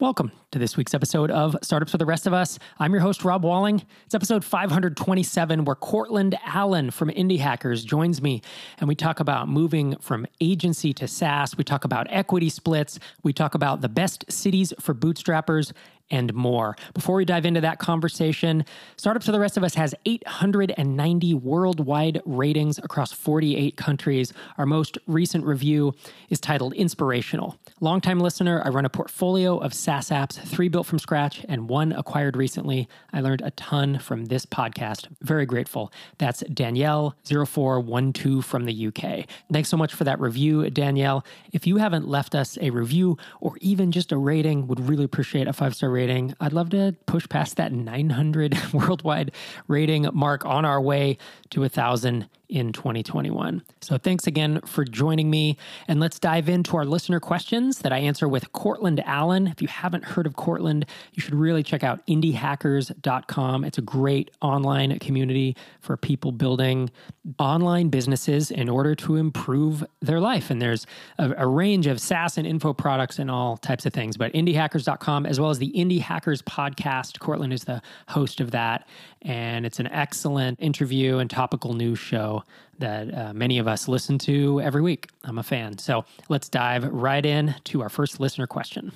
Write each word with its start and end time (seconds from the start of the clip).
Welcome 0.00 0.32
to 0.52 0.58
this 0.58 0.78
week's 0.78 0.94
episode 0.94 1.30
of 1.30 1.54
Startups 1.62 1.92
for 1.92 1.98
the 1.98 2.06
Rest 2.06 2.26
of 2.26 2.32
Us. 2.32 2.58
I'm 2.78 2.90
your 2.90 3.02
host, 3.02 3.22
Rob 3.22 3.44
Walling. 3.44 3.84
It's 4.06 4.14
episode 4.14 4.42
527, 4.42 5.66
where 5.66 5.76
Courtland 5.76 6.38
Allen 6.42 6.90
from 6.90 7.10
Indie 7.10 7.38
Hackers 7.38 7.84
joins 7.84 8.22
me, 8.22 8.40
and 8.78 8.88
we 8.88 8.94
talk 8.94 9.20
about 9.20 9.50
moving 9.50 9.96
from 9.96 10.26
agency 10.40 10.94
to 10.94 11.06
SaaS. 11.06 11.54
We 11.58 11.64
talk 11.64 11.84
about 11.84 12.06
equity 12.08 12.48
splits. 12.48 12.98
We 13.22 13.34
talk 13.34 13.54
about 13.54 13.82
the 13.82 13.90
best 13.90 14.24
cities 14.32 14.72
for 14.80 14.94
bootstrappers 14.94 15.72
and 16.10 16.32
more. 16.34 16.76
Before 16.94 17.16
we 17.16 17.24
dive 17.24 17.46
into 17.46 17.60
that 17.60 17.78
conversation, 17.78 18.64
Startups 18.96 19.26
for 19.26 19.32
the 19.32 19.40
Rest 19.40 19.56
of 19.56 19.64
Us 19.64 19.74
has 19.74 19.94
890 20.04 21.34
worldwide 21.34 22.20
ratings 22.24 22.78
across 22.78 23.12
48 23.12 23.76
countries. 23.76 24.32
Our 24.58 24.66
most 24.66 24.98
recent 25.06 25.44
review 25.44 25.94
is 26.28 26.40
titled 26.40 26.74
Inspirational. 26.74 27.58
Longtime 27.80 28.20
listener, 28.20 28.62
I 28.64 28.70
run 28.70 28.84
a 28.84 28.90
portfolio 28.90 29.58
of 29.58 29.72
SaaS 29.72 30.10
apps, 30.10 30.40
three 30.40 30.68
built 30.68 30.86
from 30.86 30.98
scratch 30.98 31.44
and 31.48 31.68
one 31.68 31.92
acquired 31.92 32.36
recently. 32.36 32.88
I 33.12 33.20
learned 33.20 33.42
a 33.42 33.50
ton 33.52 33.98
from 33.98 34.26
this 34.26 34.46
podcast. 34.46 35.08
Very 35.22 35.46
grateful. 35.46 35.92
That's 36.18 36.42
Danielle0412 36.42 38.44
from 38.44 38.64
the 38.64 38.86
UK. 38.88 39.26
Thanks 39.52 39.68
so 39.68 39.76
much 39.76 39.94
for 39.94 40.04
that 40.04 40.20
review, 40.20 40.68
Danielle. 40.70 41.24
If 41.52 41.66
you 41.66 41.76
haven't 41.76 42.08
left 42.08 42.34
us 42.34 42.58
a 42.60 42.70
review 42.70 43.16
or 43.40 43.56
even 43.60 43.92
just 43.92 44.12
a 44.12 44.18
rating, 44.18 44.66
would 44.66 44.80
really 44.80 45.04
appreciate 45.04 45.46
a 45.46 45.52
five 45.52 45.74
star 45.74 45.90
rating 45.90 45.99
rating. 46.00 46.34
I'd 46.40 46.54
love 46.54 46.70
to 46.70 46.96
push 47.04 47.28
past 47.28 47.56
that 47.56 47.72
900 47.72 48.56
worldwide 48.72 49.32
rating 49.68 50.08
mark 50.14 50.46
on 50.46 50.64
our 50.64 50.80
way 50.80 51.18
to 51.50 51.62
a 51.64 51.68
thousand 51.68 52.26
in 52.50 52.72
2021. 52.72 53.62
So 53.80 53.96
thanks 53.96 54.26
again 54.26 54.60
for 54.66 54.84
joining 54.84 55.30
me. 55.30 55.56
And 55.88 56.00
let's 56.00 56.18
dive 56.18 56.48
into 56.48 56.76
our 56.76 56.84
listener 56.84 57.20
questions 57.20 57.78
that 57.78 57.92
I 57.92 57.98
answer 57.98 58.28
with 58.28 58.52
Courtland 58.52 59.00
Allen. 59.06 59.46
If 59.46 59.62
you 59.62 59.68
haven't 59.68 60.04
heard 60.04 60.26
of 60.26 60.36
Courtland, 60.36 60.84
you 61.12 61.22
should 61.22 61.34
really 61.34 61.62
check 61.62 61.84
out 61.84 62.04
indiehackers.com. 62.06 63.64
It's 63.64 63.78
a 63.78 63.82
great 63.82 64.30
online 64.42 64.98
community 64.98 65.56
for 65.80 65.96
people 65.96 66.32
building 66.32 66.90
online 67.38 67.88
businesses 67.88 68.50
in 68.50 68.68
order 68.68 68.94
to 68.96 69.16
improve 69.16 69.84
their 70.00 70.20
life. 70.20 70.50
And 70.50 70.60
there's 70.60 70.86
a, 71.18 71.32
a 71.38 71.46
range 71.46 71.86
of 71.86 72.00
SaaS 72.00 72.36
and 72.36 72.46
info 72.46 72.72
products 72.72 73.18
and 73.18 73.30
all 73.30 73.56
types 73.56 73.86
of 73.86 73.92
things. 73.92 74.16
But 74.16 74.32
indiehackers.com, 74.32 75.26
as 75.26 75.38
well 75.38 75.50
as 75.50 75.58
the 75.58 75.72
Indie 75.72 76.00
Hackers 76.00 76.42
podcast, 76.42 77.20
Courtland 77.20 77.52
is 77.52 77.64
the 77.64 77.80
host 78.08 78.40
of 78.40 78.50
that. 78.50 78.88
And 79.22 79.64
it's 79.64 79.78
an 79.78 79.86
excellent 79.88 80.58
interview 80.60 81.18
and 81.18 81.30
topical 81.30 81.74
news 81.74 81.98
show 81.98 82.39
that 82.78 83.14
uh, 83.14 83.32
many 83.32 83.58
of 83.58 83.68
us 83.68 83.88
listen 83.88 84.18
to 84.18 84.60
every 84.60 84.82
week. 84.82 85.08
I'm 85.24 85.38
a 85.38 85.42
fan. 85.42 85.78
So 85.78 86.04
let's 86.28 86.48
dive 86.48 86.84
right 86.84 87.24
in 87.24 87.54
to 87.64 87.82
our 87.82 87.88
first 87.88 88.20
listener 88.20 88.46
question. 88.46 88.92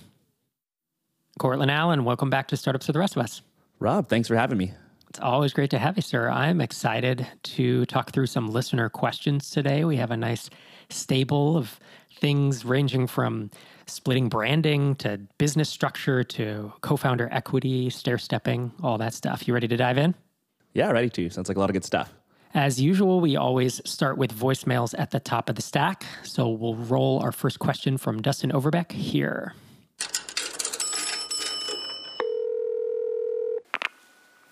Courtland 1.38 1.70
Allen, 1.70 2.04
welcome 2.04 2.30
back 2.30 2.48
to 2.48 2.56
Startups 2.56 2.86
for 2.86 2.92
the 2.92 2.98
Rest 2.98 3.16
of 3.16 3.22
Us. 3.22 3.42
Rob, 3.80 4.08
thanks 4.08 4.28
for 4.28 4.36
having 4.36 4.56
me. 4.56 4.72
It's 5.08 5.20
always 5.20 5.52
great 5.52 5.70
to 5.70 5.78
have 5.78 5.96
you, 5.96 6.02
sir. 6.02 6.28
I'm 6.28 6.60
excited 6.60 7.26
to 7.42 7.86
talk 7.86 8.10
through 8.12 8.26
some 8.26 8.48
listener 8.48 8.88
questions 8.88 9.50
today. 9.50 9.84
We 9.84 9.96
have 9.96 10.10
a 10.10 10.16
nice 10.16 10.50
stable 10.90 11.56
of 11.56 11.78
things 12.18 12.64
ranging 12.64 13.06
from 13.06 13.50
splitting 13.86 14.28
branding 14.28 14.94
to 14.96 15.20
business 15.38 15.68
structure 15.68 16.24
to 16.24 16.72
co 16.80 16.96
founder 16.96 17.28
equity, 17.30 17.90
stair 17.90 18.18
stepping, 18.18 18.72
all 18.82 18.98
that 18.98 19.14
stuff. 19.14 19.46
You 19.46 19.54
ready 19.54 19.68
to 19.68 19.76
dive 19.76 19.98
in? 19.98 20.14
Yeah, 20.72 20.90
ready 20.90 21.10
to. 21.10 21.30
Sounds 21.30 21.48
like 21.48 21.56
a 21.56 21.60
lot 21.60 21.70
of 21.70 21.74
good 21.74 21.84
stuff. 21.84 22.12
As 22.56 22.80
usual, 22.80 23.20
we 23.20 23.34
always 23.34 23.80
start 23.84 24.16
with 24.16 24.32
voicemails 24.32 24.94
at 24.96 25.10
the 25.10 25.18
top 25.18 25.48
of 25.48 25.56
the 25.56 25.62
stack. 25.62 26.04
So 26.22 26.48
we'll 26.48 26.76
roll 26.76 27.18
our 27.20 27.32
first 27.32 27.58
question 27.58 27.98
from 27.98 28.22
Dustin 28.22 28.52
Overbeck 28.52 28.92
here. 28.92 29.54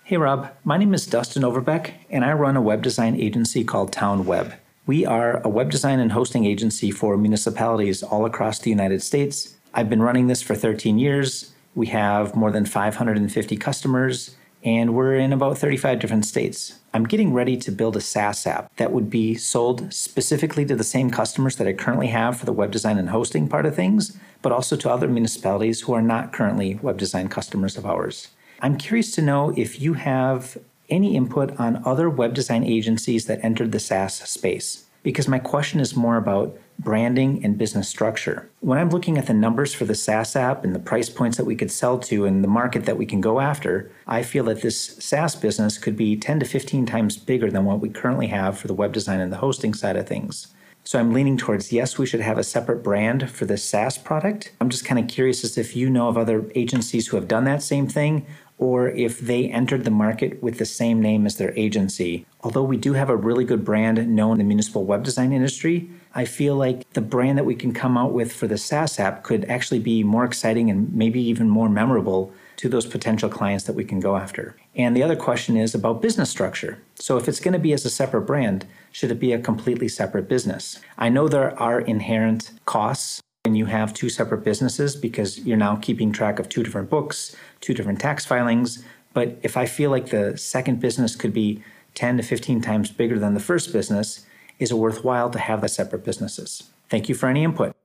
Hey 0.03 0.17
Rob, 0.17 0.51
my 0.65 0.77
name 0.77 0.93
is 0.93 1.05
Dustin 1.05 1.45
Overbeck, 1.45 1.93
and 2.09 2.25
I 2.25 2.33
run 2.33 2.57
a 2.57 2.61
web 2.61 2.81
design 2.81 3.15
agency 3.15 3.63
called 3.63 3.93
Town 3.93 4.25
Web. 4.25 4.53
We 4.85 5.05
are 5.05 5.39
a 5.45 5.47
web 5.47 5.71
design 5.71 6.01
and 6.01 6.11
hosting 6.11 6.43
agency 6.43 6.91
for 6.91 7.15
municipalities 7.15 8.03
all 8.03 8.25
across 8.25 8.59
the 8.59 8.69
United 8.69 9.01
States. 9.01 9.55
I've 9.73 9.89
been 9.89 10.03
running 10.03 10.27
this 10.27 10.41
for 10.41 10.55
13 10.55 10.99
years. 10.99 11.53
We 11.73 11.87
have 11.87 12.35
more 12.35 12.51
than 12.51 12.65
550 12.65 13.55
customers, 13.55 14.35
and 14.63 14.95
we're 14.95 15.15
in 15.15 15.33
about 15.33 15.57
35 15.57 15.99
different 15.99 16.25
states. 16.25 16.79
I'm 16.93 17.05
getting 17.05 17.33
ready 17.33 17.57
to 17.57 17.71
build 17.71 17.97
a 17.97 18.01
SaaS 18.01 18.47
app 18.47 18.73
that 18.77 18.91
would 18.91 19.09
be 19.09 19.35
sold 19.35 19.93
specifically 19.93 20.65
to 20.65 20.75
the 20.75 20.83
same 20.83 21.09
customers 21.09 21.57
that 21.57 21.67
I 21.67 21.73
currently 21.73 22.07
have 22.07 22.37
for 22.37 22.45
the 22.45 22.53
web 22.53 22.71
design 22.71 22.97
and 22.97 23.09
hosting 23.09 23.47
part 23.47 23.65
of 23.65 23.75
things, 23.75 24.17
but 24.41 24.51
also 24.51 24.75
to 24.77 24.89
other 24.89 25.07
municipalities 25.07 25.81
who 25.81 25.93
are 25.93 26.01
not 26.01 26.31
currently 26.31 26.75
web 26.75 26.97
design 26.97 27.27
customers 27.27 27.77
of 27.77 27.85
ours. 27.85 28.29
I'm 28.61 28.77
curious 28.77 29.11
to 29.15 29.21
know 29.21 29.53
if 29.57 29.81
you 29.81 29.95
have 29.95 30.57
any 30.89 31.15
input 31.15 31.59
on 31.59 31.81
other 31.85 32.09
web 32.09 32.33
design 32.33 32.63
agencies 32.63 33.25
that 33.25 33.43
entered 33.43 33.71
the 33.71 33.79
SaaS 33.79 34.15
space 34.15 34.85
because 35.03 35.27
my 35.27 35.39
question 35.39 35.79
is 35.79 35.95
more 35.95 36.17
about 36.17 36.57
branding 36.79 37.43
and 37.43 37.57
business 37.57 37.87
structure. 37.87 38.49
When 38.61 38.79
I'm 38.79 38.89
looking 38.89 39.17
at 39.17 39.27
the 39.27 39.33
numbers 39.33 39.73
for 39.73 39.85
the 39.85 39.95
SaaS 39.95 40.35
app 40.35 40.63
and 40.63 40.73
the 40.73 40.79
price 40.79 41.09
points 41.09 41.37
that 41.37 41.45
we 41.45 41.55
could 41.55 41.71
sell 41.71 41.99
to 41.99 42.25
and 42.25 42.43
the 42.43 42.47
market 42.47 42.85
that 42.85 42.97
we 42.97 43.05
can 43.05 43.21
go 43.21 43.39
after, 43.39 43.91
I 44.07 44.23
feel 44.23 44.45
that 44.45 44.61
this 44.61 44.97
SaaS 44.97 45.35
business 45.35 45.77
could 45.77 45.95
be 45.95 46.17
10 46.17 46.39
to 46.39 46.45
15 46.45 46.85
times 46.85 47.17
bigger 47.17 47.51
than 47.51 47.65
what 47.65 47.79
we 47.79 47.89
currently 47.89 48.27
have 48.27 48.57
for 48.57 48.67
the 48.67 48.73
web 48.73 48.93
design 48.93 49.19
and 49.19 49.31
the 49.31 49.37
hosting 49.37 49.73
side 49.73 49.97
of 49.97 50.07
things. 50.07 50.47
So 50.85 50.99
I'm 50.99 51.13
leaning 51.13 51.37
towards 51.37 51.71
yes, 51.71 51.97
we 51.97 52.05
should 52.05 52.19
have 52.19 52.37
a 52.37 52.43
separate 52.43 52.83
brand 52.83 53.31
for 53.31 53.45
this 53.45 53.63
SaaS 53.63 53.97
product. 53.97 54.51
I'm 54.59 54.69
just 54.69 54.83
kind 54.83 54.99
of 54.99 55.07
curious 55.07 55.43
as 55.45 55.57
if 55.57 55.77
you 55.77 55.89
know 55.89 56.09
of 56.09 56.17
other 56.17 56.51
agencies 56.55 57.07
who 57.07 57.15
have 57.15 57.29
done 57.29 57.45
that 57.45 57.63
same 57.63 57.87
thing 57.87 58.25
or 58.57 58.89
if 58.89 59.19
they 59.19 59.49
entered 59.49 59.83
the 59.83 59.91
market 59.91 60.41
with 60.41 60.57
the 60.57 60.65
same 60.65 61.01
name 61.01 61.25
as 61.25 61.37
their 61.37 61.57
agency. 61.57 62.25
Although 62.41 62.63
we 62.63 62.77
do 62.77 62.93
have 62.93 63.09
a 63.09 63.15
really 63.15 63.45
good 63.45 63.65
brand 63.65 64.07
known 64.07 64.33
in 64.33 64.37
the 64.39 64.43
municipal 64.43 64.85
web 64.85 65.03
design 65.03 65.33
industry, 65.33 65.89
I 66.15 66.25
feel 66.25 66.55
like 66.55 66.87
the 66.93 67.01
brand 67.01 67.37
that 67.37 67.45
we 67.45 67.55
can 67.55 67.73
come 67.73 67.97
out 67.97 68.13
with 68.13 68.31
for 68.31 68.47
the 68.47 68.57
SaaS 68.57 68.99
app 68.99 69.23
could 69.23 69.45
actually 69.45 69.79
be 69.79 70.03
more 70.03 70.25
exciting 70.25 70.69
and 70.69 70.93
maybe 70.93 71.21
even 71.21 71.49
more 71.49 71.69
memorable 71.69 72.31
to 72.57 72.69
those 72.69 72.85
potential 72.85 73.29
clients 73.29 73.63
that 73.65 73.75
we 73.75 73.83
can 73.83 73.99
go 73.99 74.15
after. 74.15 74.55
And 74.75 74.95
the 74.95 75.03
other 75.03 75.15
question 75.15 75.57
is 75.57 75.73
about 75.73 76.01
business 76.01 76.29
structure. 76.29 76.81
So, 76.95 77.17
if 77.17 77.27
it's 77.27 77.39
going 77.39 77.53
to 77.53 77.59
be 77.59 77.73
as 77.73 77.83
a 77.83 77.89
separate 77.89 78.21
brand, 78.21 78.67
should 78.91 79.11
it 79.11 79.19
be 79.19 79.33
a 79.33 79.39
completely 79.39 79.87
separate 79.87 80.29
business? 80.29 80.79
I 80.97 81.09
know 81.09 81.27
there 81.27 81.59
are 81.59 81.81
inherent 81.81 82.51
costs 82.65 83.21
when 83.45 83.55
you 83.55 83.65
have 83.65 83.93
two 83.93 84.07
separate 84.07 84.41
businesses 84.41 84.95
because 84.95 85.39
you're 85.39 85.57
now 85.57 85.75
keeping 85.75 86.13
track 86.13 86.39
of 86.39 86.47
two 86.47 86.63
different 86.63 86.89
books, 86.89 87.35
two 87.59 87.73
different 87.73 87.99
tax 87.99 88.25
filings. 88.25 88.85
But 89.13 89.37
if 89.43 89.57
I 89.57 89.65
feel 89.65 89.91
like 89.91 90.11
the 90.11 90.37
second 90.37 90.79
business 90.79 91.17
could 91.17 91.33
be 91.33 91.61
10 91.95 92.17
to 92.17 92.23
15 92.23 92.61
times 92.61 92.89
bigger 92.89 93.19
than 93.19 93.33
the 93.33 93.41
first 93.41 93.73
business, 93.73 94.25
is 94.59 94.71
it 94.71 94.75
worthwhile 94.75 95.29
to 95.29 95.39
have 95.39 95.59
the 95.59 95.67
separate 95.67 96.05
businesses? 96.05 96.63
Thank 96.89 97.09
you 97.09 97.15
for 97.15 97.27
any 97.27 97.43
input. 97.43 97.75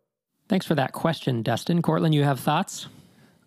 Thanks 0.49 0.65
for 0.65 0.77
that 0.77 0.93
question, 0.93 1.43
Dustin. 1.43 1.83
Courtland, 1.83 2.15
you 2.15 2.23
have 2.23 2.39
thoughts? 2.39 2.87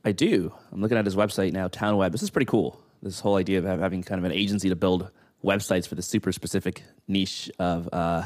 I 0.04 0.12
do. 0.12 0.54
I'm 0.74 0.82
looking 0.82 0.98
at 0.98 1.06
his 1.06 1.16
website 1.16 1.54
now, 1.54 1.70
TownWeb. 1.70 2.12
This 2.12 2.24
is 2.24 2.30
pretty 2.30 2.46
cool. 2.46 2.78
This 3.02 3.22
whole 3.22 3.38
idea 3.38 3.60
of 3.60 3.80
having 3.80 4.04
kind 4.04 4.20
of 4.20 4.26
an 4.26 4.34
agency 4.34 4.68
to 4.68 4.76
build 4.76 5.10
websites 5.46 5.88
for 5.88 5.96
the 5.96 6.02
super 6.02 6.34
specific 6.34 6.84
niche 7.08 7.50
of 7.58 7.88
uh, 7.94 8.26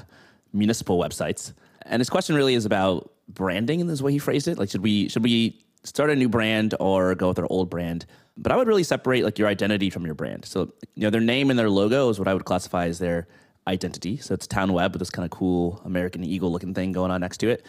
municipal 0.53 0.97
websites. 0.97 1.53
And 1.83 1.99
his 1.99 2.09
question 2.09 2.35
really 2.35 2.55
is 2.55 2.65
about 2.65 3.11
branding, 3.27 3.87
is 3.89 3.99
the 3.99 4.05
way 4.05 4.11
he 4.11 4.19
phrased 4.19 4.47
it. 4.47 4.57
Like, 4.57 4.69
should 4.69 4.83
we 4.83 5.09
should 5.09 5.23
we 5.23 5.61
start 5.83 6.09
a 6.09 6.15
new 6.15 6.29
brand 6.29 6.73
or 6.79 7.15
go 7.15 7.29
with 7.29 7.39
our 7.39 7.47
old 7.49 7.69
brand? 7.69 8.05
But 8.37 8.51
I 8.51 8.57
would 8.57 8.67
really 8.67 8.83
separate 8.83 9.23
like 9.23 9.39
your 9.39 9.47
identity 9.47 9.89
from 9.89 10.05
your 10.05 10.15
brand. 10.15 10.45
So 10.45 10.73
you 10.95 11.03
know, 11.03 11.09
their 11.09 11.21
name 11.21 11.49
and 11.49 11.57
their 11.57 11.69
logo 11.69 12.09
is 12.09 12.19
what 12.19 12.27
I 12.27 12.33
would 12.33 12.45
classify 12.45 12.87
as 12.87 12.99
their 12.99 13.27
identity. 13.67 14.17
So 14.17 14.33
it's 14.33 14.47
Town 14.47 14.73
Web 14.73 14.93
with 14.93 14.99
this 14.99 15.09
kind 15.09 15.25
of 15.25 15.31
cool 15.31 15.81
American 15.85 16.23
Eagle 16.23 16.51
looking 16.51 16.73
thing 16.73 16.91
going 16.91 17.11
on 17.11 17.21
next 17.21 17.37
to 17.37 17.49
it. 17.49 17.65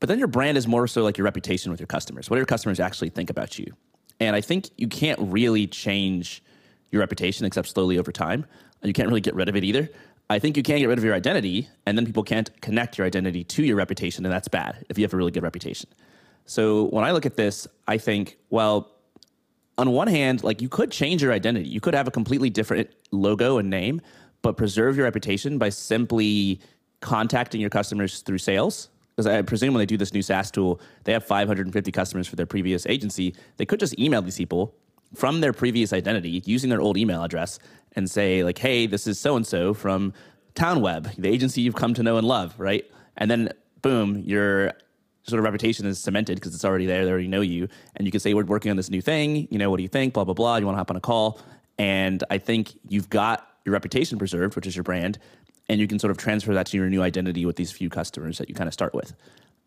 But 0.00 0.08
then 0.08 0.18
your 0.18 0.28
brand 0.28 0.56
is 0.56 0.66
more 0.66 0.86
so 0.86 1.02
like 1.02 1.18
your 1.18 1.24
reputation 1.24 1.70
with 1.70 1.80
your 1.80 1.86
customers. 1.86 2.30
What 2.30 2.36
do 2.36 2.38
your 2.38 2.46
customers 2.46 2.80
actually 2.80 3.10
think 3.10 3.30
about 3.30 3.58
you? 3.58 3.72
And 4.20 4.34
I 4.34 4.40
think 4.40 4.70
you 4.76 4.88
can't 4.88 5.18
really 5.20 5.66
change 5.66 6.42
your 6.90 7.00
reputation 7.00 7.46
except 7.46 7.68
slowly 7.68 7.98
over 7.98 8.12
time. 8.12 8.46
You 8.82 8.92
can't 8.92 9.08
really 9.08 9.20
get 9.20 9.34
rid 9.34 9.48
of 9.48 9.56
it 9.56 9.64
either. 9.64 9.88
I 10.30 10.38
think 10.38 10.56
you 10.56 10.62
can 10.62 10.78
get 10.78 10.86
rid 10.86 10.98
of 10.98 11.04
your 11.04 11.14
identity, 11.14 11.68
and 11.86 11.96
then 11.96 12.04
people 12.04 12.22
can't 12.22 12.50
connect 12.60 12.98
your 12.98 13.06
identity 13.06 13.44
to 13.44 13.62
your 13.62 13.76
reputation, 13.76 14.26
and 14.26 14.32
that's 14.32 14.48
bad 14.48 14.84
if 14.88 14.98
you 14.98 15.04
have 15.04 15.14
a 15.14 15.16
really 15.16 15.30
good 15.30 15.42
reputation. 15.42 15.88
So 16.44 16.84
when 16.84 17.04
I 17.04 17.12
look 17.12 17.24
at 17.24 17.36
this, 17.36 17.66
I 17.86 17.98
think, 17.98 18.38
well, 18.50 18.90
on 19.78 19.92
one 19.92 20.08
hand, 20.08 20.42
like 20.42 20.60
you 20.60 20.68
could 20.68 20.90
change 20.90 21.22
your 21.22 21.32
identity. 21.32 21.68
You 21.68 21.80
could 21.80 21.94
have 21.94 22.08
a 22.08 22.10
completely 22.10 22.50
different 22.50 22.90
logo 23.10 23.58
and 23.58 23.70
name, 23.70 24.00
but 24.42 24.56
preserve 24.56 24.96
your 24.96 25.04
reputation 25.04 25.56
by 25.56 25.68
simply 25.68 26.60
contacting 27.00 27.60
your 27.60 27.70
customers 27.70 28.20
through 28.20 28.38
sales. 28.38 28.88
Because 29.14 29.26
I 29.26 29.42
presume 29.42 29.74
when 29.74 29.80
they 29.80 29.86
do 29.86 29.96
this 29.96 30.12
new 30.12 30.22
SaaS 30.22 30.50
tool, 30.50 30.80
they 31.04 31.12
have 31.12 31.24
550 31.24 31.90
customers 31.92 32.28
for 32.28 32.36
their 32.36 32.46
previous 32.46 32.86
agency. 32.86 33.34
They 33.56 33.66
could 33.66 33.80
just 33.80 33.98
email 33.98 34.22
these 34.22 34.36
people 34.36 34.74
from 35.14 35.40
their 35.40 35.52
previous 35.52 35.92
identity 35.92 36.42
using 36.44 36.70
their 36.70 36.80
old 36.80 36.96
email 36.96 37.22
address 37.24 37.58
and 37.96 38.10
say 38.10 38.44
like, 38.44 38.58
"Hey, 38.58 38.86
this 38.86 39.06
is 39.06 39.18
so 39.18 39.36
and 39.36 39.46
so 39.46 39.74
from 39.74 40.12
TownWeb, 40.54 41.16
the 41.16 41.28
agency 41.28 41.60
you've 41.60 41.74
come 41.74 41.94
to 41.94 42.02
know 42.02 42.16
and 42.16 42.26
love," 42.26 42.54
right? 42.58 42.84
And 43.16 43.30
then 43.30 43.50
boom, 43.82 44.22
you're 44.24 44.72
sort 45.28 45.38
of 45.38 45.44
reputation 45.44 45.86
is 45.86 45.98
cemented 45.98 46.36
because 46.36 46.54
it's 46.54 46.64
already 46.64 46.86
there. 46.86 47.04
They 47.04 47.10
already 47.10 47.28
know 47.28 47.40
you. 47.40 47.68
And 47.96 48.06
you 48.06 48.10
can 48.10 48.20
say, 48.20 48.34
we're 48.34 48.44
working 48.44 48.70
on 48.70 48.76
this 48.76 48.90
new 48.90 49.02
thing. 49.02 49.46
You 49.50 49.58
know, 49.58 49.70
what 49.70 49.76
do 49.76 49.82
you 49.82 49.88
think? 49.88 50.14
Blah, 50.14 50.24
blah, 50.24 50.34
blah. 50.34 50.56
You 50.56 50.66
want 50.66 50.76
to 50.76 50.78
hop 50.78 50.90
on 50.90 50.96
a 50.96 51.00
call. 51.00 51.40
And 51.78 52.24
I 52.30 52.38
think 52.38 52.78
you've 52.88 53.10
got 53.10 53.46
your 53.64 53.72
reputation 53.72 54.18
preserved, 54.18 54.56
which 54.56 54.66
is 54.66 54.74
your 54.74 54.82
brand. 54.82 55.18
And 55.68 55.80
you 55.80 55.86
can 55.86 55.98
sort 55.98 56.10
of 56.10 56.16
transfer 56.16 56.54
that 56.54 56.66
to 56.66 56.76
your 56.76 56.88
new 56.88 57.02
identity 57.02 57.44
with 57.44 57.56
these 57.56 57.70
few 57.70 57.90
customers 57.90 58.38
that 58.38 58.48
you 58.48 58.54
kind 58.54 58.68
of 58.68 58.74
start 58.74 58.94
with. 58.94 59.14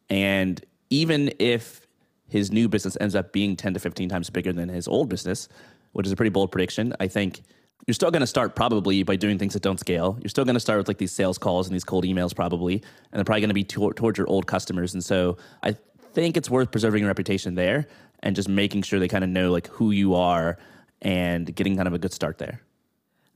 And 0.10 0.64
even 0.90 1.32
if 1.40 1.82
his 2.28 2.52
new 2.52 2.68
business 2.68 2.98
ends 3.00 3.14
up 3.14 3.32
being 3.32 3.56
10 3.56 3.76
to 3.76 3.80
15 3.80 4.10
times 4.10 4.30
bigger 4.30 4.52
than 4.52 4.70
his 4.70 4.88
old 4.88 5.10
business, 5.10 5.48
which 5.92 6.06
is 6.06 6.12
a 6.12 6.16
pretty 6.16 6.30
bold 6.30 6.52
prediction, 6.52 6.94
I 7.00 7.08
think 7.08 7.42
you're 7.88 7.94
still 7.94 8.12
going 8.12 8.22
to 8.22 8.28
start 8.28 8.56
probably 8.56 9.04
by 9.04 9.16
doing 9.16 9.38
things 9.38 9.54
that 9.54 9.62
don't 9.62 9.80
scale. 9.80 10.18
You're 10.22 10.30
still 10.30 10.46
going 10.46 10.56
to 10.56 10.60
start 10.60 10.78
with 10.78 10.88
like 10.88 10.98
these 10.98 11.12
sales 11.12 11.38
calls 11.38 11.68
and 11.68 11.74
these 11.74 11.84
cold 11.84 12.06
emails 12.06 12.36
probably, 12.36 12.76
and 12.76 12.84
they're 13.14 13.24
probably 13.24 13.42
going 13.42 13.50
to 13.50 13.56
be 13.56 13.64
to- 13.64 13.94
towards 13.94 14.18
your 14.18 14.28
old 14.28 14.48
customers. 14.48 14.94
And 14.94 15.04
so 15.04 15.38
I 15.64 15.76
think 16.14 16.38
it's 16.38 16.50
worth 16.50 16.72
preserving 16.72 17.02
your 17.02 17.08
reputation 17.08 17.56
there 17.56 17.88
and 18.22 18.36
just 18.36 18.50
making 18.50 18.84
sure 18.84 19.00
they 19.00 19.08
kind 19.08 19.24
of 19.24 19.30
know 19.30 19.52
like 19.52 19.68
who 19.68 19.92
you 19.92 20.16
are 20.16 20.58
and 21.02 21.54
getting 21.56 21.76
kind 21.76 21.88
of 21.88 21.94
a 21.94 22.00
good 22.00 22.14
start 22.14 22.38
there. 22.38 22.62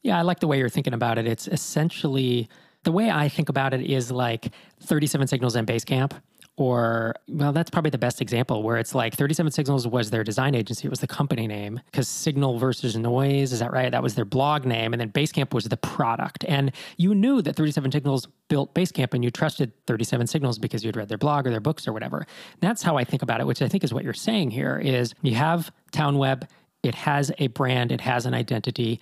Yeah, 0.03 0.19
I 0.19 0.21
like 0.21 0.39
the 0.39 0.47
way 0.47 0.59
you're 0.59 0.69
thinking 0.69 0.93
about 0.93 1.17
it. 1.17 1.25
It's 1.25 1.47
essentially 1.47 2.47
the 2.83 2.91
way 2.91 3.09
I 3.09 3.27
think 3.27 3.49
about 3.49 3.73
it 3.73 3.81
is 3.81 4.11
like 4.11 4.51
37 4.81 5.27
signals 5.27 5.55
and 5.55 5.67
Basecamp 5.67 6.11
or 6.57 7.13
well 7.27 7.51
that's 7.51 7.69
probably 7.69 7.89
the 7.89 7.97
best 7.97 8.21
example 8.21 8.63
where 8.63 8.77
it's 8.77 8.95
like 8.95 9.13
37 9.13 9.51
signals 9.51 9.87
was 9.87 10.09
their 10.09 10.23
design 10.23 10.55
agency. 10.55 10.87
It 10.87 10.89
was 10.89 11.01
the 11.01 11.07
company 11.07 11.47
name 11.47 11.81
because 11.91 12.07
signal 12.07 12.57
versus 12.59 12.95
noise 12.95 13.51
is 13.51 13.59
that 13.59 13.73
right? 13.73 13.91
That 13.91 14.01
was 14.01 14.15
their 14.15 14.25
blog 14.25 14.65
name. 14.65 14.93
And 14.93 15.01
then 15.01 15.11
basecamp 15.11 15.53
was 15.53 15.65
the 15.65 15.77
product. 15.77 16.45
And 16.47 16.71
you 16.97 17.13
knew 17.13 17.41
that 17.41 17.55
37 17.55 17.91
signals 17.91 18.27
built 18.47 18.73
basecamp 18.73 19.13
and 19.13 19.23
you 19.23 19.31
trusted 19.31 19.73
37 19.87 20.27
signals 20.27 20.57
because 20.57 20.85
you'd 20.85 20.95
read 20.95 21.09
their 21.09 21.17
blog 21.17 21.45
or 21.45 21.49
their 21.49 21.59
books 21.59 21.87
or 21.87 21.93
whatever. 21.93 22.25
That's 22.61 22.81
how 22.81 22.97
i 22.97 23.03
think 23.03 23.21
about 23.21 23.41
it 23.41 23.47
which 23.47 23.61
i 23.61 23.67
think 23.67 23.83
is 23.83 23.93
what 23.93 24.03
you're 24.03 24.13
saying 24.13 24.51
here 24.51 24.77
is 24.77 25.13
you 25.21 25.35
have 25.35 25.71
townweb. 25.91 26.47
It 26.83 26.95
has 26.95 27.31
a 27.39 27.47
brand. 27.47 27.91
It 27.91 28.01
has 28.01 28.25
an 28.25 28.33
identity. 28.33 29.01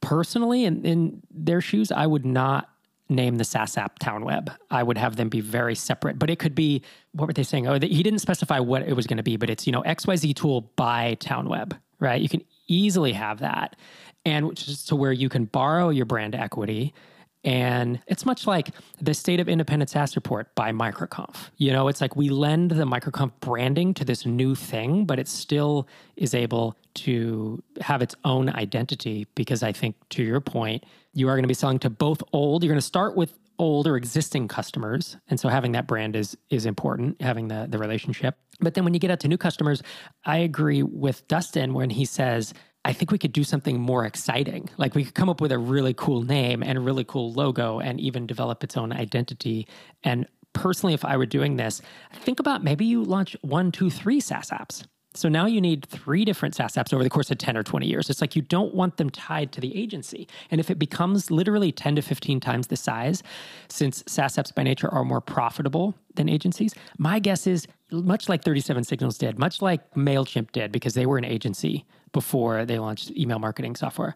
Personally 0.00 0.64
in, 0.64 0.84
in 0.84 1.22
their 1.30 1.60
shoes 1.60 1.92
i 1.92 2.06
would 2.06 2.24
not 2.24 2.70
name 3.08 3.36
the 3.36 3.44
SaaS 3.44 3.76
app 3.76 3.98
TownWeb. 3.98 4.54
I 4.70 4.82
would 4.82 4.98
have 4.98 5.16
them 5.16 5.28
be 5.28 5.40
very 5.40 5.74
separate, 5.74 6.18
but 6.18 6.30
it 6.30 6.38
could 6.38 6.54
be 6.54 6.82
what 7.12 7.26
were 7.26 7.32
they 7.32 7.42
saying? 7.42 7.66
Oh, 7.66 7.78
he 7.80 8.02
didn't 8.02 8.20
specify 8.20 8.58
what 8.58 8.82
it 8.82 8.94
was 8.94 9.06
going 9.06 9.16
to 9.16 9.22
be, 9.22 9.36
but 9.36 9.50
it's 9.50 9.66
you 9.66 9.72
know 9.72 9.82
XYZ 9.82 10.34
tool 10.34 10.72
by 10.76 11.16
TownWeb, 11.20 11.78
right? 12.00 12.20
You 12.20 12.28
can 12.28 12.42
easily 12.66 13.12
have 13.12 13.40
that, 13.40 13.76
and 14.24 14.46
which 14.46 14.68
is 14.68 14.84
to 14.86 14.96
where 14.96 15.12
you 15.12 15.28
can 15.28 15.46
borrow 15.46 15.88
your 15.88 16.06
brand 16.06 16.34
equity. 16.34 16.94
And 17.44 18.00
it's 18.06 18.26
much 18.26 18.46
like 18.46 18.70
the 19.00 19.14
State 19.14 19.38
of 19.40 19.48
Independent 19.48 19.90
SaaS 19.90 20.16
report 20.16 20.54
by 20.54 20.72
Microconf. 20.72 21.50
You 21.56 21.72
know, 21.72 21.88
it's 21.88 22.00
like 22.00 22.16
we 22.16 22.28
lend 22.30 22.72
the 22.72 22.84
Microconf 22.84 23.32
branding 23.40 23.94
to 23.94 24.04
this 24.04 24.26
new 24.26 24.54
thing, 24.54 25.04
but 25.04 25.18
it 25.18 25.28
still 25.28 25.86
is 26.16 26.34
able 26.34 26.76
to 26.94 27.62
have 27.80 28.02
its 28.02 28.14
own 28.24 28.48
identity 28.48 29.26
because 29.34 29.62
I 29.62 29.72
think, 29.72 29.96
to 30.10 30.22
your 30.22 30.40
point, 30.40 30.84
you 31.12 31.28
are 31.28 31.34
going 31.34 31.44
to 31.44 31.48
be 31.48 31.54
selling 31.54 31.78
to 31.80 31.90
both 31.90 32.22
old. 32.32 32.64
You're 32.64 32.72
going 32.72 32.80
to 32.80 32.86
start 32.86 33.16
with 33.16 33.32
old 33.58 33.86
or 33.86 33.96
existing 33.96 34.48
customers, 34.48 35.16
and 35.28 35.38
so 35.38 35.48
having 35.48 35.72
that 35.72 35.86
brand 35.86 36.16
is 36.16 36.36
is 36.50 36.66
important. 36.66 37.20
Having 37.20 37.48
the 37.48 37.66
the 37.68 37.78
relationship, 37.78 38.36
but 38.60 38.74
then 38.74 38.84
when 38.84 38.94
you 38.94 39.00
get 39.00 39.10
out 39.10 39.20
to 39.20 39.28
new 39.28 39.38
customers, 39.38 39.82
I 40.24 40.38
agree 40.38 40.82
with 40.82 41.26
Dustin 41.28 41.74
when 41.74 41.90
he 41.90 42.04
says. 42.04 42.52
I 42.84 42.92
think 42.92 43.10
we 43.10 43.18
could 43.18 43.32
do 43.32 43.44
something 43.44 43.80
more 43.80 44.04
exciting. 44.04 44.70
Like 44.78 44.94
we 44.94 45.04
could 45.04 45.14
come 45.14 45.28
up 45.28 45.40
with 45.40 45.52
a 45.52 45.58
really 45.58 45.94
cool 45.94 46.22
name 46.22 46.62
and 46.62 46.78
a 46.78 46.80
really 46.80 47.04
cool 47.04 47.32
logo 47.32 47.80
and 47.80 48.00
even 48.00 48.26
develop 48.26 48.64
its 48.64 48.76
own 48.76 48.92
identity. 48.92 49.66
And 50.04 50.26
personally, 50.52 50.94
if 50.94 51.04
I 51.04 51.16
were 51.16 51.26
doing 51.26 51.56
this, 51.56 51.82
think 52.14 52.40
about 52.40 52.64
maybe 52.64 52.84
you 52.84 53.02
launch 53.02 53.36
one, 53.42 53.72
two, 53.72 53.90
three 53.90 54.20
SaaS 54.20 54.50
apps 54.50 54.84
so 55.14 55.28
now 55.28 55.46
you 55.46 55.60
need 55.60 55.86
three 55.86 56.24
different 56.24 56.54
SaaS 56.54 56.74
apps 56.74 56.92
over 56.92 57.02
the 57.02 57.10
course 57.10 57.30
of 57.30 57.38
10 57.38 57.56
or 57.56 57.62
20 57.62 57.86
years. 57.86 58.08
It's 58.10 58.20
like 58.20 58.36
you 58.36 58.42
don't 58.42 58.74
want 58.74 58.98
them 58.98 59.10
tied 59.10 59.52
to 59.52 59.60
the 59.60 59.76
agency. 59.76 60.28
And 60.50 60.60
if 60.60 60.70
it 60.70 60.78
becomes 60.78 61.30
literally 61.30 61.72
10 61.72 61.96
to 61.96 62.02
15 62.02 62.40
times 62.40 62.66
the 62.66 62.76
size, 62.76 63.22
since 63.68 64.04
SaaS 64.06 64.36
apps 64.36 64.54
by 64.54 64.62
nature 64.62 64.88
are 64.88 65.04
more 65.04 65.20
profitable 65.20 65.94
than 66.14 66.28
agencies, 66.28 66.74
my 66.98 67.18
guess 67.18 67.46
is 67.46 67.66
much 67.90 68.28
like 68.28 68.44
37 68.44 68.84
Signals 68.84 69.18
did, 69.18 69.38
much 69.38 69.62
like 69.62 69.92
MailChimp 69.94 70.52
did, 70.52 70.70
because 70.70 70.94
they 70.94 71.06
were 71.06 71.18
an 71.18 71.24
agency 71.24 71.84
before 72.12 72.64
they 72.64 72.78
launched 72.78 73.10
email 73.10 73.38
marketing 73.38 73.76
software, 73.76 74.14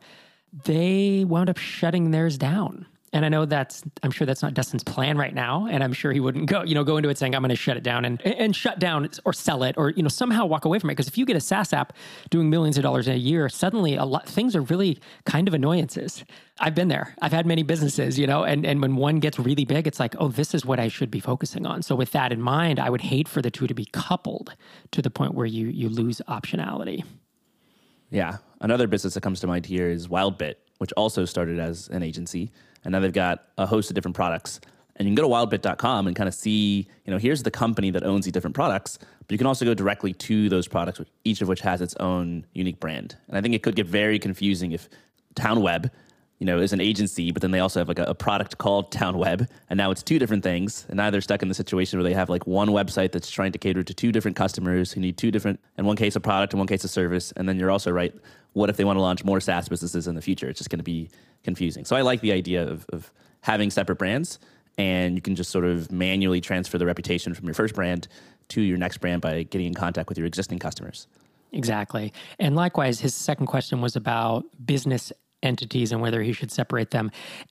they 0.64 1.24
wound 1.26 1.48
up 1.48 1.58
shutting 1.58 2.10
theirs 2.10 2.38
down 2.38 2.86
and 3.14 3.26
I 3.26 3.28
know 3.28 3.44
that's, 3.44 3.82
I'm 4.02 4.10
sure 4.10 4.26
that's 4.26 4.40
not 4.40 4.54
Dustin's 4.54 4.82
plan 4.82 5.18
right 5.18 5.34
now. 5.34 5.66
And 5.70 5.84
I'm 5.84 5.92
sure 5.92 6.12
he 6.12 6.20
wouldn't 6.20 6.46
go, 6.46 6.62
you 6.62 6.74
know, 6.74 6.82
go 6.82 6.96
into 6.96 7.10
it 7.10 7.18
saying, 7.18 7.34
I'm 7.34 7.42
going 7.42 7.50
to 7.50 7.56
shut 7.56 7.76
it 7.76 7.82
down 7.82 8.06
and, 8.06 8.22
and 8.22 8.56
shut 8.56 8.78
down 8.78 9.10
or 9.26 9.34
sell 9.34 9.64
it 9.64 9.74
or, 9.76 9.90
you 9.90 10.02
know, 10.02 10.08
somehow 10.08 10.46
walk 10.46 10.64
away 10.64 10.78
from 10.78 10.88
it. 10.88 10.94
Because 10.94 11.08
if 11.08 11.18
you 11.18 11.26
get 11.26 11.36
a 11.36 11.40
SaaS 11.40 11.74
app 11.74 11.92
doing 12.30 12.48
millions 12.48 12.78
of 12.78 12.82
dollars 12.82 13.08
in 13.08 13.14
a 13.14 13.18
year, 13.18 13.50
suddenly 13.50 13.96
a 13.96 14.04
lot, 14.06 14.26
things 14.26 14.56
are 14.56 14.62
really 14.62 14.98
kind 15.26 15.46
of 15.46 15.52
annoyances. 15.52 16.24
I've 16.58 16.74
been 16.74 16.88
there. 16.88 17.14
I've 17.20 17.32
had 17.32 17.44
many 17.44 17.62
businesses, 17.62 18.18
you 18.18 18.26
know, 18.26 18.44
and, 18.44 18.64
and 18.64 18.80
when 18.80 18.96
one 18.96 19.20
gets 19.20 19.38
really 19.38 19.66
big, 19.66 19.86
it's 19.86 20.00
like, 20.00 20.14
oh, 20.18 20.28
this 20.28 20.54
is 20.54 20.64
what 20.64 20.80
I 20.80 20.88
should 20.88 21.10
be 21.10 21.20
focusing 21.20 21.66
on. 21.66 21.82
So 21.82 21.94
with 21.94 22.12
that 22.12 22.32
in 22.32 22.40
mind, 22.40 22.80
I 22.80 22.88
would 22.88 23.02
hate 23.02 23.28
for 23.28 23.42
the 23.42 23.50
two 23.50 23.66
to 23.66 23.74
be 23.74 23.84
coupled 23.92 24.54
to 24.92 25.02
the 25.02 25.10
point 25.10 25.34
where 25.34 25.46
you, 25.46 25.66
you 25.66 25.90
lose 25.90 26.22
optionality. 26.28 27.04
Yeah. 28.12 28.36
Another 28.60 28.86
business 28.86 29.14
that 29.14 29.22
comes 29.22 29.40
to 29.40 29.48
mind 29.48 29.66
here 29.66 29.88
is 29.88 30.06
WildBit, 30.06 30.54
which 30.78 30.92
also 30.92 31.24
started 31.24 31.58
as 31.58 31.88
an 31.88 32.04
agency 32.04 32.52
and 32.84 32.92
now 32.92 33.00
they've 33.00 33.12
got 33.12 33.44
a 33.58 33.66
host 33.66 33.90
of 33.90 33.94
different 33.94 34.14
products. 34.16 34.60
And 34.96 35.08
you 35.08 35.14
can 35.14 35.24
go 35.24 35.28
to 35.28 35.34
wildbit.com 35.34 36.06
and 36.06 36.14
kind 36.14 36.28
of 36.28 36.34
see, 36.34 36.86
you 37.06 37.12
know, 37.12 37.18
here's 37.18 37.42
the 37.42 37.50
company 37.50 37.90
that 37.90 38.04
owns 38.04 38.26
these 38.26 38.32
different 38.32 38.54
products, 38.54 38.98
but 38.98 39.30
you 39.30 39.38
can 39.38 39.46
also 39.46 39.64
go 39.64 39.74
directly 39.74 40.12
to 40.12 40.48
those 40.48 40.68
products, 40.68 41.00
each 41.24 41.40
of 41.40 41.48
which 41.48 41.60
has 41.60 41.80
its 41.80 41.94
own 41.96 42.44
unique 42.52 42.78
brand. 42.78 43.16
And 43.28 43.38
I 43.38 43.40
think 43.40 43.54
it 43.54 43.62
could 43.62 43.74
get 43.74 43.86
very 43.86 44.18
confusing 44.18 44.72
if 44.72 44.88
TownWeb, 45.34 45.90
you 46.42 46.46
know, 46.46 46.58
is 46.58 46.72
an 46.72 46.80
agency, 46.80 47.30
but 47.30 47.40
then 47.40 47.52
they 47.52 47.60
also 47.60 47.78
have 47.78 47.86
like 47.86 48.00
a, 48.00 48.02
a 48.02 48.16
product 48.16 48.58
called 48.58 48.90
TownWeb, 48.90 49.48
and 49.70 49.78
now 49.78 49.92
it's 49.92 50.02
two 50.02 50.18
different 50.18 50.42
things. 50.42 50.84
And 50.88 50.96
now 50.96 51.08
they're 51.08 51.20
stuck 51.20 51.40
in 51.40 51.46
the 51.46 51.54
situation 51.54 52.00
where 52.00 52.02
they 52.02 52.14
have 52.14 52.28
like 52.28 52.48
one 52.48 52.70
website 52.70 53.12
that's 53.12 53.30
trying 53.30 53.52
to 53.52 53.60
cater 53.60 53.84
to 53.84 53.94
two 53.94 54.10
different 54.10 54.36
customers 54.36 54.90
who 54.90 55.00
need 55.00 55.16
two 55.16 55.30
different, 55.30 55.60
in 55.78 55.86
one 55.86 55.94
case 55.94 56.16
a 56.16 56.20
product, 56.20 56.52
in 56.52 56.58
one 56.58 56.66
case 56.66 56.82
a 56.82 56.88
service. 56.88 57.32
And 57.36 57.48
then 57.48 57.60
you're 57.60 57.70
also 57.70 57.92
right, 57.92 58.12
what 58.54 58.68
if 58.68 58.76
they 58.76 58.82
want 58.82 58.96
to 58.96 59.00
launch 59.00 59.24
more 59.24 59.40
SaaS 59.40 59.68
businesses 59.68 60.08
in 60.08 60.16
the 60.16 60.20
future? 60.20 60.48
It's 60.48 60.58
just 60.58 60.68
going 60.68 60.80
to 60.80 60.82
be 60.82 61.10
confusing. 61.44 61.84
So 61.84 61.94
I 61.94 62.00
like 62.00 62.22
the 62.22 62.32
idea 62.32 62.68
of, 62.68 62.86
of 62.92 63.12
having 63.42 63.70
separate 63.70 64.00
brands 64.00 64.40
and 64.76 65.14
you 65.14 65.22
can 65.22 65.36
just 65.36 65.50
sort 65.52 65.64
of 65.64 65.92
manually 65.92 66.40
transfer 66.40 66.76
the 66.76 66.86
reputation 66.86 67.34
from 67.34 67.44
your 67.44 67.54
first 67.54 67.76
brand 67.76 68.08
to 68.48 68.62
your 68.62 68.78
next 68.78 68.98
brand 68.98 69.22
by 69.22 69.44
getting 69.44 69.68
in 69.68 69.74
contact 69.74 70.08
with 70.08 70.18
your 70.18 70.26
existing 70.26 70.58
customers. 70.58 71.06
Exactly. 71.52 72.12
And 72.40 72.56
likewise, 72.56 72.98
his 72.98 73.14
second 73.14 73.46
question 73.46 73.80
was 73.80 73.94
about 73.94 74.44
business 74.64 75.12
entities 75.42 75.92
and 75.92 76.00
whether 76.00 76.22
he 76.22 76.32
should 76.32 76.50
separate 76.50 76.90
them. 76.90 77.10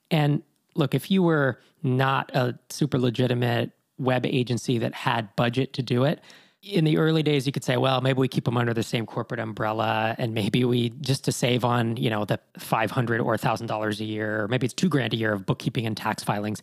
And 0.10 0.44
look, 0.76 0.96
if 0.96 1.12
you 1.12 1.24
were 1.24 1.60
not 1.84 2.34
a 2.36 2.58
super 2.70 3.00
legitimate 3.00 3.72
web 3.98 4.26
agency 4.26 4.78
that 4.80 4.94
had 4.94 5.36
budget 5.36 5.74
to 5.74 5.84
do 5.84 6.04
it, 6.04 6.22
in 6.64 6.84
the 6.84 6.98
early 6.98 7.24
days 7.24 7.48
you 7.48 7.52
could 7.52 7.64
say 7.64 7.76
well 7.76 8.02
maybe 8.02 8.20
we 8.20 8.28
keep 8.28 8.46
them 8.46 8.56
under 8.56 8.74
the 8.74 8.84
same 8.84 9.06
corporate 9.06 9.40
umbrella 9.40 10.16
and 10.20 10.34
maybe 10.34 10.64
we 10.64 10.90
just 11.02 11.24
to 11.26 11.32
save 11.32 11.66
on 11.66 11.98
you 11.98 12.10
know 12.10 12.24
the 12.24 12.40
500 12.58 13.20
or 13.20 13.36
$1000 13.36 14.00
a 14.00 14.04
year 14.04 14.44
or 14.44 14.48
maybe 14.48 14.66
it's 14.66 14.74
two 14.74 14.90
grand 14.90 15.14
a 15.14 15.18
year 15.18 15.34
of 15.34 15.46
bookkeeping 15.46 15.88
and 15.88 15.98
tax 15.98 16.24
filings 16.24 16.62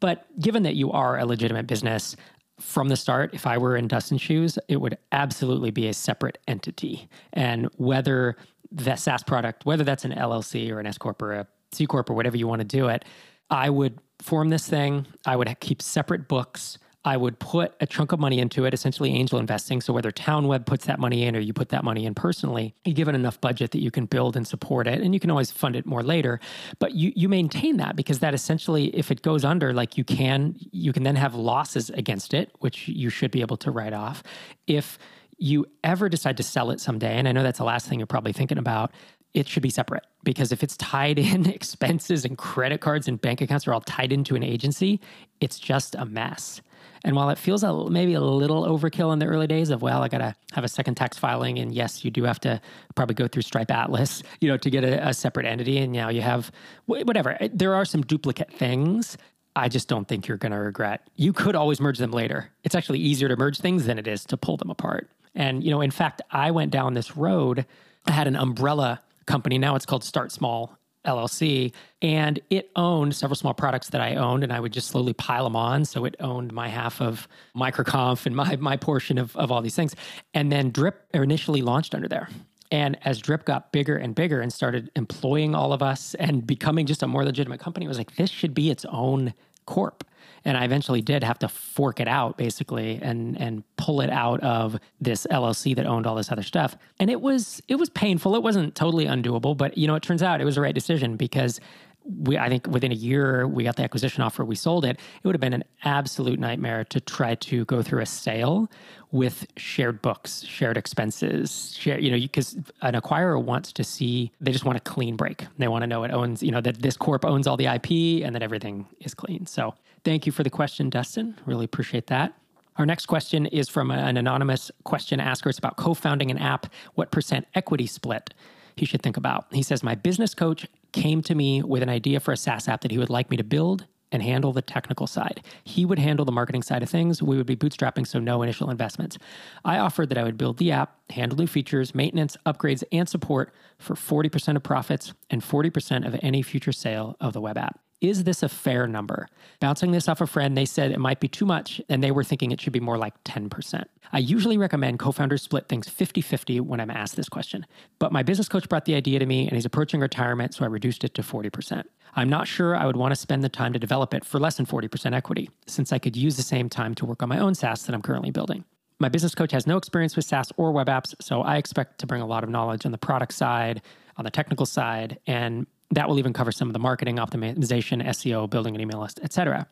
but 0.00 0.26
given 0.40 0.62
that 0.62 0.76
you 0.76 0.90
are 0.92 1.18
a 1.18 1.26
legitimate 1.26 1.66
business 1.66 2.16
from 2.58 2.88
the 2.88 2.96
start 2.96 3.34
if 3.34 3.46
i 3.46 3.58
were 3.58 3.76
in 3.76 3.86
dustin's 3.86 4.22
shoes 4.22 4.58
it 4.68 4.76
would 4.76 4.96
absolutely 5.12 5.70
be 5.70 5.88
a 5.88 5.94
separate 5.94 6.38
entity 6.48 7.06
and 7.34 7.68
whether 7.76 8.36
the 8.74 8.96
saas 8.96 9.22
product 9.22 9.64
whether 9.64 9.84
that's 9.84 10.04
an 10.04 10.12
llc 10.12 10.70
or 10.70 10.80
an 10.80 10.86
s 10.86 10.98
corp 10.98 11.22
or 11.22 11.32
a 11.32 11.46
c 11.72 11.86
corp 11.86 12.10
or 12.10 12.14
whatever 12.14 12.36
you 12.36 12.46
want 12.46 12.60
to 12.60 12.64
do 12.64 12.88
it 12.88 13.04
i 13.50 13.70
would 13.70 13.98
form 14.20 14.50
this 14.50 14.68
thing 14.68 15.06
i 15.26 15.36
would 15.36 15.48
keep 15.60 15.80
separate 15.80 16.28
books 16.28 16.78
I 17.06 17.18
would 17.18 17.38
put 17.38 17.74
a 17.80 17.86
chunk 17.86 18.12
of 18.12 18.20
money 18.20 18.38
into 18.38 18.64
it, 18.64 18.72
essentially 18.72 19.12
angel 19.12 19.38
investing. 19.38 19.82
So 19.82 19.92
whether 19.92 20.10
TownWeb 20.10 20.64
puts 20.64 20.86
that 20.86 20.98
money 20.98 21.24
in 21.24 21.36
or 21.36 21.38
you 21.38 21.52
put 21.52 21.68
that 21.68 21.84
money 21.84 22.06
in 22.06 22.14
personally, 22.14 22.74
you 22.84 22.94
give 22.94 23.08
it 23.08 23.14
enough 23.14 23.38
budget 23.42 23.72
that 23.72 23.82
you 23.82 23.90
can 23.90 24.06
build 24.06 24.36
and 24.36 24.48
support 24.48 24.86
it. 24.86 25.02
And 25.02 25.12
you 25.12 25.20
can 25.20 25.30
always 25.30 25.50
fund 25.50 25.76
it 25.76 25.84
more 25.84 26.02
later. 26.02 26.40
But 26.78 26.94
you 26.94 27.12
you 27.14 27.28
maintain 27.28 27.76
that 27.76 27.94
because 27.94 28.20
that 28.20 28.32
essentially, 28.32 28.86
if 28.96 29.10
it 29.10 29.20
goes 29.20 29.44
under, 29.44 29.74
like 29.74 29.98
you 29.98 30.04
can 30.04 30.56
you 30.72 30.94
can 30.94 31.02
then 31.02 31.16
have 31.16 31.34
losses 31.34 31.90
against 31.90 32.32
it, 32.32 32.50
which 32.60 32.88
you 32.88 33.10
should 33.10 33.30
be 33.30 33.42
able 33.42 33.58
to 33.58 33.70
write 33.70 33.92
off. 33.92 34.22
If 34.66 34.98
you 35.44 35.66
ever 35.84 36.08
decide 36.08 36.38
to 36.38 36.42
sell 36.42 36.70
it 36.70 36.80
someday, 36.80 37.18
and 37.18 37.28
I 37.28 37.32
know 37.32 37.42
that's 37.42 37.58
the 37.58 37.64
last 37.64 37.86
thing 37.86 37.98
you're 38.00 38.06
probably 38.06 38.32
thinking 38.32 38.56
about, 38.56 38.92
it 39.34 39.46
should 39.46 39.62
be 39.62 39.68
separate 39.68 40.04
because 40.22 40.52
if 40.52 40.62
it's 40.62 40.74
tied 40.78 41.18
in 41.34 41.46
expenses 41.46 42.24
and 42.24 42.38
credit 42.38 42.80
cards 42.80 43.08
and 43.08 43.20
bank 43.20 43.42
accounts 43.42 43.68
are 43.68 43.74
all 43.74 43.82
tied 43.82 44.10
into 44.10 44.36
an 44.36 44.42
agency, 44.42 45.00
it's 45.42 45.58
just 45.58 45.94
a 45.96 46.06
mess. 46.06 46.62
And 47.04 47.14
while 47.14 47.28
it 47.28 47.36
feels 47.36 47.62
a, 47.62 47.90
maybe 47.90 48.14
a 48.14 48.22
little 48.22 48.64
overkill 48.64 49.12
in 49.12 49.18
the 49.18 49.26
early 49.26 49.46
days 49.46 49.68
of, 49.68 49.82
well, 49.82 50.02
I 50.02 50.08
got 50.08 50.18
to 50.18 50.34
have 50.52 50.64
a 50.64 50.68
second 50.68 50.94
tax 50.94 51.18
filing. 51.18 51.58
And 51.58 51.74
yes, 51.74 52.02
you 52.02 52.10
do 52.10 52.24
have 52.24 52.40
to 52.40 52.58
probably 52.94 53.14
go 53.14 53.28
through 53.28 53.42
Stripe 53.42 53.70
Atlas, 53.70 54.22
you 54.40 54.48
know, 54.48 54.56
to 54.56 54.70
get 54.70 54.82
a, 54.82 55.08
a 55.08 55.12
separate 55.12 55.44
entity. 55.44 55.76
And 55.76 55.92
now 55.92 56.08
you 56.08 56.22
have 56.22 56.50
whatever. 56.86 57.36
There 57.52 57.74
are 57.74 57.84
some 57.84 58.00
duplicate 58.00 58.50
things. 58.50 59.18
I 59.54 59.68
just 59.68 59.88
don't 59.88 60.08
think 60.08 60.26
you're 60.26 60.38
going 60.38 60.52
to 60.52 60.58
regret. 60.58 61.06
You 61.16 61.34
could 61.34 61.54
always 61.54 61.80
merge 61.80 61.98
them 61.98 62.12
later. 62.12 62.50
It's 62.64 62.74
actually 62.74 63.00
easier 63.00 63.28
to 63.28 63.36
merge 63.36 63.58
things 63.58 63.84
than 63.84 63.98
it 63.98 64.08
is 64.08 64.24
to 64.26 64.38
pull 64.38 64.56
them 64.56 64.70
apart. 64.70 65.10
And, 65.34 65.64
you 65.64 65.70
know, 65.70 65.80
in 65.80 65.90
fact, 65.90 66.22
I 66.30 66.50
went 66.50 66.70
down 66.70 66.94
this 66.94 67.16
road. 67.16 67.66
I 68.06 68.12
had 68.12 68.26
an 68.26 68.36
umbrella 68.36 69.00
company. 69.26 69.58
Now 69.58 69.74
it's 69.74 69.86
called 69.86 70.04
Start 70.04 70.32
Small 70.32 70.78
LLC, 71.04 71.72
and 72.00 72.40
it 72.50 72.70
owned 72.76 73.14
several 73.14 73.36
small 73.36 73.54
products 73.54 73.90
that 73.90 74.00
I 74.00 74.14
owned, 74.14 74.42
and 74.42 74.52
I 74.52 74.60
would 74.60 74.72
just 74.72 74.88
slowly 74.88 75.12
pile 75.12 75.44
them 75.44 75.56
on. 75.56 75.84
So 75.84 76.04
it 76.04 76.16
owned 76.20 76.52
my 76.52 76.68
half 76.68 77.00
of 77.00 77.28
MicroConf 77.54 78.26
and 78.26 78.34
my 78.34 78.56
my 78.56 78.76
portion 78.76 79.18
of 79.18 79.36
of 79.36 79.52
all 79.52 79.60
these 79.60 79.76
things. 79.76 79.94
And 80.32 80.50
then 80.50 80.70
Drip 80.70 81.06
initially 81.12 81.62
launched 81.62 81.94
under 81.94 82.08
there. 82.08 82.28
And 82.70 82.96
as 83.04 83.20
Drip 83.20 83.44
got 83.44 83.70
bigger 83.70 83.96
and 83.96 84.14
bigger 84.14 84.40
and 84.40 84.52
started 84.52 84.90
employing 84.96 85.54
all 85.54 85.72
of 85.72 85.82
us 85.82 86.14
and 86.14 86.46
becoming 86.46 86.86
just 86.86 87.02
a 87.02 87.06
more 87.06 87.24
legitimate 87.24 87.60
company, 87.60 87.84
it 87.84 87.88
was 87.88 87.98
like 87.98 88.16
this 88.16 88.30
should 88.30 88.54
be 88.54 88.70
its 88.70 88.84
own 88.86 89.34
corp 89.66 90.04
and 90.44 90.56
I 90.56 90.64
eventually 90.64 91.00
did 91.00 91.24
have 91.24 91.38
to 91.40 91.48
fork 91.48 92.00
it 92.00 92.08
out 92.08 92.36
basically 92.36 92.98
and 93.02 93.40
and 93.40 93.64
pull 93.76 94.00
it 94.00 94.10
out 94.10 94.40
of 94.40 94.78
this 95.00 95.26
LLC 95.30 95.74
that 95.76 95.86
owned 95.86 96.06
all 96.06 96.14
this 96.14 96.30
other 96.30 96.42
stuff. 96.42 96.76
And 97.00 97.10
it 97.10 97.20
was 97.20 97.62
it 97.68 97.76
was 97.76 97.88
painful. 97.90 98.34
It 98.34 98.42
wasn't 98.42 98.74
totally 98.74 99.06
undoable, 99.06 99.56
but 99.56 99.76
you 99.78 99.86
know, 99.86 99.94
it 99.94 100.02
turns 100.02 100.22
out 100.22 100.40
it 100.40 100.44
was 100.44 100.56
the 100.56 100.60
right 100.60 100.74
decision 100.74 101.16
because 101.16 101.60
we, 102.04 102.36
I 102.36 102.48
think 102.48 102.66
within 102.66 102.92
a 102.92 102.94
year 102.94 103.48
we 103.48 103.64
got 103.64 103.76
the 103.76 103.82
acquisition 103.82 104.22
offer, 104.22 104.44
we 104.44 104.56
sold 104.56 104.84
it. 104.84 104.98
It 104.98 105.26
would 105.26 105.34
have 105.34 105.40
been 105.40 105.54
an 105.54 105.64
absolute 105.84 106.38
nightmare 106.38 106.84
to 106.84 107.00
try 107.00 107.34
to 107.36 107.64
go 107.64 107.82
through 107.82 108.02
a 108.02 108.06
sale 108.06 108.70
with 109.10 109.46
shared 109.56 110.02
books, 110.02 110.42
shared 110.42 110.76
expenses, 110.76 111.74
share, 111.76 111.98
you 111.98 112.10
know, 112.10 112.18
because 112.18 112.56
an 112.82 112.94
acquirer 112.94 113.42
wants 113.42 113.72
to 113.72 113.84
see, 113.84 114.32
they 114.40 114.52
just 114.52 114.64
want 114.64 114.76
a 114.76 114.80
clean 114.80 115.16
break. 115.16 115.46
They 115.56 115.68
want 115.68 115.82
to 115.82 115.86
know 115.86 116.04
it 116.04 116.10
owns, 116.10 116.42
you 116.42 116.50
know, 116.50 116.60
that 116.60 116.82
this 116.82 116.96
corp 116.96 117.24
owns 117.24 117.46
all 117.46 117.56
the 117.56 117.66
IP 117.66 118.24
and 118.24 118.34
that 118.34 118.42
everything 118.42 118.86
is 119.00 119.14
clean. 119.14 119.46
So 119.46 119.74
thank 120.04 120.26
you 120.26 120.32
for 120.32 120.42
the 120.42 120.50
question, 120.50 120.90
Dustin. 120.90 121.36
Really 121.46 121.64
appreciate 121.64 122.06
that. 122.08 122.34
Our 122.76 122.86
next 122.86 123.06
question 123.06 123.46
is 123.46 123.68
from 123.68 123.90
an 123.90 124.16
anonymous 124.16 124.70
question 124.82 125.20
asker. 125.20 125.48
It's 125.48 125.58
about 125.58 125.76
co 125.76 125.94
founding 125.94 126.30
an 126.30 126.38
app. 126.38 126.66
What 126.94 127.10
percent 127.10 127.46
equity 127.54 127.86
split 127.86 128.34
he 128.76 128.84
should 128.84 129.02
think 129.02 129.16
about? 129.16 129.46
He 129.52 129.62
says, 129.62 129.82
My 129.82 129.94
business 129.94 130.34
coach 130.34 130.66
came 130.92 131.22
to 131.22 131.34
me 131.34 131.62
with 131.62 131.82
an 131.82 131.88
idea 131.88 132.20
for 132.20 132.32
a 132.32 132.36
SaaS 132.36 132.68
app 132.68 132.80
that 132.80 132.90
he 132.90 132.98
would 132.98 133.10
like 133.10 133.30
me 133.30 133.36
to 133.36 133.44
build 133.44 133.86
and 134.10 134.22
handle 134.22 134.52
the 134.52 134.62
technical 134.62 135.06
side. 135.06 135.42
He 135.64 135.84
would 135.84 135.98
handle 135.98 136.24
the 136.24 136.32
marketing 136.32 136.62
side 136.62 136.82
of 136.84 136.88
things. 136.88 137.20
We 137.20 137.36
would 137.36 137.46
be 137.46 137.56
bootstrapping, 137.56 138.06
so 138.06 138.20
no 138.20 138.42
initial 138.42 138.70
investments. 138.70 139.18
I 139.64 139.78
offered 139.78 140.08
that 140.10 140.18
I 140.18 140.22
would 140.22 140.38
build 140.38 140.58
the 140.58 140.70
app, 140.70 140.96
handle 141.10 141.36
new 141.36 141.48
features, 141.48 141.94
maintenance, 141.94 142.36
upgrades, 142.46 142.84
and 142.92 143.08
support 143.08 143.52
for 143.78 143.94
40% 143.94 144.54
of 144.54 144.62
profits 144.62 145.14
and 145.30 145.42
40% 145.42 146.06
of 146.06 146.16
any 146.22 146.42
future 146.42 146.70
sale 146.70 147.16
of 147.20 147.32
the 147.32 147.40
web 147.40 147.58
app. 147.58 147.80
Is 148.04 148.24
this 148.24 148.42
a 148.42 148.50
fair 148.50 148.86
number? 148.86 149.28
Bouncing 149.60 149.92
this 149.92 150.08
off 150.08 150.20
a 150.20 150.26
friend, 150.26 150.58
they 150.58 150.66
said 150.66 150.90
it 150.90 151.00
might 151.00 151.20
be 151.20 151.28
too 151.28 151.46
much, 151.46 151.80
and 151.88 152.04
they 152.04 152.10
were 152.10 152.22
thinking 152.22 152.50
it 152.50 152.60
should 152.60 152.74
be 152.74 152.80
more 152.80 152.98
like 152.98 153.14
10%. 153.24 153.84
I 154.12 154.18
usually 154.18 154.58
recommend 154.58 154.98
co 154.98 155.10
founders 155.10 155.42
split 155.42 155.68
things 155.68 155.88
50 155.88 156.20
50 156.20 156.60
when 156.60 156.80
I'm 156.80 156.90
asked 156.90 157.16
this 157.16 157.30
question. 157.30 157.64
But 157.98 158.12
my 158.12 158.22
business 158.22 158.46
coach 158.46 158.68
brought 158.68 158.84
the 158.84 158.94
idea 158.94 159.18
to 159.20 159.26
me, 159.26 159.46
and 159.46 159.54
he's 159.54 159.64
approaching 159.64 160.00
retirement, 160.00 160.52
so 160.52 160.64
I 160.64 160.68
reduced 160.68 161.02
it 161.02 161.14
to 161.14 161.22
40%. 161.22 161.84
I'm 162.14 162.28
not 162.28 162.46
sure 162.46 162.76
I 162.76 162.84
would 162.84 162.96
want 162.96 163.12
to 163.12 163.16
spend 163.16 163.42
the 163.42 163.48
time 163.48 163.72
to 163.72 163.78
develop 163.78 164.12
it 164.12 164.22
for 164.22 164.38
less 164.38 164.58
than 164.58 164.66
40% 164.66 165.14
equity, 165.14 165.48
since 165.66 165.90
I 165.90 165.98
could 165.98 166.14
use 166.14 166.36
the 166.36 166.42
same 166.42 166.68
time 166.68 166.94
to 166.96 167.06
work 167.06 167.22
on 167.22 167.30
my 167.30 167.38
own 167.38 167.54
SaaS 167.54 167.86
that 167.86 167.94
I'm 167.94 168.02
currently 168.02 168.30
building. 168.30 168.64
My 168.98 169.08
business 169.08 169.34
coach 169.34 169.52
has 169.52 169.66
no 169.66 169.78
experience 169.78 170.14
with 170.14 170.26
SaaS 170.26 170.52
or 170.58 170.72
web 170.72 170.88
apps, 170.88 171.14
so 171.22 171.40
I 171.40 171.56
expect 171.56 171.98
to 172.00 172.06
bring 172.06 172.20
a 172.20 172.26
lot 172.26 172.44
of 172.44 172.50
knowledge 172.50 172.84
on 172.84 172.92
the 172.92 172.98
product 172.98 173.32
side, 173.32 173.80
on 174.16 174.24
the 174.24 174.30
technical 174.30 174.66
side, 174.66 175.18
and 175.26 175.66
that 175.90 176.08
will 176.08 176.18
even 176.18 176.32
cover 176.32 176.52
some 176.52 176.68
of 176.68 176.72
the 176.72 176.78
marketing 176.78 177.16
optimization, 177.16 178.04
SEO, 178.06 178.48
building 178.48 178.74
an 178.74 178.80
email 178.80 179.00
list, 179.00 179.20
etc. 179.22 179.66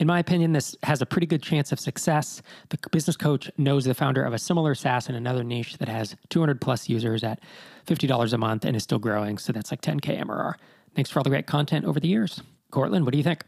In 0.00 0.06
my 0.06 0.18
opinion, 0.18 0.52
this 0.52 0.74
has 0.82 1.00
a 1.00 1.06
pretty 1.06 1.26
good 1.26 1.42
chance 1.42 1.70
of 1.70 1.78
success. 1.78 2.42
The 2.70 2.78
business 2.90 3.16
coach 3.16 3.50
knows 3.56 3.84
the 3.84 3.94
founder 3.94 4.24
of 4.24 4.32
a 4.32 4.38
similar 4.38 4.74
SaaS 4.74 5.08
in 5.08 5.14
another 5.14 5.44
niche 5.44 5.78
that 5.78 5.88
has 5.88 6.16
200 6.30 6.60
plus 6.60 6.88
users 6.88 7.22
at 7.22 7.40
$50 7.86 8.32
a 8.32 8.38
month 8.38 8.64
and 8.64 8.74
is 8.74 8.82
still 8.82 8.98
growing. 8.98 9.38
So 9.38 9.52
that's 9.52 9.70
like 9.70 9.80
10K 9.80 10.20
MRR. 10.22 10.54
Thanks 10.94 11.10
for 11.10 11.20
all 11.20 11.22
the 11.22 11.30
great 11.30 11.46
content 11.46 11.84
over 11.84 12.00
the 12.00 12.08
years. 12.08 12.42
Courtland, 12.70 13.04
what 13.04 13.12
do 13.12 13.18
you 13.18 13.24
think? 13.24 13.44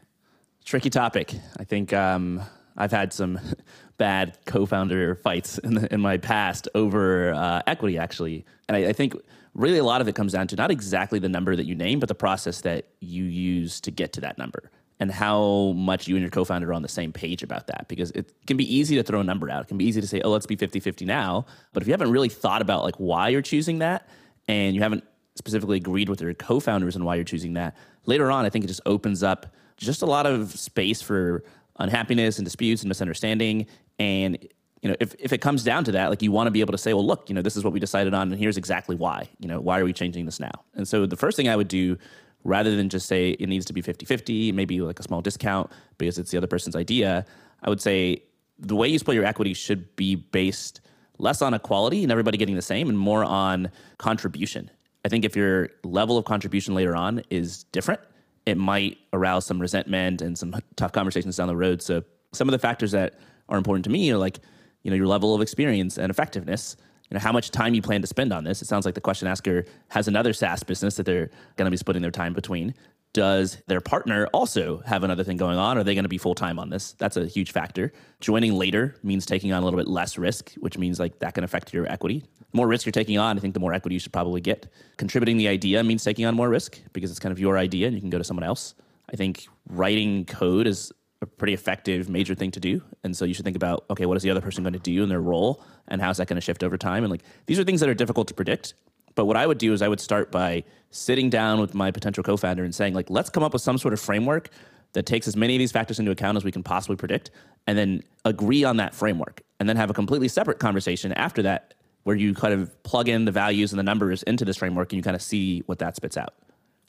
Tricky 0.63 0.89
topic. 0.89 1.33
I 1.59 1.63
think 1.63 1.93
um, 1.93 2.41
I've 2.77 2.91
had 2.91 3.11
some 3.11 3.39
bad 3.97 4.37
co-founder 4.45 5.15
fights 5.15 5.57
in, 5.57 5.75
the, 5.75 5.93
in 5.93 5.99
my 6.01 6.17
past 6.17 6.67
over 6.73 7.33
uh, 7.33 7.61
equity, 7.67 7.97
actually, 7.97 8.45
and 8.67 8.77
I, 8.77 8.89
I 8.89 8.93
think 8.93 9.13
really 9.55 9.79
a 9.79 9.83
lot 9.83 10.01
of 10.01 10.07
it 10.07 10.15
comes 10.15 10.33
down 10.33 10.47
to 10.47 10.55
not 10.55 10.69
exactly 10.69 11.17
the 11.17 11.29
number 11.29 11.55
that 11.55 11.65
you 11.65 11.75
name, 11.75 11.99
but 11.99 12.09
the 12.09 12.15
process 12.15 12.61
that 12.61 12.89
you 12.99 13.23
use 13.23 13.81
to 13.81 13.91
get 13.91 14.13
to 14.13 14.21
that 14.21 14.37
number 14.37 14.69
and 14.99 15.11
how 15.11 15.73
much 15.75 16.07
you 16.07 16.15
and 16.15 16.21
your 16.21 16.29
co-founder 16.29 16.69
are 16.69 16.73
on 16.73 16.81
the 16.81 16.87
same 16.87 17.11
page 17.11 17.41
about 17.41 17.67
that. 17.67 17.87
Because 17.87 18.11
it 18.11 18.31
can 18.45 18.57
be 18.57 18.75
easy 18.75 18.95
to 18.95 19.03
throw 19.03 19.19
a 19.19 19.23
number 19.23 19.49
out. 19.49 19.63
It 19.63 19.67
can 19.67 19.77
be 19.77 19.85
easy 19.85 19.99
to 20.01 20.07
say 20.07 20.21
oh 20.21 20.29
let's 20.29 20.45
be 20.45 20.55
50-50 20.55 21.05
now. 21.05 21.45
But 21.73 21.81
if 21.81 21.87
you 21.87 21.93
haven't 21.93 22.11
really 22.11 22.29
thought 22.29 22.61
about 22.61 22.83
like 22.83 22.95
why 22.95 23.29
you're 23.29 23.41
choosing 23.41 23.79
that 23.79 24.07
and 24.47 24.75
you 24.75 24.81
haven't 24.81 25.03
specifically 25.35 25.77
agreed 25.77 26.09
with 26.09 26.21
your 26.21 26.33
co-founders 26.33 26.95
on 26.95 27.03
why 27.03 27.15
you're 27.15 27.25
choosing 27.25 27.55
that 27.55 27.75
later 28.05 28.31
on 28.31 28.45
i 28.45 28.49
think 28.49 28.63
it 28.63 28.69
just 28.69 28.79
opens 28.85 29.21
up 29.21 29.53
just 29.77 30.01
a 30.01 30.05
lot 30.05 30.25
of 30.25 30.57
space 30.57 31.01
for 31.01 31.43
unhappiness 31.79 32.37
and 32.37 32.45
disputes 32.45 32.81
and 32.81 32.89
misunderstanding. 32.89 33.67
And 33.99 34.37
you 34.85 34.91
know, 34.91 34.97
if, 34.99 35.15
if 35.17 35.33
it 35.33 35.39
comes 35.39 35.63
down 35.63 35.83
to 35.85 35.91
that, 35.93 36.11
like 36.11 36.21
you 36.21 36.31
want 36.31 36.45
to 36.45 36.51
be 36.51 36.59
able 36.59 36.71
to 36.71 36.77
say, 36.77 36.93
well, 36.93 37.03
look, 37.03 37.27
you 37.27 37.33
know, 37.33 37.41
this 37.41 37.57
is 37.57 37.63
what 37.63 37.73
we 37.73 37.79
decided 37.79 38.13
on, 38.13 38.31
and 38.31 38.39
here's 38.39 38.55
exactly 38.55 38.95
why. 38.95 39.27
You 39.39 39.47
know, 39.47 39.59
why 39.59 39.79
are 39.79 39.83
we 39.83 39.93
changing 39.93 40.25
this 40.25 40.39
now? 40.39 40.51
And 40.75 40.87
so 40.87 41.07
the 41.07 41.15
first 41.15 41.35
thing 41.35 41.49
I 41.49 41.55
would 41.55 41.67
do, 41.67 41.97
rather 42.43 42.75
than 42.75 42.87
just 42.87 43.07
say 43.07 43.31
it 43.31 43.49
needs 43.49 43.65
to 43.65 43.73
be 43.73 43.81
50 43.81 44.05
50, 44.05 44.51
maybe 44.51 44.79
like 44.81 44.99
a 44.99 45.03
small 45.03 45.21
discount 45.21 45.71
because 45.97 46.19
it's 46.19 46.29
the 46.29 46.37
other 46.37 46.45
person's 46.45 46.75
idea, 46.75 47.25
I 47.63 47.69
would 47.69 47.81
say 47.81 48.21
the 48.59 48.75
way 48.75 48.87
you 48.87 48.99
split 48.99 49.15
your 49.15 49.25
equity 49.25 49.55
should 49.55 49.95
be 49.95 50.13
based 50.13 50.81
less 51.17 51.41
on 51.41 51.55
equality 51.55 52.03
and 52.03 52.11
everybody 52.11 52.37
getting 52.37 52.53
the 52.53 52.61
same 52.61 52.87
and 52.87 52.99
more 52.99 53.23
on 53.23 53.71
contribution. 53.97 54.69
I 55.03 55.09
think 55.09 55.25
if 55.25 55.35
your 55.35 55.69
level 55.83 56.15
of 56.15 56.25
contribution 56.25 56.75
later 56.75 56.95
on 56.95 57.23
is 57.31 57.63
different, 57.63 58.01
it 58.45 58.59
might 58.59 58.99
arouse 59.13 59.47
some 59.47 59.59
resentment 59.59 60.21
and 60.21 60.37
some 60.37 60.55
tough 60.75 60.91
conversations 60.91 61.37
down 61.37 61.47
the 61.47 61.55
road. 61.55 61.81
So 61.81 62.03
some 62.33 62.47
of 62.47 62.51
the 62.51 62.59
factors 62.59 62.91
that 62.91 63.15
are 63.49 63.57
important 63.57 63.83
to 63.85 63.89
me 63.89 64.11
are 64.11 64.17
like 64.17 64.39
you 64.85 64.91
know 64.91 64.95
your 64.95 65.07
level 65.07 65.35
of 65.35 65.41
experience 65.41 65.97
and 65.97 66.09
effectiveness 66.09 66.77
you 67.09 67.15
know 67.15 67.19
how 67.19 67.31
much 67.33 67.51
time 67.51 67.73
you 67.73 67.81
plan 67.81 67.99
to 68.01 68.07
spend 68.07 68.31
on 68.31 68.43
this 68.45 68.61
it 68.61 68.67
sounds 68.67 68.85
like 68.85 68.95
the 68.95 69.01
question 69.01 69.27
asker 69.27 69.65
has 69.89 70.07
another 70.07 70.31
saas 70.31 70.63
business 70.63 70.95
that 70.95 71.05
they're 71.05 71.29
going 71.57 71.65
to 71.65 71.71
be 71.71 71.77
splitting 71.77 72.01
their 72.01 72.11
time 72.11 72.33
between 72.33 72.73
does 73.15 73.57
their 73.67 73.79
partner 73.79 74.27
also 74.33 74.79
have 74.85 75.05
another 75.05 75.23
thing 75.23 75.37
going 75.37 75.57
on? 75.57 75.77
Are 75.77 75.85
they 75.85 75.95
going 75.95 76.03
to 76.03 76.09
be 76.09 76.17
full 76.17 76.35
time 76.35 76.59
on 76.59 76.69
this? 76.69 76.91
That's 76.97 77.15
a 77.15 77.25
huge 77.25 77.53
factor. 77.53 77.93
Joining 78.19 78.55
later 78.55 78.97
means 79.03 79.25
taking 79.25 79.53
on 79.53 79.61
a 79.61 79.65
little 79.65 79.79
bit 79.79 79.87
less 79.87 80.17
risk, 80.17 80.51
which 80.55 80.77
means 80.77 80.99
like 80.99 81.19
that 81.19 81.33
can 81.33 81.45
affect 81.45 81.73
your 81.73 81.89
equity. 81.89 82.25
The 82.39 82.57
more 82.57 82.67
risk 82.67 82.85
you're 82.85 82.91
taking 82.91 83.17
on, 83.17 83.37
I 83.37 83.39
think 83.39 83.53
the 83.53 83.61
more 83.61 83.73
equity 83.73 83.93
you 83.93 84.01
should 84.01 84.11
probably 84.11 84.41
get. 84.41 84.67
Contributing 84.97 85.37
the 85.37 85.47
idea 85.47 85.81
means 85.81 86.03
taking 86.03 86.25
on 86.25 86.35
more 86.35 86.49
risk 86.49 86.77
because 86.91 87.09
it's 87.09 87.19
kind 87.19 87.31
of 87.31 87.39
your 87.39 87.57
idea 87.57 87.87
and 87.87 87.95
you 87.95 88.01
can 88.01 88.09
go 88.09 88.17
to 88.17 88.23
someone 88.25 88.43
else. 88.43 88.75
I 89.09 89.15
think 89.15 89.47
writing 89.69 90.25
code 90.25 90.67
is 90.67 90.91
a 91.25 91.27
pretty 91.27 91.53
effective 91.53 92.09
major 92.09 92.35
thing 92.35 92.51
to 92.51 92.59
do. 92.59 92.81
And 93.03 93.15
so 93.15 93.25
you 93.25 93.33
should 93.33 93.45
think 93.45 93.55
about, 93.55 93.85
okay, 93.89 94.05
what 94.05 94.17
is 94.17 94.23
the 94.23 94.31
other 94.31 94.41
person 94.41 94.63
going 94.63 94.73
to 94.73 94.79
do 94.79 95.03
in 95.03 95.09
their 95.09 95.21
role 95.21 95.63
and 95.87 96.01
how's 96.01 96.17
that 96.17 96.27
going 96.27 96.37
to 96.37 96.41
shift 96.41 96.63
over 96.63 96.77
time? 96.77 97.03
And 97.03 97.11
like 97.11 97.23
these 97.45 97.59
are 97.59 97.63
things 97.63 97.79
that 97.81 97.89
are 97.89 97.93
difficult 97.93 98.27
to 98.29 98.33
predict. 98.33 98.73
But 99.15 99.25
what 99.25 99.37
I 99.37 99.47
would 99.47 99.57
do 99.57 99.73
is 99.73 99.81
I 99.81 99.87
would 99.87 100.01
start 100.01 100.31
by 100.31 100.63
sitting 100.91 101.29
down 101.29 101.59
with 101.59 101.73
my 101.73 101.89
potential 101.91 102.23
co-founder 102.23 102.63
and 102.63 102.75
saying, 102.75 102.93
like, 102.93 103.09
let's 103.09 103.29
come 103.29 103.43
up 103.43 103.53
with 103.53 103.61
some 103.61 103.77
sort 103.77 103.93
of 103.93 103.99
framework 103.99 104.49
that 104.93 105.05
takes 105.05 105.27
as 105.27 105.35
many 105.35 105.55
of 105.55 105.59
these 105.59 105.71
factors 105.71 105.99
into 105.99 106.11
account 106.11 106.37
as 106.37 106.43
we 106.43 106.51
can 106.51 106.63
possibly 106.63 106.95
predict, 106.95 107.31
and 107.67 107.77
then 107.77 108.01
agree 108.23 108.63
on 108.63 108.77
that 108.77 108.93
framework, 108.93 109.41
and 109.59 109.67
then 109.67 109.75
have 109.75 109.89
a 109.89 109.93
completely 109.93 110.27
separate 110.27 110.59
conversation 110.59 111.11
after 111.13 111.41
that 111.41 111.73
where 112.03 112.15
you 112.15 112.33
kind 112.33 112.53
of 112.53 112.83
plug 112.83 113.09
in 113.09 113.25
the 113.25 113.31
values 113.31 113.71
and 113.71 113.79
the 113.79 113.83
numbers 113.83 114.21
into 114.23 114.45
this 114.45 114.57
framework 114.57 114.91
and 114.91 114.97
you 114.97 115.03
kind 115.03 115.15
of 115.15 115.21
see 115.21 115.61
what 115.65 115.79
that 115.79 115.95
spits 115.95 116.17
out. 116.17 116.33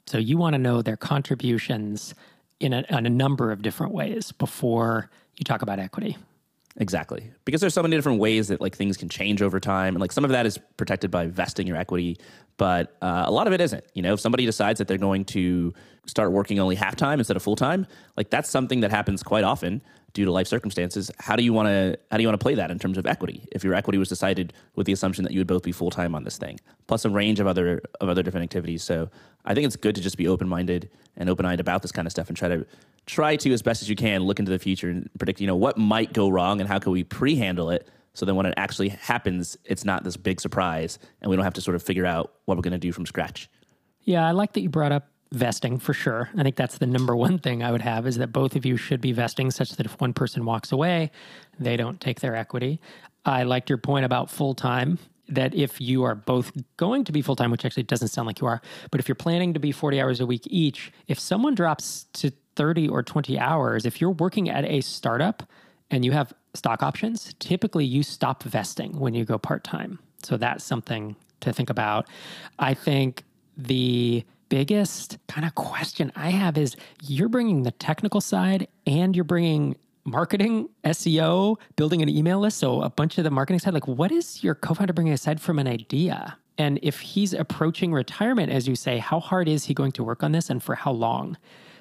So 0.05 0.17
you 0.17 0.37
want 0.37 0.53
to 0.53 0.59
know 0.59 0.81
their 0.81 0.95
contributions 0.95 2.13
in 2.59 2.73
a, 2.73 2.85
in 2.89 3.05
a 3.05 3.09
number 3.09 3.51
of 3.51 3.61
different 3.61 3.93
ways 3.93 4.31
before 4.31 5.09
you 5.37 5.43
talk 5.43 5.61
about 5.61 5.79
equity. 5.79 6.17
Exactly. 6.79 7.31
Because 7.43 7.59
there's 7.59 7.73
so 7.73 7.81
many 7.81 7.95
different 7.95 8.19
ways 8.19 8.49
that 8.49 8.61
like 8.61 8.75
things 8.75 8.97
can 8.97 9.09
change 9.09 9.41
over 9.41 9.59
time. 9.59 9.95
And 9.95 10.01
like 10.01 10.11
some 10.11 10.23
of 10.23 10.29
that 10.31 10.45
is 10.45 10.59
protected 10.77 11.09
by 11.09 11.25
vesting 11.25 11.65
your 11.65 11.75
equity, 11.75 12.17
but 12.57 12.95
uh, 13.01 13.23
a 13.25 13.31
lot 13.31 13.47
of 13.47 13.53
it 13.53 13.61
isn't. 13.61 13.83
You 13.93 14.03
know, 14.03 14.13
if 14.13 14.19
somebody 14.19 14.45
decides 14.45 14.77
that 14.77 14.87
they're 14.87 14.97
going 14.97 15.25
to 15.25 15.73
start 16.05 16.31
working 16.31 16.59
only 16.59 16.75
half 16.75 16.95
time 16.95 17.19
instead 17.19 17.35
of 17.35 17.41
full 17.41 17.55
time, 17.55 17.87
like 18.15 18.29
that's 18.29 18.49
something 18.49 18.81
that 18.81 18.91
happens 18.91 19.23
quite 19.23 19.43
often 19.43 19.81
due 20.13 20.25
to 20.25 20.31
life 20.31 20.47
circumstances. 20.47 21.11
How 21.19 21.35
do 21.35 21.43
you 21.43 21.53
want 21.53 21.67
to 21.67 21.97
how 22.11 22.17
do 22.17 22.23
you 22.23 22.27
want 22.27 22.39
to 22.39 22.43
play 22.43 22.55
that 22.55 22.71
in 22.71 22.79
terms 22.79 22.97
of 22.97 23.05
equity? 23.05 23.47
If 23.51 23.63
your 23.63 23.73
equity 23.73 23.97
was 23.97 24.09
decided 24.09 24.53
with 24.75 24.87
the 24.87 24.93
assumption 24.93 25.23
that 25.23 25.33
you 25.33 25.39
would 25.39 25.47
both 25.47 25.63
be 25.63 25.71
full 25.71 25.89
time 25.89 26.15
on 26.15 26.23
this 26.23 26.37
thing, 26.37 26.59
plus 26.87 27.05
a 27.05 27.09
range 27.09 27.39
of 27.39 27.47
other 27.47 27.81
of 28.01 28.09
other 28.09 28.23
different 28.23 28.43
activities. 28.43 28.83
So 28.83 29.09
I 29.45 29.53
think 29.53 29.65
it's 29.65 29.75
good 29.75 29.95
to 29.95 30.01
just 30.01 30.17
be 30.17 30.27
open 30.27 30.47
minded 30.47 30.89
and 31.15 31.29
open 31.29 31.45
eyed 31.45 31.59
about 31.59 31.81
this 31.81 31.91
kind 31.91 32.07
of 32.07 32.11
stuff 32.11 32.27
and 32.29 32.37
try 32.37 32.49
to 32.49 32.65
try 33.05 33.35
to 33.37 33.51
as 33.53 33.61
best 33.61 33.81
as 33.81 33.89
you 33.89 33.95
can 33.95 34.23
look 34.23 34.39
into 34.39 34.51
the 34.51 34.59
future 34.59 34.89
and 34.89 35.09
predict 35.17 35.41
you 35.41 35.47
know 35.47 35.55
what 35.55 35.77
might 35.77 36.13
go 36.13 36.29
wrong 36.29 36.59
and 36.59 36.69
how 36.69 36.77
can 36.77 36.91
we 36.91 37.03
pre-handle 37.03 37.69
it 37.69 37.87
so 38.13 38.25
then 38.25 38.35
when 38.35 38.45
it 38.45 38.53
actually 38.57 38.89
happens 38.89 39.57
it's 39.63 39.85
not 39.85 40.03
this 40.03 40.17
big 40.17 40.41
surprise 40.41 40.99
and 41.21 41.29
we 41.29 41.35
don't 41.35 41.45
have 41.45 41.53
to 41.53 41.61
sort 41.61 41.75
of 41.75 41.81
figure 41.81 42.05
out 42.05 42.33
what 42.45 42.57
we're 42.57 42.61
going 42.61 42.73
to 42.73 42.77
do 42.77 42.91
from 42.91 43.05
scratch 43.05 43.49
yeah 44.03 44.27
i 44.27 44.31
like 44.31 44.53
that 44.53 44.61
you 44.61 44.69
brought 44.69 44.91
up 44.91 45.09
vesting 45.31 45.79
for 45.79 45.93
sure. 45.93 46.29
I 46.37 46.43
think 46.43 46.55
that's 46.55 46.77
the 46.77 46.85
number 46.85 47.15
one 47.15 47.37
thing 47.37 47.63
I 47.63 47.71
would 47.71 47.81
have 47.81 48.07
is 48.07 48.17
that 48.17 48.31
both 48.31 48.55
of 48.55 48.65
you 48.65 48.77
should 48.77 49.01
be 49.01 49.11
vesting 49.11 49.51
such 49.51 49.71
that 49.71 49.85
if 49.85 49.99
one 49.99 50.13
person 50.13 50.45
walks 50.45 50.71
away, 50.71 51.11
they 51.59 51.77
don't 51.77 51.99
take 51.99 52.21
their 52.21 52.35
equity. 52.35 52.79
I 53.25 53.43
liked 53.43 53.69
your 53.69 53.77
point 53.77 54.05
about 54.05 54.29
full 54.29 54.53
time 54.53 54.99
that 55.29 55.53
if 55.53 55.81
you 55.81 56.03
are 56.03 56.15
both 56.15 56.51
going 56.77 57.03
to 57.03 57.11
be 57.11 57.21
full 57.21 57.35
time, 57.35 57.51
which 57.51 57.65
actually 57.65 57.83
doesn't 57.83 58.07
sound 58.07 58.27
like 58.27 58.39
you 58.39 58.47
are, 58.47 58.61
but 58.91 58.99
if 58.99 59.07
you're 59.07 59.15
planning 59.15 59.53
to 59.53 59.59
be 59.59 59.71
40 59.71 59.99
hours 59.99 60.19
a 60.21 60.25
week 60.25 60.43
each, 60.45 60.91
if 61.07 61.19
someone 61.19 61.53
drops 61.53 62.05
to 62.13 62.31
30 62.55 62.87
or 62.87 63.03
20 63.03 63.37
hours, 63.37 63.85
if 63.85 63.99
you're 63.99 64.11
working 64.11 64.49
at 64.49 64.63
a 64.65 64.81
startup 64.81 65.43
and 65.91 66.05
you 66.05 66.11
have 66.13 66.33
stock 66.53 66.81
options, 66.81 67.33
typically 67.39 67.85
you 67.85 68.03
stop 68.03 68.43
vesting 68.43 68.97
when 68.97 69.13
you 69.13 69.25
go 69.25 69.37
part 69.37 69.63
time. 69.63 69.99
So 70.23 70.37
that's 70.37 70.63
something 70.63 71.15
to 71.41 71.53
think 71.53 71.69
about. 71.69 72.07
I 72.57 72.73
think 72.73 73.23
the 73.55 74.23
biggest 74.49 75.17
kind 75.27 75.45
of 75.45 75.55
question 75.55 76.11
I 76.15 76.29
have 76.29 76.57
is 76.57 76.75
you're 77.01 77.29
bringing 77.29 77.63
the 77.63 77.71
technical 77.71 78.21
side 78.21 78.67
and 78.85 79.15
you're 79.15 79.25
bringing 79.25 79.75
marketing, 80.03 80.69
SEO, 80.85 81.57
building 81.75 82.01
an 82.01 82.09
email 82.09 82.39
list. 82.39 82.57
So 82.57 82.81
a 82.81 82.89
bunch 82.89 83.17
of 83.17 83.23
the 83.23 83.31
marketing 83.31 83.59
side, 83.59 83.73
like 83.73 83.87
what 83.87 84.11
is 84.11 84.43
your 84.43 84.55
co-founder 84.55 84.93
bringing 84.93 85.13
aside 85.13 85.41
from 85.41 85.59
an 85.59 85.67
idea? 85.67 86.37
And 86.57 86.79
if 86.81 86.99
he's 86.99 87.33
approaching 87.33 87.93
retirement, 87.93 88.51
as 88.51 88.67
you 88.67 88.75
say, 88.75 88.97
how 88.97 89.19
hard 89.19 89.47
is 89.47 89.65
he 89.65 89.73
going 89.73 89.91
to 89.93 90.03
work 90.03 90.23
on 90.23 90.31
this 90.31 90.49
and 90.49 90.63
for 90.63 90.75
how 90.75 90.91
long? 90.91 91.37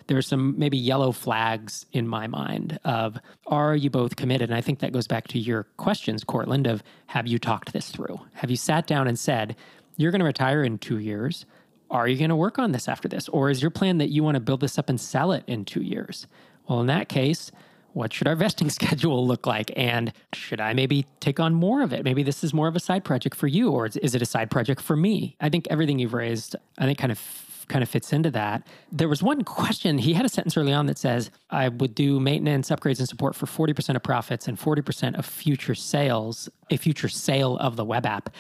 There's 0.08 0.26
some 0.26 0.56
maybe 0.58 0.76
yellow 0.76 1.12
flags 1.12 1.87
in 1.92 2.06
my 2.06 2.26
mind 2.26 2.78
of 2.85 3.18
are 3.46 3.75
you 3.75 3.90
both 3.90 4.16
committed? 4.16 4.50
And 4.50 4.56
I 4.56 4.61
think 4.61 4.80
that 4.80 4.92
goes 4.92 5.06
back 5.06 5.28
to 5.28 5.38
your 5.38 5.64
questions, 5.78 6.23
Courtland, 6.23 6.66
of 6.66 6.82
have 7.06 7.26
you 7.26 7.38
talked 7.38 7.73
this 7.73 7.90
through? 7.90 8.20
Have 8.35 8.50
you 8.50 8.56
sat 8.56 8.87
down 8.87 9.08
and 9.08 9.18
said, 9.18 9.56
you're 9.96 10.12
going 10.12 10.20
to 10.20 10.26
retire 10.26 10.62
in 10.62 10.78
two 10.78 10.99
years? 10.99 11.46
Are 11.90 12.09
you 12.09 12.16
going 12.16 12.31
to 12.31 12.37
work 12.37 12.59
on 12.59 12.73
this 12.73 12.88
after 12.88 13.09
this? 13.09 13.28
Or 13.28 13.50
is 13.50 13.62
your 13.62 13.71
plan 13.71 13.99
that 13.99 14.09
you 14.09 14.23
want 14.23 14.35
to 14.35 14.40
build 14.40 14.61
this 14.61 14.78
up 14.78 14.88
and 14.88 15.00
sell 15.00 15.33
it 15.33 15.45
in 15.47 15.64
two 15.64 15.83
years? 15.83 16.26
Well, 16.69 16.81
in 16.81 16.87
that 16.88 17.09
case, 17.09 17.52
what 17.93 18.12
should 18.12 18.28
our 18.28 18.37
vesting 18.37 18.71
schedule 18.71 19.26
look 19.26 19.47
like? 19.47 19.71
And 19.76 20.12
should 20.33 20.61
I 20.61 20.73
maybe 20.73 21.07
take 21.21 21.40
on 21.40 21.55
more 21.55 21.83
of 21.83 21.93
it? 21.93 22.05
Maybe 22.05 22.23
this 22.23 22.43
is 22.45 22.52
more 22.52 22.69
of 22.69 22.76
a 22.76 22.81
side 22.81 23.05
project 23.05 23.37
for 23.37 23.47
you, 23.47 23.71
or 23.71 23.87
is 23.87 24.14
it 24.14 24.23
a 24.23 24.26
side 24.26 24.50
project 24.50 24.81
for 24.81 24.97
me? 24.97 25.37
I 25.40 25.49
think 25.49 25.66
everything 25.71 25.99
you've 25.99 26.14
raised, 26.14 26.57
I 26.78 26.85
think 26.85 26.99
kind 26.99 27.12
of 27.12 27.21
kind 27.69 27.83
of 27.83 27.88
fits 27.88 28.12
into 28.12 28.31
that. 28.31 28.66
There 28.93 29.09
was 29.09 29.25
one 29.25 29.43
question. 29.43 29.99
He 29.99 30.12
had 30.12 30.25
a 30.25 30.28
sentence 30.28 30.57
early 30.57 30.73
on 30.73 30.87
that 30.87 30.99
says, 30.99 31.31
I 31.50 31.69
would 31.69 31.95
do 31.95 32.21
maintenance, 32.21 32.71
upgrades, 32.71 32.99
and 32.99 33.09
support 33.09 33.35
for 33.35 33.47
40% 33.47 33.97
of 33.97 34.02
profits 34.02 34.47
and 34.47 34.59
40% 34.59 35.19
of 35.19 35.26
future 35.26 35.75
sales, 35.75 36.49
a 36.71 36.76
future 36.76 37.09
sale 37.09 37.57
of 37.59 37.75
the 37.75 37.85
web 37.85 38.07
app. 38.07 38.31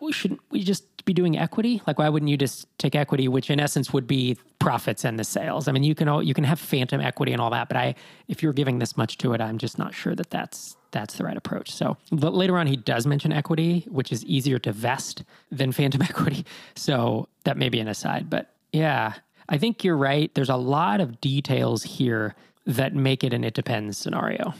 We 0.00 0.12
shouldn't 0.12 0.40
we 0.50 0.62
just 0.62 1.04
be 1.04 1.12
doing 1.12 1.38
equity? 1.38 1.82
Like, 1.86 1.98
why 1.98 2.08
wouldn't 2.08 2.30
you 2.30 2.36
just 2.36 2.66
take 2.78 2.94
equity, 2.94 3.28
which 3.28 3.50
in 3.50 3.60
essence 3.60 3.92
would 3.92 4.06
be 4.06 4.38
profits 4.58 5.04
and 5.04 5.18
the 5.18 5.24
sales? 5.24 5.68
I 5.68 5.72
mean, 5.72 5.82
you 5.82 5.94
can 5.94 6.26
you 6.26 6.34
can 6.34 6.44
have 6.44 6.58
phantom 6.58 7.00
equity 7.00 7.32
and 7.32 7.40
all 7.40 7.50
that, 7.50 7.68
but 7.68 7.76
I, 7.76 7.94
if 8.28 8.42
you're 8.42 8.52
giving 8.52 8.78
this 8.78 8.96
much 8.96 9.18
to 9.18 9.32
it, 9.34 9.40
I'm 9.40 9.58
just 9.58 9.78
not 9.78 9.94
sure 9.94 10.14
that 10.14 10.30
that's 10.30 10.76
that's 10.90 11.14
the 11.14 11.24
right 11.24 11.36
approach. 11.36 11.70
So 11.70 11.96
later 12.10 12.56
on, 12.58 12.66
he 12.66 12.76
does 12.76 13.06
mention 13.06 13.32
equity, 13.32 13.86
which 13.88 14.10
is 14.10 14.24
easier 14.24 14.58
to 14.60 14.72
vest 14.72 15.22
than 15.50 15.72
phantom 15.72 16.02
equity. 16.10 16.44
So 16.74 17.28
that 17.44 17.56
may 17.56 17.68
be 17.68 17.80
an 17.80 17.88
aside, 17.88 18.30
but 18.30 18.54
yeah, 18.72 19.14
I 19.48 19.58
think 19.58 19.82
you're 19.84 19.96
right. 19.96 20.32
There's 20.34 20.50
a 20.50 20.56
lot 20.56 21.00
of 21.00 21.20
details 21.20 21.82
here 21.82 22.34
that 22.66 22.94
make 22.94 23.24
it 23.24 23.32
an 23.32 23.44
it 23.44 23.54
depends 23.54 23.98
scenario. 23.98 24.54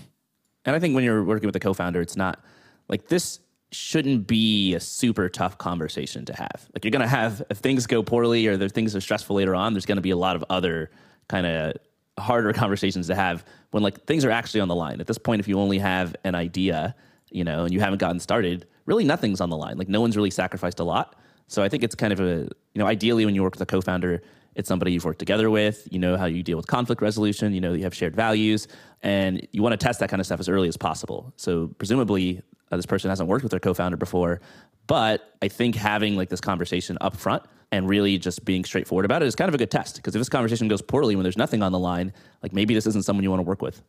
And 0.65 0.77
I 0.77 0.79
think 0.79 0.95
when 0.95 1.05
you're 1.05 1.25
working 1.25 1.47
with 1.47 1.57
a 1.57 1.61
co-founder, 1.61 2.01
it's 2.01 2.17
not 2.17 2.41
like 2.89 3.09
this 3.09 3.41
shouldn't 3.73 4.27
be 4.27 4.75
a 4.75 4.81
super 4.81 5.29
tough 5.29 5.59
conversation 5.59 6.25
to 6.25 6.35
have. 6.35 6.69
Like 6.75 6.85
you're 6.85 6.91
going 6.91 7.03
to 7.03 7.09
have 7.09 7.43
if 7.51 7.59
things 7.59 7.87
go 7.87 8.03
poorly 8.03 8.47
or 8.49 8.53
if 8.53 8.73
things 8.73 8.97
are 8.97 9.01
stressful 9.01 9.37
later 9.37 9.55
on, 9.55 9.75
there's 9.75 9.87
going 9.87 9.97
to 9.97 10.03
be 10.03 10.11
a 10.11 10.17
lot 10.17 10.37
of 10.37 10.45
other 10.51 10.91
kind 11.29 11.47
of 11.47 11.75
harder 12.19 12.53
conversations 12.63 13.07
to 13.07 13.15
have 13.15 13.45
when 13.71 13.83
like 13.83 14.05
things 14.07 14.25
are 14.25 14.31
actually 14.31 14.61
on 14.61 14.69
the 14.69 14.75
line. 14.75 15.01
At 15.01 15.07
this 15.07 15.19
point 15.19 15.41
if 15.41 15.49
you 15.49 15.59
only 15.59 15.79
have 15.79 16.17
an 16.25 16.35
idea, 16.35 16.95
you 17.31 17.45
know, 17.45 17.65
and 17.65 17.73
you 17.73 17.81
haven't 17.81 17.99
gotten 17.99 18.19
started, 18.19 18.67
really 18.87 19.05
nothing's 19.05 19.41
on 19.41 19.51
the 19.51 19.57
line. 19.57 19.79
Like 19.79 19.89
no 19.89 20.01
one's 20.01 20.17
really 20.17 20.31
sacrificed 20.31 20.81
a 20.81 20.85
lot. 20.85 21.15
So 21.47 21.63
I 21.63 21.69
think 21.69 21.85
it's 21.85 21.95
kind 21.95 22.13
of 22.13 22.21
a, 22.21 22.49
you 22.75 22.79
know, 22.79 22.87
ideally 22.87 23.25
when 23.25 23.35
you 23.35 23.43
work 23.43 23.55
with 23.55 23.63
a 23.63 23.67
co-founder, 23.67 24.23
it's 24.57 24.69
somebody 24.69 24.93
you've 24.93 25.05
worked 25.05 25.21
together 25.21 25.49
with, 25.49 25.87
you 25.93 25.99
know 26.01 26.17
how 26.17 26.27
you 26.27 26.43
deal 26.43 26.57
with 26.57 26.67
conflict 26.67 27.01
resolution, 27.01 27.55
you 27.55 27.61
know 27.61 27.73
you 27.73 27.85
have 27.85 27.95
shared 27.95 28.17
values, 28.17 28.67
and 29.03 29.47
you 29.53 29.63
want 29.63 29.73
to 29.73 29.77
test 29.77 30.01
that 30.01 30.11
kind 30.11 30.19
of 30.19 30.27
stuff 30.27 30.41
as 30.41 30.49
early 30.49 30.67
as 30.67 30.77
possible. 30.77 31.33
So 31.37 31.69
presumably 31.79 32.43
uh, 32.71 32.77
this 32.77 32.87
person 32.87 33.11
hasn't 33.11 33.29
worked 33.29 33.43
with 33.43 33.51
their 33.51 33.61
co-founder 33.61 33.97
before, 33.97 34.41
but 34.87 35.35
I 35.43 35.49
think 35.49 35.75
having 35.77 36.17
like 36.17 36.29
this 36.29 36.41
conversation 36.41 36.99
up 37.01 37.17
front 37.17 37.43
and 37.73 37.89
really 37.89 38.19
just 38.19 38.45
being 38.45 38.65
straightforward 38.65 39.05
about 39.05 39.23
it 39.23 39.27
is 39.27 39.37
kind 39.37 39.49
of 39.49 39.55
a 39.55 39.59
good 39.59 39.71
test 39.71 39.97
because 39.97 40.15
if 40.15 40.21
this 40.21 40.29
conversation 40.29 40.69
goes 40.69 40.83
poorly 40.83 41.17
when 41.17 41.23
there's 41.23 41.37
nothing 41.37 41.63
on 41.63 41.73
the 41.73 41.79
line, 41.79 42.13
like 42.43 42.53
maybe 42.53 42.75
this 42.75 42.87
isn't 42.87 43.05
someone 43.05 43.23
you 43.23 43.31
want 43.31 43.41
to 43.41 43.45
work 43.45 43.63
with. 43.63 43.83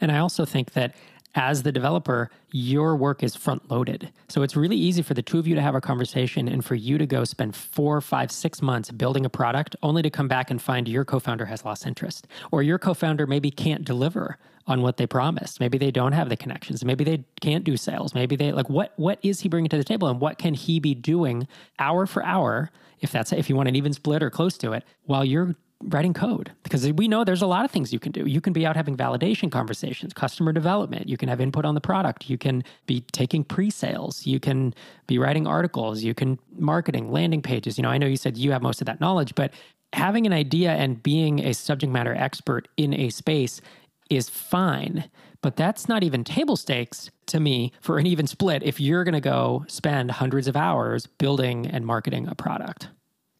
And 0.00 0.10
I 0.10 0.18
also 0.18 0.44
think 0.44 0.72
that 0.72 0.94
as 1.34 1.62
the 1.62 1.72
developer, 1.72 2.30
your 2.50 2.94
work 2.96 3.22
is 3.22 3.34
front 3.34 3.70
loaded. 3.70 4.10
So 4.28 4.42
it's 4.42 4.54
really 4.54 4.76
easy 4.76 5.02
for 5.02 5.14
the 5.14 5.22
two 5.22 5.38
of 5.38 5.46
you 5.46 5.54
to 5.54 5.62
have 5.62 5.74
a 5.74 5.80
conversation 5.80 6.46
and 6.48 6.64
for 6.64 6.74
you 6.74 6.98
to 6.98 7.06
go 7.06 7.24
spend 7.24 7.56
four, 7.56 8.00
five, 8.00 8.30
six 8.30 8.60
months 8.60 8.90
building 8.90 9.24
a 9.24 9.30
product 9.30 9.74
only 9.82 10.02
to 10.02 10.10
come 10.10 10.28
back 10.28 10.50
and 10.50 10.60
find 10.60 10.88
your 10.88 11.04
co 11.04 11.18
founder 11.18 11.46
has 11.46 11.64
lost 11.64 11.86
interest. 11.86 12.26
Or 12.50 12.62
your 12.62 12.78
co 12.78 12.92
founder 12.92 13.26
maybe 13.26 13.50
can't 13.50 13.84
deliver 13.84 14.38
on 14.66 14.82
what 14.82 14.96
they 14.96 15.06
promised. 15.06 15.60
Maybe 15.60 15.78
they 15.78 15.90
don't 15.90 16.12
have 16.12 16.28
the 16.28 16.36
connections. 16.36 16.84
Maybe 16.84 17.04
they 17.04 17.24
can't 17.40 17.64
do 17.64 17.76
sales. 17.76 18.14
Maybe 18.14 18.36
they 18.36 18.52
like 18.52 18.68
what 18.68 18.92
what 18.96 19.18
is 19.22 19.40
he 19.40 19.48
bringing 19.48 19.68
to 19.70 19.76
the 19.76 19.84
table 19.84 20.08
and 20.08 20.20
what 20.20 20.38
can 20.38 20.54
he 20.54 20.80
be 20.80 20.94
doing 20.94 21.46
hour 21.78 22.06
for 22.06 22.24
hour 22.24 22.70
if 23.00 23.10
that's 23.10 23.32
if 23.32 23.48
you 23.48 23.56
want 23.56 23.68
an 23.68 23.76
even 23.76 23.92
split 23.92 24.22
or 24.22 24.30
close 24.30 24.56
to 24.58 24.72
it 24.72 24.84
while 25.04 25.24
you're 25.24 25.56
writing 25.84 26.14
code 26.14 26.52
because 26.62 26.90
we 26.92 27.08
know 27.08 27.24
there's 27.24 27.42
a 27.42 27.46
lot 27.46 27.64
of 27.64 27.70
things 27.70 27.92
you 27.92 27.98
can 27.98 28.12
do. 28.12 28.26
You 28.26 28.40
can 28.40 28.52
be 28.52 28.64
out 28.64 28.76
having 28.76 28.96
validation 28.96 29.50
conversations, 29.50 30.12
customer 30.12 30.52
development, 30.52 31.08
you 31.08 31.16
can 31.16 31.28
have 31.28 31.40
input 31.40 31.64
on 31.64 31.74
the 31.74 31.80
product, 31.80 32.30
you 32.30 32.38
can 32.38 32.62
be 32.86 33.00
taking 33.12 33.44
pre-sales, 33.44 34.26
you 34.26 34.38
can 34.38 34.74
be 35.06 35.18
writing 35.18 35.46
articles, 35.46 36.02
you 36.02 36.14
can 36.14 36.38
marketing, 36.56 37.10
landing 37.10 37.42
pages. 37.42 37.78
You 37.78 37.82
know, 37.82 37.90
I 37.90 37.98
know 37.98 38.06
you 38.06 38.16
said 38.16 38.36
you 38.36 38.52
have 38.52 38.62
most 38.62 38.80
of 38.80 38.86
that 38.86 39.00
knowledge, 39.00 39.34
but 39.34 39.52
having 39.92 40.26
an 40.26 40.32
idea 40.32 40.72
and 40.72 41.02
being 41.02 41.40
a 41.40 41.52
subject 41.52 41.92
matter 41.92 42.14
expert 42.14 42.68
in 42.76 42.94
a 42.94 43.10
space 43.10 43.60
is 44.16 44.28
fine. 44.28 45.10
But 45.42 45.56
that's 45.56 45.88
not 45.88 46.04
even 46.04 46.22
table 46.22 46.56
stakes 46.56 47.10
to 47.26 47.40
me 47.40 47.72
for 47.80 47.98
an 47.98 48.06
even 48.06 48.26
split 48.26 48.62
if 48.62 48.80
you're 48.80 49.04
going 49.04 49.14
to 49.14 49.20
go 49.20 49.64
spend 49.68 50.12
hundreds 50.12 50.46
of 50.46 50.56
hours 50.56 51.06
building 51.06 51.66
and 51.66 51.84
marketing 51.84 52.28
a 52.28 52.34
product. 52.34 52.88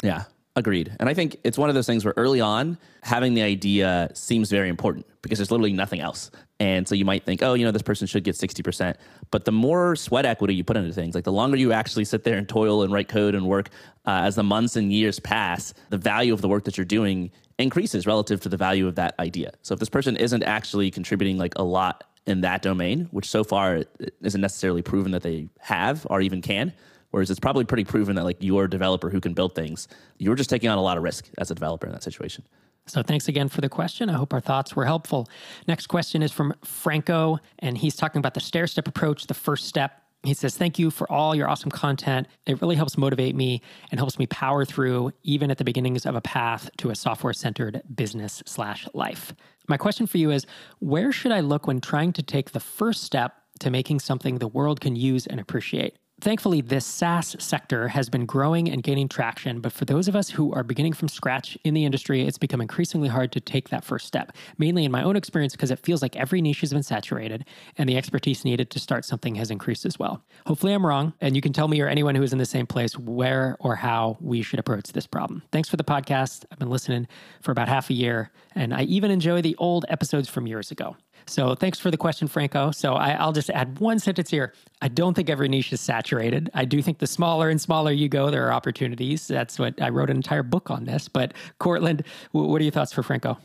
Yeah. 0.02 0.24
Agreed. 0.54 0.94
And 1.00 1.08
I 1.08 1.14
think 1.14 1.38
it's 1.44 1.56
one 1.56 1.70
of 1.70 1.74
those 1.74 1.86
things 1.86 2.04
where 2.04 2.12
early 2.18 2.40
on, 2.40 2.76
having 3.02 3.32
the 3.32 3.40
idea 3.40 4.10
seems 4.12 4.50
very 4.50 4.68
important 4.68 5.06
because 5.22 5.38
there's 5.38 5.50
literally 5.50 5.72
nothing 5.72 6.00
else. 6.00 6.30
And 6.60 6.86
so 6.86 6.94
you 6.94 7.06
might 7.06 7.24
think, 7.24 7.42
oh, 7.42 7.54
you 7.54 7.64
know, 7.64 7.70
this 7.70 7.80
person 7.80 8.06
should 8.06 8.22
get 8.22 8.34
60%. 8.34 8.96
But 9.30 9.46
the 9.46 9.52
more 9.52 9.96
sweat 9.96 10.26
equity 10.26 10.54
you 10.54 10.62
put 10.62 10.76
into 10.76 10.92
things, 10.92 11.14
like 11.14 11.24
the 11.24 11.32
longer 11.32 11.56
you 11.56 11.72
actually 11.72 12.04
sit 12.04 12.24
there 12.24 12.36
and 12.36 12.46
toil 12.46 12.82
and 12.82 12.92
write 12.92 13.08
code 13.08 13.34
and 13.34 13.46
work, 13.46 13.70
uh, 14.04 14.20
as 14.24 14.34
the 14.34 14.42
months 14.42 14.76
and 14.76 14.92
years 14.92 15.18
pass, 15.18 15.72
the 15.88 15.96
value 15.96 16.34
of 16.34 16.42
the 16.42 16.48
work 16.48 16.64
that 16.64 16.76
you're 16.76 16.84
doing 16.84 17.30
increases 17.62 18.06
relative 18.06 18.40
to 18.40 18.48
the 18.48 18.56
value 18.56 18.86
of 18.86 18.96
that 18.96 19.14
idea. 19.18 19.52
So 19.62 19.74
if 19.74 19.80
this 19.80 19.88
person 19.88 20.16
isn't 20.16 20.42
actually 20.42 20.90
contributing 20.90 21.38
like 21.38 21.54
a 21.56 21.62
lot 21.62 22.04
in 22.26 22.40
that 22.42 22.62
domain, 22.62 23.08
which 23.10 23.28
so 23.28 23.42
far 23.44 23.84
isn't 24.20 24.40
necessarily 24.40 24.82
proven 24.82 25.12
that 25.12 25.22
they 25.22 25.48
have 25.60 26.06
or 26.10 26.20
even 26.20 26.42
can, 26.42 26.72
Whereas 27.12 27.30
it's 27.30 27.40
probably 27.40 27.64
pretty 27.64 27.84
proven 27.84 28.16
that 28.16 28.24
like 28.24 28.38
you're 28.40 28.64
a 28.64 28.70
developer 28.70 29.10
who 29.10 29.20
can 29.20 29.34
build 29.34 29.54
things. 29.54 29.86
You're 30.18 30.34
just 30.34 30.50
taking 30.50 30.68
on 30.70 30.78
a 30.78 30.82
lot 30.82 30.96
of 30.96 31.04
risk 31.04 31.28
as 31.38 31.50
a 31.50 31.54
developer 31.54 31.86
in 31.86 31.92
that 31.92 32.02
situation. 32.02 32.42
So 32.86 33.02
thanks 33.02 33.28
again 33.28 33.48
for 33.48 33.60
the 33.60 33.68
question. 33.68 34.08
I 34.08 34.14
hope 34.14 34.32
our 34.32 34.40
thoughts 34.40 34.74
were 34.74 34.86
helpful. 34.86 35.28
Next 35.68 35.86
question 35.86 36.22
is 36.22 36.32
from 36.32 36.52
Franco, 36.64 37.38
and 37.60 37.78
he's 37.78 37.94
talking 37.94 38.18
about 38.18 38.34
the 38.34 38.40
stair 38.40 38.66
step 38.66 38.88
approach, 38.88 39.26
the 39.26 39.34
first 39.34 39.66
step. 39.66 40.01
He 40.24 40.34
says, 40.34 40.56
Thank 40.56 40.78
you 40.78 40.90
for 40.90 41.10
all 41.10 41.34
your 41.34 41.48
awesome 41.48 41.70
content. 41.70 42.28
It 42.46 42.60
really 42.60 42.76
helps 42.76 42.96
motivate 42.96 43.34
me 43.34 43.60
and 43.90 43.98
helps 43.98 44.18
me 44.18 44.26
power 44.26 44.64
through 44.64 45.12
even 45.22 45.50
at 45.50 45.58
the 45.58 45.64
beginnings 45.64 46.06
of 46.06 46.14
a 46.14 46.20
path 46.20 46.70
to 46.78 46.90
a 46.90 46.94
software 46.94 47.32
centered 47.32 47.82
business 47.94 48.42
slash 48.46 48.86
life. 48.94 49.34
My 49.68 49.76
question 49.76 50.06
for 50.06 50.18
you 50.18 50.30
is 50.30 50.46
where 50.78 51.12
should 51.12 51.32
I 51.32 51.40
look 51.40 51.66
when 51.66 51.80
trying 51.80 52.12
to 52.14 52.22
take 52.22 52.52
the 52.52 52.60
first 52.60 53.02
step 53.02 53.34
to 53.60 53.70
making 53.70 54.00
something 54.00 54.38
the 54.38 54.48
world 54.48 54.80
can 54.80 54.96
use 54.96 55.26
and 55.26 55.40
appreciate? 55.40 55.96
Thankfully, 56.22 56.60
this 56.60 56.86
SaaS 56.86 57.34
sector 57.40 57.88
has 57.88 58.08
been 58.08 58.26
growing 58.26 58.70
and 58.70 58.80
gaining 58.80 59.08
traction, 59.08 59.58
but 59.58 59.72
for 59.72 59.84
those 59.84 60.06
of 60.06 60.14
us 60.14 60.30
who 60.30 60.52
are 60.52 60.62
beginning 60.62 60.92
from 60.92 61.08
scratch 61.08 61.58
in 61.64 61.74
the 61.74 61.84
industry, 61.84 62.24
it's 62.24 62.38
become 62.38 62.60
increasingly 62.60 63.08
hard 63.08 63.32
to 63.32 63.40
take 63.40 63.70
that 63.70 63.82
first 63.82 64.06
step. 64.06 64.30
Mainly 64.56 64.84
in 64.84 64.92
my 64.92 65.02
own 65.02 65.16
experience, 65.16 65.52
because 65.52 65.72
it 65.72 65.80
feels 65.80 66.00
like 66.00 66.14
every 66.14 66.40
niche 66.40 66.60
has 66.60 66.72
been 66.72 66.84
saturated 66.84 67.44
and 67.76 67.88
the 67.88 67.96
expertise 67.96 68.44
needed 68.44 68.70
to 68.70 68.78
start 68.78 69.04
something 69.04 69.34
has 69.34 69.50
increased 69.50 69.84
as 69.84 69.98
well. 69.98 70.22
Hopefully, 70.46 70.72
I'm 70.72 70.86
wrong, 70.86 71.12
and 71.20 71.34
you 71.34 71.42
can 71.42 71.52
tell 71.52 71.66
me 71.66 71.80
or 71.80 71.88
anyone 71.88 72.14
who 72.14 72.22
is 72.22 72.32
in 72.32 72.38
the 72.38 72.46
same 72.46 72.68
place 72.68 72.96
where 72.96 73.56
or 73.58 73.74
how 73.74 74.16
we 74.20 74.42
should 74.42 74.60
approach 74.60 74.92
this 74.92 75.08
problem. 75.08 75.42
Thanks 75.50 75.68
for 75.68 75.76
the 75.76 75.82
podcast. 75.82 76.44
I've 76.52 76.58
been 76.60 76.70
listening 76.70 77.08
for 77.40 77.50
about 77.50 77.66
half 77.66 77.90
a 77.90 77.94
year, 77.94 78.30
and 78.54 78.72
I 78.72 78.82
even 78.82 79.10
enjoy 79.10 79.42
the 79.42 79.56
old 79.58 79.86
episodes 79.88 80.28
from 80.28 80.46
years 80.46 80.70
ago. 80.70 80.96
So 81.26 81.54
thanks 81.54 81.78
for 81.78 81.90
the 81.90 81.96
question, 81.96 82.28
Franco. 82.28 82.70
So 82.70 82.94
I, 82.94 83.24
will 83.24 83.32
just 83.32 83.50
add 83.50 83.78
one 83.78 83.98
sentence 83.98 84.30
here. 84.30 84.52
I 84.80 84.88
don't 84.88 85.14
think 85.14 85.30
every 85.30 85.48
niche 85.48 85.72
is 85.72 85.80
saturated. 85.80 86.50
I 86.54 86.64
do 86.64 86.82
think 86.82 86.98
the 86.98 87.06
smaller 87.06 87.48
and 87.48 87.60
smaller 87.60 87.92
you 87.92 88.08
go, 88.08 88.30
there 88.30 88.46
are 88.46 88.52
opportunities. 88.52 89.28
That's 89.28 89.58
what 89.58 89.80
I 89.80 89.88
wrote 89.88 90.10
an 90.10 90.16
entire 90.16 90.42
book 90.42 90.70
on 90.70 90.84
this. 90.84 91.08
But 91.08 91.34
Courtland, 91.58 92.04
what 92.32 92.60
are 92.60 92.64
your 92.64 92.72
thoughts 92.72 92.92
for 92.92 93.02
Franco? 93.02 93.38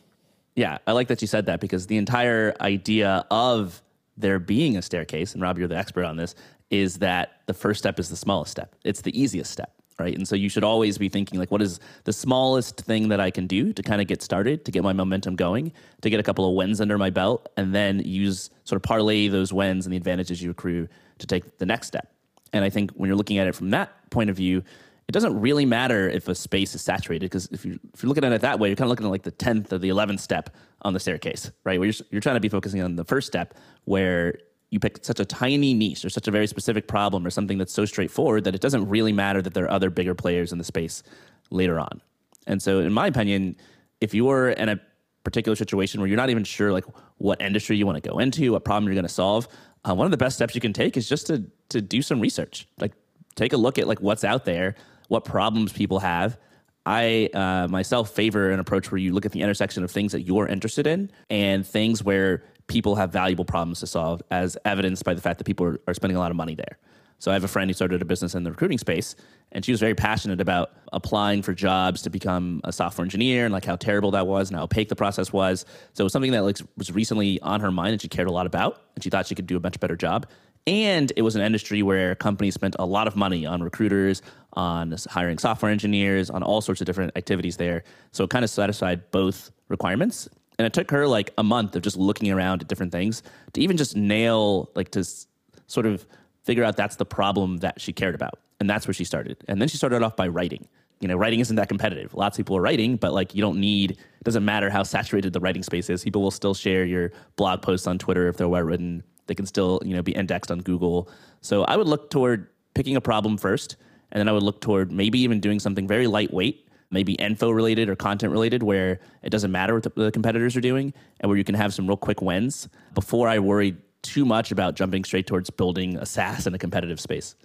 Yeah, 0.56 0.80
I 0.88 0.94
like 0.94 1.08
that 1.10 1.22
you 1.22 1.28
said 1.28 1.46
that 1.46 1.60
because 1.60 1.86
the 1.86 1.98
entire 1.98 2.56
idea 2.62 3.26
of 3.30 3.82
there 4.18 4.40
being 4.40 4.76
a 4.76 4.82
staircase, 4.82 5.34
and 5.34 5.42
Rob, 5.42 5.60
you're 5.60 5.68
the 5.68 5.78
expert 5.78 6.04
on 6.04 6.18
this, 6.18 6.34
is 6.72 6.98
that 6.98 7.42
the 7.46 7.54
first 7.54 7.80
step 7.80 8.00
is 8.00 8.10
the 8.10 8.16
smallest 8.16 8.52
step. 8.52 8.76
It's 8.84 9.02
the 9.02 9.18
easiest 9.20 9.52
step, 9.52 9.77
right? 10.00 10.16
And 10.16 10.28
so 10.28 10.36
you 10.36 10.50
should 10.50 10.64
always 10.64 10.98
be 10.98 11.10
thinking 11.10 11.40
like, 11.40 11.52
what 11.52 11.62
is 11.62 11.80
the 12.04 12.14
smallest 12.14 12.82
thing 12.82 13.10
that 13.10 13.20
I 13.20 13.32
can 13.32 13.48
do 13.48 13.74
to 13.74 13.84
kind 13.84 14.02
of 14.02 14.08
get 14.08 14.22
started, 14.22 14.64
to 14.66 14.72
get 14.72 14.84
my 14.84 14.94
momentum 14.94 15.36
going, 15.36 15.72
to 16.02 16.10
get 16.10 16.20
a 16.20 16.24
couple 16.24 16.48
of 16.48 16.56
wins 16.56 16.80
under 16.80 16.98
my 16.98 17.10
belt, 17.10 17.50
and 17.58 17.74
then 17.74 18.00
use 18.00 18.50
sort 18.64 18.78
of 18.78 18.84
parlay 18.84 19.28
those 19.28 19.52
wins 19.52 19.86
and 19.86 19.94
the 19.94 19.98
advantages 19.98 20.42
you 20.42 20.52
accrue 20.52 20.88
to 21.18 21.28
take 21.28 21.58
the 21.58 21.66
next 21.66 21.88
step. 21.88 22.12
And 22.54 22.64
I 22.64 22.70
think 22.70 22.92
when 22.92 23.08
you're 23.08 23.18
looking 23.18 23.40
at 23.40 23.48
it 23.48 23.56
from 23.56 23.72
that 23.72 24.10
point 24.10 24.30
of 24.30 24.36
view, 24.36 24.64
it 25.08 25.14
doesn't 25.14 25.40
really 25.40 25.66
matter 25.66 26.10
if 26.10 26.28
a 26.28 26.36
space 26.36 26.76
is 26.76 26.82
saturated 26.82 27.26
because 27.26 27.48
if 27.52 27.64
you 27.64 27.80
if 27.94 28.04
you're 28.04 28.10
looking 28.10 28.26
at 28.26 28.34
it 28.34 28.42
that 28.42 28.60
way, 28.60 28.68
you're 28.68 28.76
kind 28.76 28.88
of 28.88 28.90
looking 28.90 29.06
at 29.06 29.10
like 29.10 29.24
the 29.24 29.32
tenth 29.32 29.72
or 29.72 29.78
the 29.78 29.88
eleventh 29.88 30.20
step 30.20 30.54
on 30.82 30.94
the 30.94 31.00
staircase, 31.00 31.50
right? 31.64 31.80
Where 31.80 31.88
you're 31.88 32.06
you're 32.12 32.22
trying 32.22 32.36
to 32.36 32.42
be 32.42 32.50
focusing 32.50 32.82
on 32.82 32.98
the 32.98 33.06
first 33.06 33.26
step 33.26 33.54
where 33.86 34.38
you 34.70 34.80
pick 34.80 35.04
such 35.04 35.20
a 35.20 35.26
tiny 35.26 35.74
niche 35.74 36.04
or 36.04 36.10
such 36.10 36.28
a 36.28 36.32
very 36.32 36.48
specific 36.48 36.88
problem 36.88 37.26
or 37.26 37.30
something 37.30 37.58
that's 37.58 37.74
so 37.74 37.86
straightforward 37.86 38.44
that 38.44 38.54
it 38.54 38.62
doesn't 38.62 38.88
really 38.90 39.14
matter 39.14 39.42
that 39.42 39.54
there 39.54 39.64
are 39.66 39.72
other 39.72 39.90
bigger 39.90 40.14
players 40.14 40.52
in 40.52 40.58
the 40.58 40.64
space 40.64 41.04
later 41.50 41.80
on. 41.80 42.02
And 42.48 42.62
so, 42.62 42.80
in 42.80 42.92
my 42.94 43.08
opinion, 43.08 43.56
if 44.02 44.14
you're 44.14 44.50
in 44.50 44.70
a 44.70 44.80
particular 45.24 45.56
situation 45.56 46.00
where 46.00 46.08
you're 46.08 46.18
not 46.18 46.30
even 46.30 46.44
sure 46.44 46.72
like 46.72 46.86
what 47.18 47.42
industry 47.42 47.78
you 47.78 47.86
want 47.86 48.02
to 48.02 48.10
go 48.10 48.20
into, 48.20 48.52
what 48.54 48.64
problem 48.64 48.86
you're 48.86 48.96
going 48.96 49.04
to 49.04 49.14
solve, 49.14 49.48
uh, 49.88 49.94
one 49.94 50.06
of 50.06 50.12
the 50.12 50.18
best 50.18 50.36
steps 50.36 50.56
you 50.56 50.62
can 50.62 50.74
take 50.74 50.98
is 50.98 51.08
just 51.08 51.28
to 51.28 51.44
to 51.70 51.82
do 51.82 52.02
some 52.02 52.20
research. 52.20 52.68
Like, 52.80 52.94
take 53.36 53.54
a 53.54 53.58
look 53.58 53.78
at 53.78 53.88
like 53.88 54.02
what's 54.02 54.24
out 54.24 54.46
there, 54.46 54.76
what 55.08 55.24
problems 55.26 55.72
people 55.72 56.00
have. 56.00 56.38
I 56.86 57.30
uh, 57.34 57.68
myself 57.68 58.12
favor 58.12 58.50
an 58.52 58.62
approach 58.62 58.92
where 58.92 59.00
you 59.00 59.12
look 59.12 59.26
at 59.26 59.34
the 59.34 59.42
intersection 59.42 59.84
of 59.84 59.92
things 59.92 60.14
that 60.14 60.22
you're 60.22 60.48
interested 60.48 60.88
in 60.88 61.12
and 61.30 61.68
things 61.68 62.02
where 62.02 62.44
people 62.68 62.96
have 62.96 63.12
valuable 63.12 63.46
problems 63.46 63.80
to 63.80 63.88
solve, 63.88 64.22
as 64.32 64.58
evidenced 64.66 65.04
by 65.04 65.14
the 65.14 65.22
fact 65.22 65.38
that 65.38 65.46
people 65.46 65.66
are, 65.66 65.80
are 65.88 65.94
spending 65.94 66.18
a 66.18 66.20
lot 66.20 66.32
of 66.32 66.38
money 66.38 66.56
there. 66.56 66.78
So 67.20 67.32
I 67.32 67.34
have 67.34 67.44
a 67.44 67.48
friend 67.48 67.70
who 67.70 67.74
started 67.74 68.02
a 68.02 68.06
business 68.06 68.36
in 68.36 68.44
the 68.44 68.52
recruiting 68.52 68.78
space, 68.78 69.16
and 69.52 69.66
she 69.66 69.72
was 69.72 69.80
very 69.80 69.96
passionate 69.96 70.40
about 70.40 70.72
applying 70.94 71.42
for 71.42 71.54
jobs 71.54 72.04
to 72.04 72.12
become 72.12 72.62
a 72.64 72.72
software 72.72 73.04
engineer 73.04 73.46
and 73.46 73.54
like 73.54 73.66
how 73.66 73.76
terrible 73.76 74.12
that 74.12 74.28
was 74.28 74.50
and 74.50 74.58
how 74.58 74.66
opaque 74.66 74.90
the 74.90 74.96
process 74.96 75.34
was. 75.34 75.66
So 75.94 76.04
it 76.04 76.06
was 76.06 76.14
something 76.14 76.32
that 76.32 76.44
like 76.44 76.60
was 76.78 76.92
recently 76.92 77.40
on 77.42 77.62
her 77.62 77.72
mind 77.72 77.94
and 77.94 78.02
she 78.02 78.08
cared 78.08 78.28
a 78.28 78.32
lot 78.32 78.46
about, 78.46 78.82
and 78.94 79.04
she 79.04 79.10
thought 79.10 79.26
she 79.26 79.36
could 79.36 79.48
do 79.48 79.58
a 79.58 79.60
much 79.60 79.80
better 79.80 79.96
job. 79.96 80.28
And 80.68 81.14
it 81.16 81.22
was 81.22 81.36
an 81.36 81.42
industry 81.42 81.82
where 81.82 82.14
companies 82.14 82.54
spent 82.54 82.76
a 82.78 82.86
lot 82.86 83.08
of 83.08 83.16
money 83.16 83.46
on 83.46 83.64
recruiters, 83.64 84.22
on 84.54 84.94
hiring 85.10 85.38
software 85.38 85.72
engineers, 85.72 86.30
on 86.30 86.44
all 86.44 86.60
sorts 86.60 86.82
of 86.82 86.86
different 86.86 87.14
activities 87.16 87.56
there. 87.56 87.84
So 88.12 88.26
it 88.26 88.30
kind 88.30 88.44
of 88.44 88.52
satisfied 88.52 89.10
both 89.12 89.50
requirements. 89.70 90.28
And 90.58 90.66
it 90.66 90.74
took 90.74 90.90
her 90.92 91.08
like 91.08 91.32
a 91.38 91.44
month 91.44 91.76
of 91.76 91.84
just 91.84 91.98
looking 91.98 92.32
around 92.32 92.62
at 92.62 92.68
different 92.68 92.92
things 92.92 93.22
to 93.54 93.62
even 93.62 93.78
just 93.78 93.96
nail, 93.96 94.72
like 94.76 94.90
to 94.92 95.02
s- 95.02 95.28
sort 95.68 95.86
of 95.86 96.06
figure 96.44 96.64
out 96.64 96.76
that's 96.78 96.96
the 96.96 97.06
problem 97.06 97.58
that 97.58 97.80
she 97.80 97.94
cared 97.94 98.16
about. 98.16 98.40
And 98.60 98.70
that's 98.70 98.88
where 98.88 98.94
she 98.94 99.04
started. 99.04 99.38
And 99.48 99.62
then 99.62 99.68
she 99.68 99.78
started 99.78 100.02
off 100.02 100.16
by 100.16 100.28
writing. 100.28 100.68
You 101.00 101.08
know, 101.08 101.16
writing 101.16 101.40
isn't 101.42 101.56
that 101.58 101.70
competitive. 101.70 102.16
Lots 102.16 102.40
of 102.40 102.46
people 102.46 102.58
are 102.58 102.62
writing, 102.62 102.96
but 102.96 103.14
like 103.14 103.36
you 103.36 103.42
don't 103.42 103.60
need, 103.60 103.92
it 103.92 104.24
doesn't 104.24 104.44
matter 104.44 104.72
how 104.72 104.82
saturated 104.82 105.32
the 105.34 105.40
writing 105.40 105.62
space 105.62 105.92
is. 105.92 106.04
People 106.04 106.24
will 106.24 106.32
still 106.32 106.56
share 106.56 106.86
your 106.86 107.12
blog 107.36 107.62
posts 107.62 107.86
on 107.86 108.00
Twitter 108.00 108.28
if 108.28 108.38
they're 108.38 108.48
well 108.48 108.64
written. 108.64 109.04
They 109.28 109.36
can 109.36 109.46
still, 109.46 109.80
you 109.86 109.96
know, 109.96 110.02
be 110.02 110.14
indexed 110.14 110.50
on 110.50 110.60
Google. 110.60 111.10
So 111.42 111.66
I 111.66 111.78
would 111.78 111.88
look 111.88 112.10
toward 112.10 112.50
picking 112.74 112.96
a 112.96 113.02
problem 113.02 113.38
first. 113.38 113.76
And 114.12 114.20
then 114.20 114.28
I 114.28 114.32
would 114.32 114.44
look 114.44 114.62
toward 114.62 114.92
maybe 114.92 115.20
even 115.20 115.40
doing 115.40 115.60
something 115.60 115.88
very 115.88 116.08
lightweight 116.08 116.67
maybe 116.90 117.14
info 117.14 117.50
related 117.50 117.90
or 117.90 117.96
content 117.96 118.32
related 118.32 118.64
where 118.64 119.00
it 119.22 119.30
doesn't 119.30 119.52
matter 119.52 119.74
what 119.74 119.96
the 119.96 120.12
competitors 120.12 120.56
are 120.56 120.62
doing 120.62 120.94
and 121.20 121.30
where 121.30 121.38
you 121.38 121.44
can 121.44 121.56
have 121.56 121.74
some 121.74 121.88
real 121.88 121.98
quick 121.98 122.22
wins 122.22 122.70
before 122.94 123.28
I 123.28 123.40
worry 123.40 123.76
too 124.02 124.26
much 124.26 124.52
about 124.52 124.76
jumping 124.76 125.04
straight 125.04 125.28
towards 125.28 125.50
building 125.50 125.98
a 125.98 126.06
SaaS 126.06 126.48
in 126.48 126.54
a 126.54 126.58
competitive 126.58 127.00
space. 127.00 127.36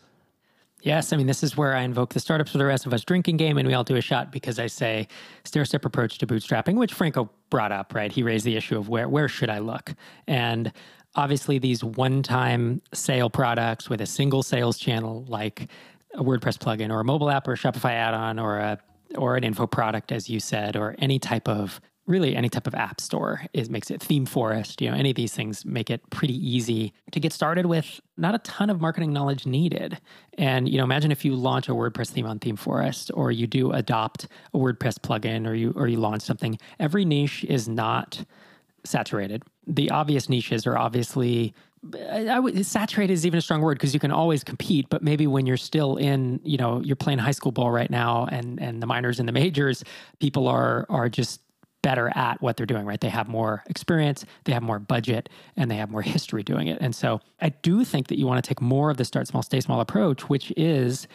Yes, 0.83 1.13
I 1.13 1.17
mean, 1.17 1.29
this 1.29 1.45
is 1.45 1.57
where 1.57 1.77
I 1.77 1.83
invoke 1.83 2.13
the 2.13 2.19
startups 2.19 2.51
for 2.51 2.59
the 2.59 2.65
rest 2.65 2.87
of 2.87 2.93
us 2.93 3.05
drinking 3.05 3.37
game, 3.37 3.57
and 3.57 3.69
we 3.69 3.75
all 3.75 3.85
do 3.85 3.95
a 3.95 4.01
shot 4.01 4.33
because 4.33 4.59
I 4.59 4.67
say 4.67 5.07
stair 5.45 5.65
step 5.65 5.85
approach 5.85 6.19
to 6.19 6.27
bootstrapping, 6.27 6.75
which 6.75 6.93
Franco 6.93 7.31
brought 7.51 7.71
up, 7.71 7.95
right? 7.95 8.11
He 8.11 8.25
raised 8.25 8.45
the 8.45 8.57
issue 8.57 8.77
of 8.77 8.89
where, 8.89 9.09
where 9.09 9.29
should 9.29 9.49
I 9.49 9.61
look? 9.61 9.95
And 10.27 10.73
obviously, 11.15 11.59
these 11.59 11.85
one 11.85 12.25
time 12.25 12.83
sale 12.93 13.31
products 13.31 13.89
with 13.89 14.01
a 14.01 14.07
single 14.07 14.43
sales 14.43 14.77
channel, 14.77 15.25
like 15.29 15.69
a 16.15 16.25
WordPress 16.25 16.59
plugin 16.59 16.91
or 16.91 16.99
a 16.99 17.05
mobile 17.05 17.31
app 17.31 17.47
or 17.47 17.53
a 17.53 17.57
Shopify 17.57 17.93
add 17.93 18.15
on 18.15 18.41
or 18.41 18.59
a 18.59 18.79
or 19.17 19.37
an 19.37 19.45
info 19.45 19.67
product, 19.67 20.13
as 20.13 20.29
you 20.29 20.41
said, 20.41 20.77
or 20.77 20.95
any 20.99 21.19
type 21.19 21.49
of 21.49 21.81
really 22.07 22.35
any 22.35 22.49
type 22.49 22.67
of 22.67 22.75
app 22.75 23.01
store 23.01 23.43
it 23.53 23.71
makes 23.71 23.89
it 23.89 24.01
ThemeForest 24.01 24.81
you 24.81 24.91
know 24.91 24.97
any 24.97 25.11
of 25.11 25.17
these 25.17 25.33
things 25.33 25.65
make 25.65 25.89
it 25.89 26.03
pretty 26.11 26.35
easy 26.35 26.93
to 27.13 27.21
get 27.21 27.33
started 27.33 27.67
with. 27.67 28.01
Not 28.17 28.35
a 28.35 28.39
ton 28.39 28.71
of 28.71 28.81
marketing 28.81 29.13
knowledge 29.13 29.47
needed. 29.47 29.99
And 30.37 30.69
you 30.69 30.79
know 30.79 30.85
imagine 30.85 31.13
if 31.13 31.25
you 31.25 31.35
launch 31.35 31.69
a 31.69 31.73
wordpress 31.73 32.11
theme 32.11 32.27
on 32.27 32.39
ThemeForest 32.39 33.11
or 33.15 33.31
you 33.31 33.47
do 33.47 33.73
adopt 33.73 34.27
a 34.53 34.59
wordpress 34.59 34.99
plugin 34.99 35.47
or 35.47 35.55
you 35.55 35.73
or 35.77 35.87
you 35.87 35.99
launch 35.99 36.23
something. 36.23 36.59
Every 36.81 37.05
niche 37.05 37.45
is 37.45 37.69
not 37.69 38.25
saturated. 38.85 39.45
The 39.67 39.91
obvious 39.91 40.29
niches 40.29 40.67
are 40.67 40.77
obviously 40.77 41.55
I 42.09 42.39
would 42.39 42.65
saturated 42.65 43.13
is 43.13 43.27
even 43.27 43.39
a 43.39 43.43
strong 43.43 43.61
word 43.61 43.77
because 43.77 43.93
you 43.93 43.99
can 43.99 44.13
always 44.13 44.45
compete, 44.45 44.89
but 44.89 45.03
maybe 45.03 45.27
when 45.27 45.47
you're 45.47 45.57
still 45.57 45.97
in, 45.97 46.41
you 46.45 46.57
know, 46.57 46.81
you're 46.81 46.95
playing 46.95 47.19
high 47.19 47.33
school 47.33 47.51
ball 47.51 47.73
right 47.73 47.91
now, 47.91 48.27
and 48.31 48.61
and 48.61 48.81
the 48.81 48.87
minors 48.87 49.19
and 49.19 49.29
the 49.29 49.33
majors, 49.33 49.83
people 50.21 50.47
are 50.47 50.87
are 50.89 51.09
just 51.09 51.41
better 51.83 52.13
at 52.15 52.41
what 52.41 52.57
they're 52.57 52.67
doing, 52.67 52.87
right? 52.87 53.01
They 53.01 53.09
have 53.09 53.27
more 53.27 53.65
experience, 53.67 54.25
they 54.45 54.53
have 54.53 54.63
more 54.63 54.79
budget, 54.79 55.29
and 55.57 55.69
they 55.69 55.75
have 55.75 55.91
more 55.91 56.03
history 56.03 56.45
doing 56.45 56.69
it. 56.69 56.79
And 56.81 56.95
so, 56.95 57.21
I 57.41 57.49
do 57.49 57.85
think 57.85 58.07
that 58.09 58.19
you 58.19 58.27
want 58.29 58.43
to 58.43 58.49
take 58.49 58.61
more 58.61 58.89
of 58.91 58.97
the 58.97 59.05
start 59.05 59.27
small, 59.27 59.43
stay 59.43 59.61
small 59.61 59.81
approach, 59.81 60.29
which 60.29 60.53
is 60.57 61.09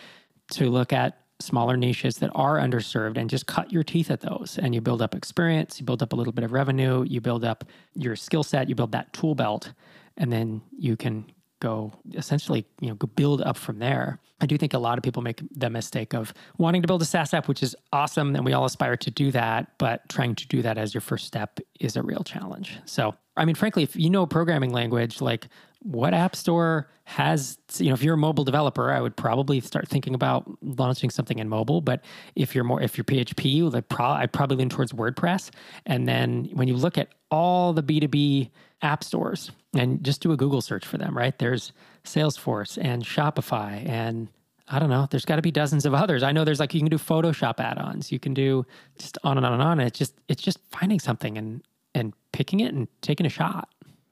to 0.51 0.69
look 0.69 0.91
at 0.91 1.17
smaller 1.39 1.77
niches 1.77 2.17
that 2.17 2.31
are 2.35 2.57
underserved 2.57 3.15
and 3.17 3.29
just 3.29 3.45
cut 3.45 3.71
your 3.71 3.83
teeth 3.83 4.09
at 4.09 4.21
those 4.21 4.57
and 4.61 4.73
you 4.73 4.81
build 4.81 5.03
up 5.03 5.13
experience 5.13 5.79
you 5.79 5.85
build 5.85 6.01
up 6.01 6.11
a 6.11 6.15
little 6.15 6.33
bit 6.33 6.43
of 6.43 6.51
revenue 6.51 7.03
you 7.07 7.21
build 7.21 7.45
up 7.45 7.63
your 7.93 8.15
skill 8.15 8.41
set 8.41 8.67
you 8.67 8.73
build 8.73 8.91
that 8.91 9.13
tool 9.13 9.35
belt 9.35 9.71
and 10.17 10.31
then 10.31 10.61
you 10.77 10.97
can 10.97 11.25
go 11.59 11.91
essentially 12.13 12.65
you 12.81 12.89
know 12.89 12.95
build 12.95 13.41
up 13.41 13.57
from 13.57 13.79
there. 13.79 14.19
I 14.39 14.45
do 14.45 14.57
think 14.57 14.73
a 14.73 14.79
lot 14.79 14.99
of 14.99 15.03
people 15.03 15.23
make 15.23 15.41
the 15.51 15.69
mistake 15.69 16.13
of 16.13 16.33
wanting 16.59 16.83
to 16.83 16.87
build 16.87 17.01
a 17.01 17.05
saas 17.05 17.33
app 17.33 17.47
which 17.47 17.63
is 17.63 17.75
awesome 17.91 18.35
and 18.35 18.45
we 18.45 18.53
all 18.53 18.65
aspire 18.65 18.95
to 18.97 19.11
do 19.11 19.31
that 19.31 19.77
but 19.77 20.07
trying 20.09 20.35
to 20.35 20.47
do 20.47 20.61
that 20.61 20.77
as 20.77 20.93
your 20.93 21.01
first 21.01 21.25
step 21.25 21.59
is 21.79 21.95
a 21.95 22.03
real 22.03 22.23
challenge. 22.23 22.79
So 22.85 23.15
i 23.35 23.45
mean 23.45 23.55
frankly 23.55 23.83
if 23.83 23.95
you 23.95 24.09
know 24.09 24.23
a 24.23 24.27
programming 24.27 24.71
language 24.71 25.21
like 25.21 25.47
what 25.79 26.13
app 26.13 26.35
store 26.35 26.89
has 27.05 27.57
you 27.77 27.87
know 27.87 27.93
if 27.93 28.03
you're 28.03 28.15
a 28.15 28.17
mobile 28.17 28.43
developer 28.43 28.91
i 28.91 28.99
would 28.99 29.15
probably 29.15 29.59
start 29.59 29.87
thinking 29.87 30.15
about 30.15 30.49
launching 30.61 31.09
something 31.09 31.37
in 31.37 31.47
mobile 31.47 31.79
but 31.81 32.03
if 32.35 32.55
you're 32.55 32.63
more 32.63 32.81
if 32.81 32.97
you're 32.97 33.05
php 33.05 33.71
like 33.71 33.87
pro, 33.89 34.05
i'd 34.05 34.33
probably 34.33 34.57
lean 34.57 34.69
towards 34.69 34.91
wordpress. 34.91 35.49
And 35.85 36.07
then 36.07 36.49
when 36.53 36.67
you 36.67 36.75
look 36.75 36.97
at 36.97 37.09
all 37.31 37.73
the 37.73 37.83
b2b 37.83 38.49
app 38.81 39.03
stores 39.03 39.51
and 39.77 40.03
just 40.03 40.21
do 40.21 40.31
a 40.31 40.37
google 40.37 40.61
search 40.61 40.85
for 40.85 40.97
them 40.97 41.17
right 41.17 41.39
there's 41.39 41.71
salesforce 42.03 42.77
and 42.81 43.03
shopify 43.03 43.87
and 43.87 44.29
I 44.69 44.79
don't 44.79 44.89
know. 44.89 45.07
There's 45.09 45.25
got 45.25 45.37
to 45.37 45.41
be 45.41 45.51
dozens 45.51 45.85
of 45.85 45.93
others. 45.93 46.23
I 46.23 46.31
know 46.33 46.43
there's 46.43 46.59
like 46.59 46.73
you 46.73 46.81
can 46.81 46.89
do 46.89 46.97
Photoshop 46.97 47.59
add-ons. 47.59 48.11
You 48.11 48.19
can 48.19 48.33
do 48.33 48.65
just 48.99 49.17
on 49.23 49.37
and 49.37 49.45
on 49.45 49.53
and 49.53 49.61
on. 49.61 49.79
It's 49.79 49.97
just 49.97 50.13
it's 50.27 50.41
just 50.41 50.59
finding 50.71 50.99
something 50.99 51.37
and 51.37 51.63
and 51.95 52.13
picking 52.33 52.59
it 52.59 52.73
and 52.73 52.87
taking 53.01 53.25
a 53.25 53.29
shot. 53.29 53.69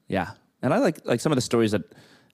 Yeah, 0.07 0.31
and 0.61 0.73
I 0.73 0.77
like 0.77 1.05
like 1.05 1.19
some 1.19 1.31
of 1.31 1.35
the 1.35 1.41
stories 1.41 1.71
that 1.71 1.83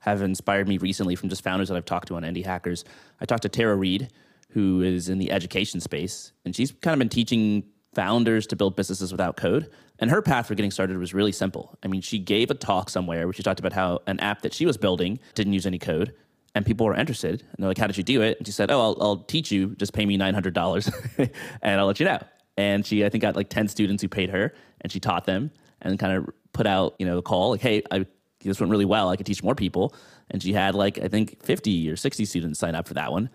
have 0.01 0.21
inspired 0.21 0.67
me 0.67 0.77
recently 0.77 1.15
from 1.15 1.29
just 1.29 1.43
founders 1.43 1.69
that 1.69 1.77
I've 1.77 1.85
talked 1.85 2.07
to 2.09 2.15
on 2.15 2.23
Indie 2.23 2.45
Hackers. 2.45 2.85
I 3.19 3.25
talked 3.25 3.43
to 3.43 3.49
Tara 3.49 3.75
Reed, 3.75 4.09
who 4.49 4.81
is 4.81 5.09
in 5.09 5.17
the 5.17 5.31
education 5.31 5.79
space, 5.79 6.31
and 6.45 6.55
she's 6.55 6.71
kind 6.71 6.93
of 6.93 6.99
been 6.99 7.09
teaching 7.09 7.63
founders 7.93 8.47
to 8.47 8.55
build 8.55 8.75
businesses 8.75 9.11
without 9.11 9.35
code. 9.35 9.69
And 10.01 10.11
her 10.11 10.21
path 10.21 10.47
for 10.47 10.55
getting 10.55 10.71
started 10.71 10.97
was 10.97 11.13
really 11.13 11.31
simple. 11.31 11.77
I 11.83 11.87
mean, 11.87 12.01
she 12.01 12.19
gave 12.19 12.51
a 12.51 12.55
talk 12.55 12.89
somewhere 12.89 13.25
where 13.27 13.33
she 13.33 13.43
talked 13.43 13.59
about 13.59 13.73
how 13.73 13.99
an 14.07 14.19
app 14.19 14.41
that 14.41 14.53
she 14.53 14.65
was 14.65 14.75
building 14.75 15.19
didn't 15.35 15.53
use 15.53 15.65
any 15.65 15.79
code, 15.79 16.13
and 16.55 16.65
people 16.65 16.85
were 16.85 16.95
interested. 16.95 17.41
And 17.41 17.55
they're 17.59 17.69
like, 17.69 17.77
"How 17.77 17.87
did 17.87 17.97
you 17.97 18.03
do 18.03 18.21
it?" 18.21 18.37
And 18.37 18.47
she 18.47 18.51
said, 18.51 18.71
"Oh, 18.71 18.81
I'll, 18.81 18.97
I'll 18.99 19.17
teach 19.17 19.51
you. 19.51 19.75
Just 19.75 19.93
pay 19.93 20.05
me 20.05 20.17
nine 20.17 20.33
hundred 20.33 20.53
dollars, 20.53 20.89
and 21.17 21.79
I'll 21.79 21.85
let 21.85 21.99
you 21.99 22.05
know." 22.05 22.19
And 22.57 22.85
she, 22.85 23.05
I 23.05 23.09
think, 23.09 23.21
got 23.21 23.35
like 23.35 23.49
ten 23.49 23.67
students 23.67 24.01
who 24.01 24.09
paid 24.09 24.31
her, 24.31 24.53
and 24.81 24.91
she 24.91 24.99
taught 24.99 25.25
them 25.25 25.51
and 25.81 25.97
kind 25.97 26.17
of 26.17 26.29
put 26.51 26.67
out, 26.67 26.95
you 26.99 27.05
know, 27.05 27.19
a 27.19 27.21
call 27.21 27.51
like, 27.51 27.61
"Hey, 27.61 27.83
I 27.91 28.05
this 28.43 28.59
went 28.59 28.71
really 28.71 28.85
well. 28.85 29.09
I 29.09 29.15
could 29.15 29.25
teach 29.25 29.43
more 29.43 29.55
people. 29.55 29.93
And 30.29 30.41
she 30.41 30.53
had 30.53 30.75
like, 30.75 30.99
I 30.99 31.07
think 31.07 31.43
50 31.43 31.89
or 31.89 31.95
60 31.95 32.25
students 32.25 32.59
sign 32.59 32.75
up 32.75 32.87
for 32.87 32.93
that 32.95 33.11
one. 33.11 33.29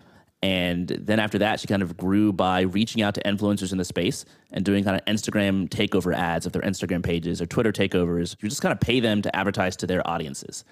And 0.46 0.86
then 0.86 1.18
after 1.18 1.38
that, 1.38 1.58
she 1.58 1.66
kind 1.66 1.82
of 1.82 1.96
grew 1.96 2.32
by 2.32 2.60
reaching 2.60 3.02
out 3.02 3.14
to 3.14 3.22
influencers 3.24 3.72
in 3.72 3.78
the 3.78 3.84
space 3.84 4.24
and 4.52 4.64
doing 4.64 4.84
kind 4.84 4.94
of 4.96 5.04
Instagram 5.06 5.68
takeover 5.68 6.14
ads 6.14 6.46
of 6.46 6.52
their 6.52 6.62
Instagram 6.62 7.02
pages 7.02 7.42
or 7.42 7.46
Twitter 7.46 7.72
takeovers. 7.72 8.36
You 8.40 8.48
just 8.48 8.62
kind 8.62 8.72
of 8.72 8.78
pay 8.78 9.00
them 9.00 9.22
to 9.22 9.34
advertise 9.34 9.74
to 9.78 9.88
their 9.88 10.08
audiences. 10.08 10.62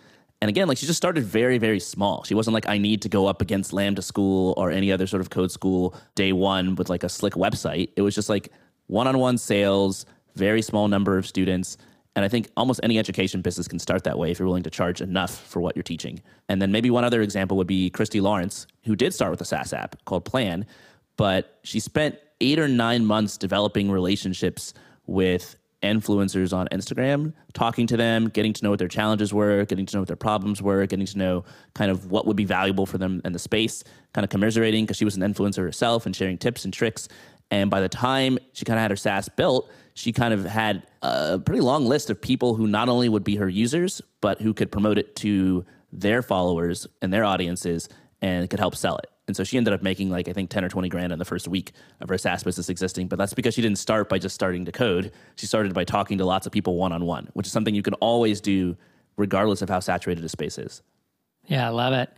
And 0.40 0.48
again, 0.48 0.68
like 0.68 0.78
she 0.78 0.86
just 0.86 0.96
started 0.96 1.24
very, 1.24 1.58
very 1.58 1.80
small. 1.80 2.22
She 2.22 2.36
wasn't 2.36 2.54
like, 2.54 2.68
I 2.68 2.78
need 2.78 3.02
to 3.02 3.08
go 3.08 3.26
up 3.26 3.42
against 3.42 3.72
Lambda 3.72 4.02
School 4.02 4.54
or 4.56 4.70
any 4.70 4.92
other 4.92 5.08
sort 5.08 5.20
of 5.20 5.30
code 5.30 5.50
school 5.50 5.96
day 6.14 6.32
one 6.32 6.76
with 6.76 6.88
like 6.88 7.02
a 7.02 7.08
slick 7.08 7.34
website. 7.34 7.90
It 7.96 8.02
was 8.02 8.14
just 8.14 8.28
like 8.28 8.52
one 8.86 9.08
on 9.08 9.18
one 9.18 9.38
sales, 9.38 10.06
very 10.36 10.62
small 10.62 10.86
number 10.86 11.18
of 11.18 11.26
students. 11.26 11.78
And 12.16 12.24
I 12.24 12.28
think 12.28 12.50
almost 12.56 12.80
any 12.82 12.98
education 12.98 13.40
business 13.40 13.66
can 13.66 13.78
start 13.78 14.04
that 14.04 14.18
way 14.18 14.30
if 14.30 14.38
you're 14.38 14.46
willing 14.46 14.62
to 14.62 14.70
charge 14.70 15.00
enough 15.00 15.36
for 15.46 15.60
what 15.60 15.74
you're 15.74 15.82
teaching. 15.82 16.22
And 16.48 16.62
then 16.62 16.70
maybe 16.70 16.90
one 16.90 17.04
other 17.04 17.22
example 17.22 17.56
would 17.56 17.66
be 17.66 17.90
Christy 17.90 18.20
Laurence, 18.20 18.66
who 18.84 18.94
did 18.94 19.12
start 19.12 19.30
with 19.30 19.40
a 19.40 19.44
SaaS 19.44 19.72
app 19.72 20.04
called 20.04 20.24
Plann, 20.24 20.64
but 21.16 21.58
she 21.64 21.80
spent 21.80 22.18
eight 22.40 22.58
or 22.58 22.68
nine 22.68 23.04
months 23.04 23.36
developing 23.36 23.90
relationships 23.90 24.74
with 25.06 25.56
influencers 25.84 26.56
on 26.56 26.66
Instagram, 26.68 27.32
talking 27.52 27.86
to 27.86 27.96
them, 27.96 28.28
getting 28.28 28.52
to 28.54 28.64
know 28.64 28.70
what 28.70 28.78
their 28.78 28.88
challenges 28.88 29.34
were, 29.34 29.64
getting 29.66 29.84
to 29.86 29.96
know 29.96 30.00
what 30.00 30.08
their 30.08 30.16
problems 30.16 30.62
were, 30.62 30.86
getting 30.86 31.06
to 31.06 31.18
know 31.18 31.44
kind 31.74 31.90
of 31.90 32.10
what 32.10 32.26
would 32.26 32.36
be 32.36 32.44
valuable 32.44 32.86
for 32.86 32.96
them 32.96 33.20
in 33.24 33.32
the 33.32 33.38
space, 33.38 33.84
kind 34.14 34.24
of 34.24 34.30
commiserating 34.30 34.84
because 34.84 34.96
she 34.96 35.04
was 35.04 35.16
an 35.16 35.22
influencer 35.22 35.58
herself 35.58 36.06
and 36.06 36.16
sharing 36.16 36.38
tips 36.38 36.64
and 36.64 36.72
tricks. 36.72 37.06
And 37.50 37.70
by 37.70 37.80
the 37.80 37.88
time 37.88 38.38
she 38.52 38.64
kind 38.64 38.78
of 38.78 38.82
had 38.82 38.90
her 38.90 38.96
SaaS 38.96 39.28
built, 39.28 39.70
she 39.94 40.12
kind 40.12 40.34
of 40.34 40.44
had 40.44 40.86
a 41.02 41.38
pretty 41.38 41.60
long 41.60 41.86
list 41.86 42.10
of 42.10 42.20
people 42.20 42.54
who 42.54 42.66
not 42.66 42.88
only 42.88 43.08
would 43.08 43.24
be 43.24 43.36
her 43.36 43.48
users, 43.48 44.02
but 44.20 44.40
who 44.40 44.52
could 44.52 44.72
promote 44.72 44.98
it 44.98 45.14
to 45.16 45.64
their 45.92 46.22
followers 46.22 46.86
and 47.00 47.12
their 47.12 47.24
audiences 47.24 47.88
and 48.20 48.50
could 48.50 48.58
help 48.58 48.74
sell 48.74 48.96
it. 48.98 49.06
And 49.26 49.36
so 49.36 49.44
she 49.44 49.56
ended 49.56 49.72
up 49.72 49.82
making 49.82 50.10
like 50.10 50.28
I 50.28 50.32
think 50.32 50.50
10 50.50 50.64
or 50.64 50.68
20 50.68 50.88
grand 50.88 51.12
in 51.12 51.18
the 51.18 51.24
first 51.24 51.48
week 51.48 51.72
of 52.00 52.08
her 52.08 52.18
SaaS 52.18 52.42
business 52.42 52.68
existing. 52.68 53.08
But 53.08 53.18
that's 53.18 53.34
because 53.34 53.54
she 53.54 53.62
didn't 53.62 53.78
start 53.78 54.08
by 54.08 54.18
just 54.18 54.34
starting 54.34 54.64
to 54.64 54.72
code. 54.72 55.12
She 55.36 55.46
started 55.46 55.72
by 55.72 55.84
talking 55.84 56.18
to 56.18 56.24
lots 56.24 56.46
of 56.46 56.52
people 56.52 56.76
one 56.76 56.92
on 56.92 57.06
one, 57.06 57.28
which 57.34 57.46
is 57.46 57.52
something 57.52 57.74
you 57.74 57.82
can 57.82 57.94
always 57.94 58.40
do 58.40 58.76
regardless 59.16 59.62
of 59.62 59.68
how 59.68 59.80
saturated 59.80 60.24
a 60.24 60.28
space 60.28 60.58
is. 60.58 60.82
Yeah, 61.46 61.66
I 61.66 61.70
love 61.70 61.94
it. 61.94 62.10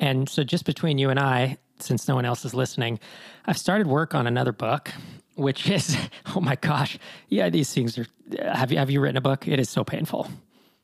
And 0.00 0.28
so 0.28 0.42
just 0.42 0.64
between 0.64 0.98
you 0.98 1.10
and 1.10 1.20
I, 1.20 1.58
since 1.82 2.08
no 2.08 2.14
one 2.14 2.24
else 2.24 2.44
is 2.44 2.54
listening, 2.54 2.98
I've 3.46 3.58
started 3.58 3.86
work 3.86 4.14
on 4.14 4.26
another 4.26 4.52
book, 4.52 4.90
which 5.34 5.68
is 5.68 5.96
oh 6.36 6.40
my 6.40 6.56
gosh, 6.56 6.98
yeah, 7.28 7.50
these 7.50 7.72
things 7.72 7.98
are. 7.98 8.06
Have 8.40 8.72
you 8.72 8.78
have 8.78 8.90
you 8.90 9.00
written 9.00 9.16
a 9.16 9.22
book? 9.22 9.46
It 9.48 9.58
is 9.58 9.68
so 9.68 9.84
painful. 9.84 10.28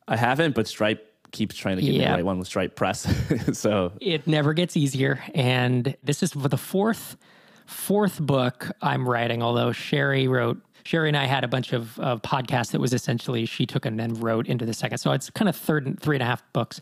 I 0.07 0.15
haven't, 0.15 0.55
but 0.55 0.67
Stripe 0.67 1.05
keeps 1.31 1.55
trying 1.55 1.77
to 1.77 1.81
get 1.81 1.93
yeah. 1.93 1.99
me 1.99 2.05
the 2.05 2.11
right 2.13 2.25
one 2.25 2.39
with 2.39 2.47
Stripe 2.47 2.75
Press. 2.75 3.07
so 3.57 3.91
it 4.01 4.27
never 4.27 4.53
gets 4.53 4.75
easier. 4.75 5.23
And 5.35 5.95
this 6.03 6.23
is 6.23 6.33
for 6.33 6.47
the 6.47 6.57
fourth 6.57 7.17
fourth 7.65 8.19
book 8.19 8.71
I'm 8.81 9.07
writing. 9.07 9.43
Although 9.43 9.71
Sherry 9.71 10.27
wrote 10.27 10.61
Sherry 10.83 11.09
and 11.09 11.17
I 11.17 11.25
had 11.25 11.43
a 11.43 11.47
bunch 11.47 11.73
of, 11.73 11.99
of 11.99 12.21
podcasts 12.21 12.71
that 12.71 12.81
was 12.81 12.93
essentially 12.93 13.45
she 13.45 13.65
took 13.65 13.85
and 13.85 13.99
then 13.99 14.13
wrote 14.15 14.47
into 14.47 14.65
the 14.65 14.73
second. 14.73 14.97
So 14.97 15.11
it's 15.11 15.29
kind 15.29 15.49
of 15.49 15.55
third 15.55 15.85
and 15.85 15.99
three 15.99 16.15
and 16.15 16.23
a 16.23 16.25
half 16.25 16.43
books, 16.53 16.79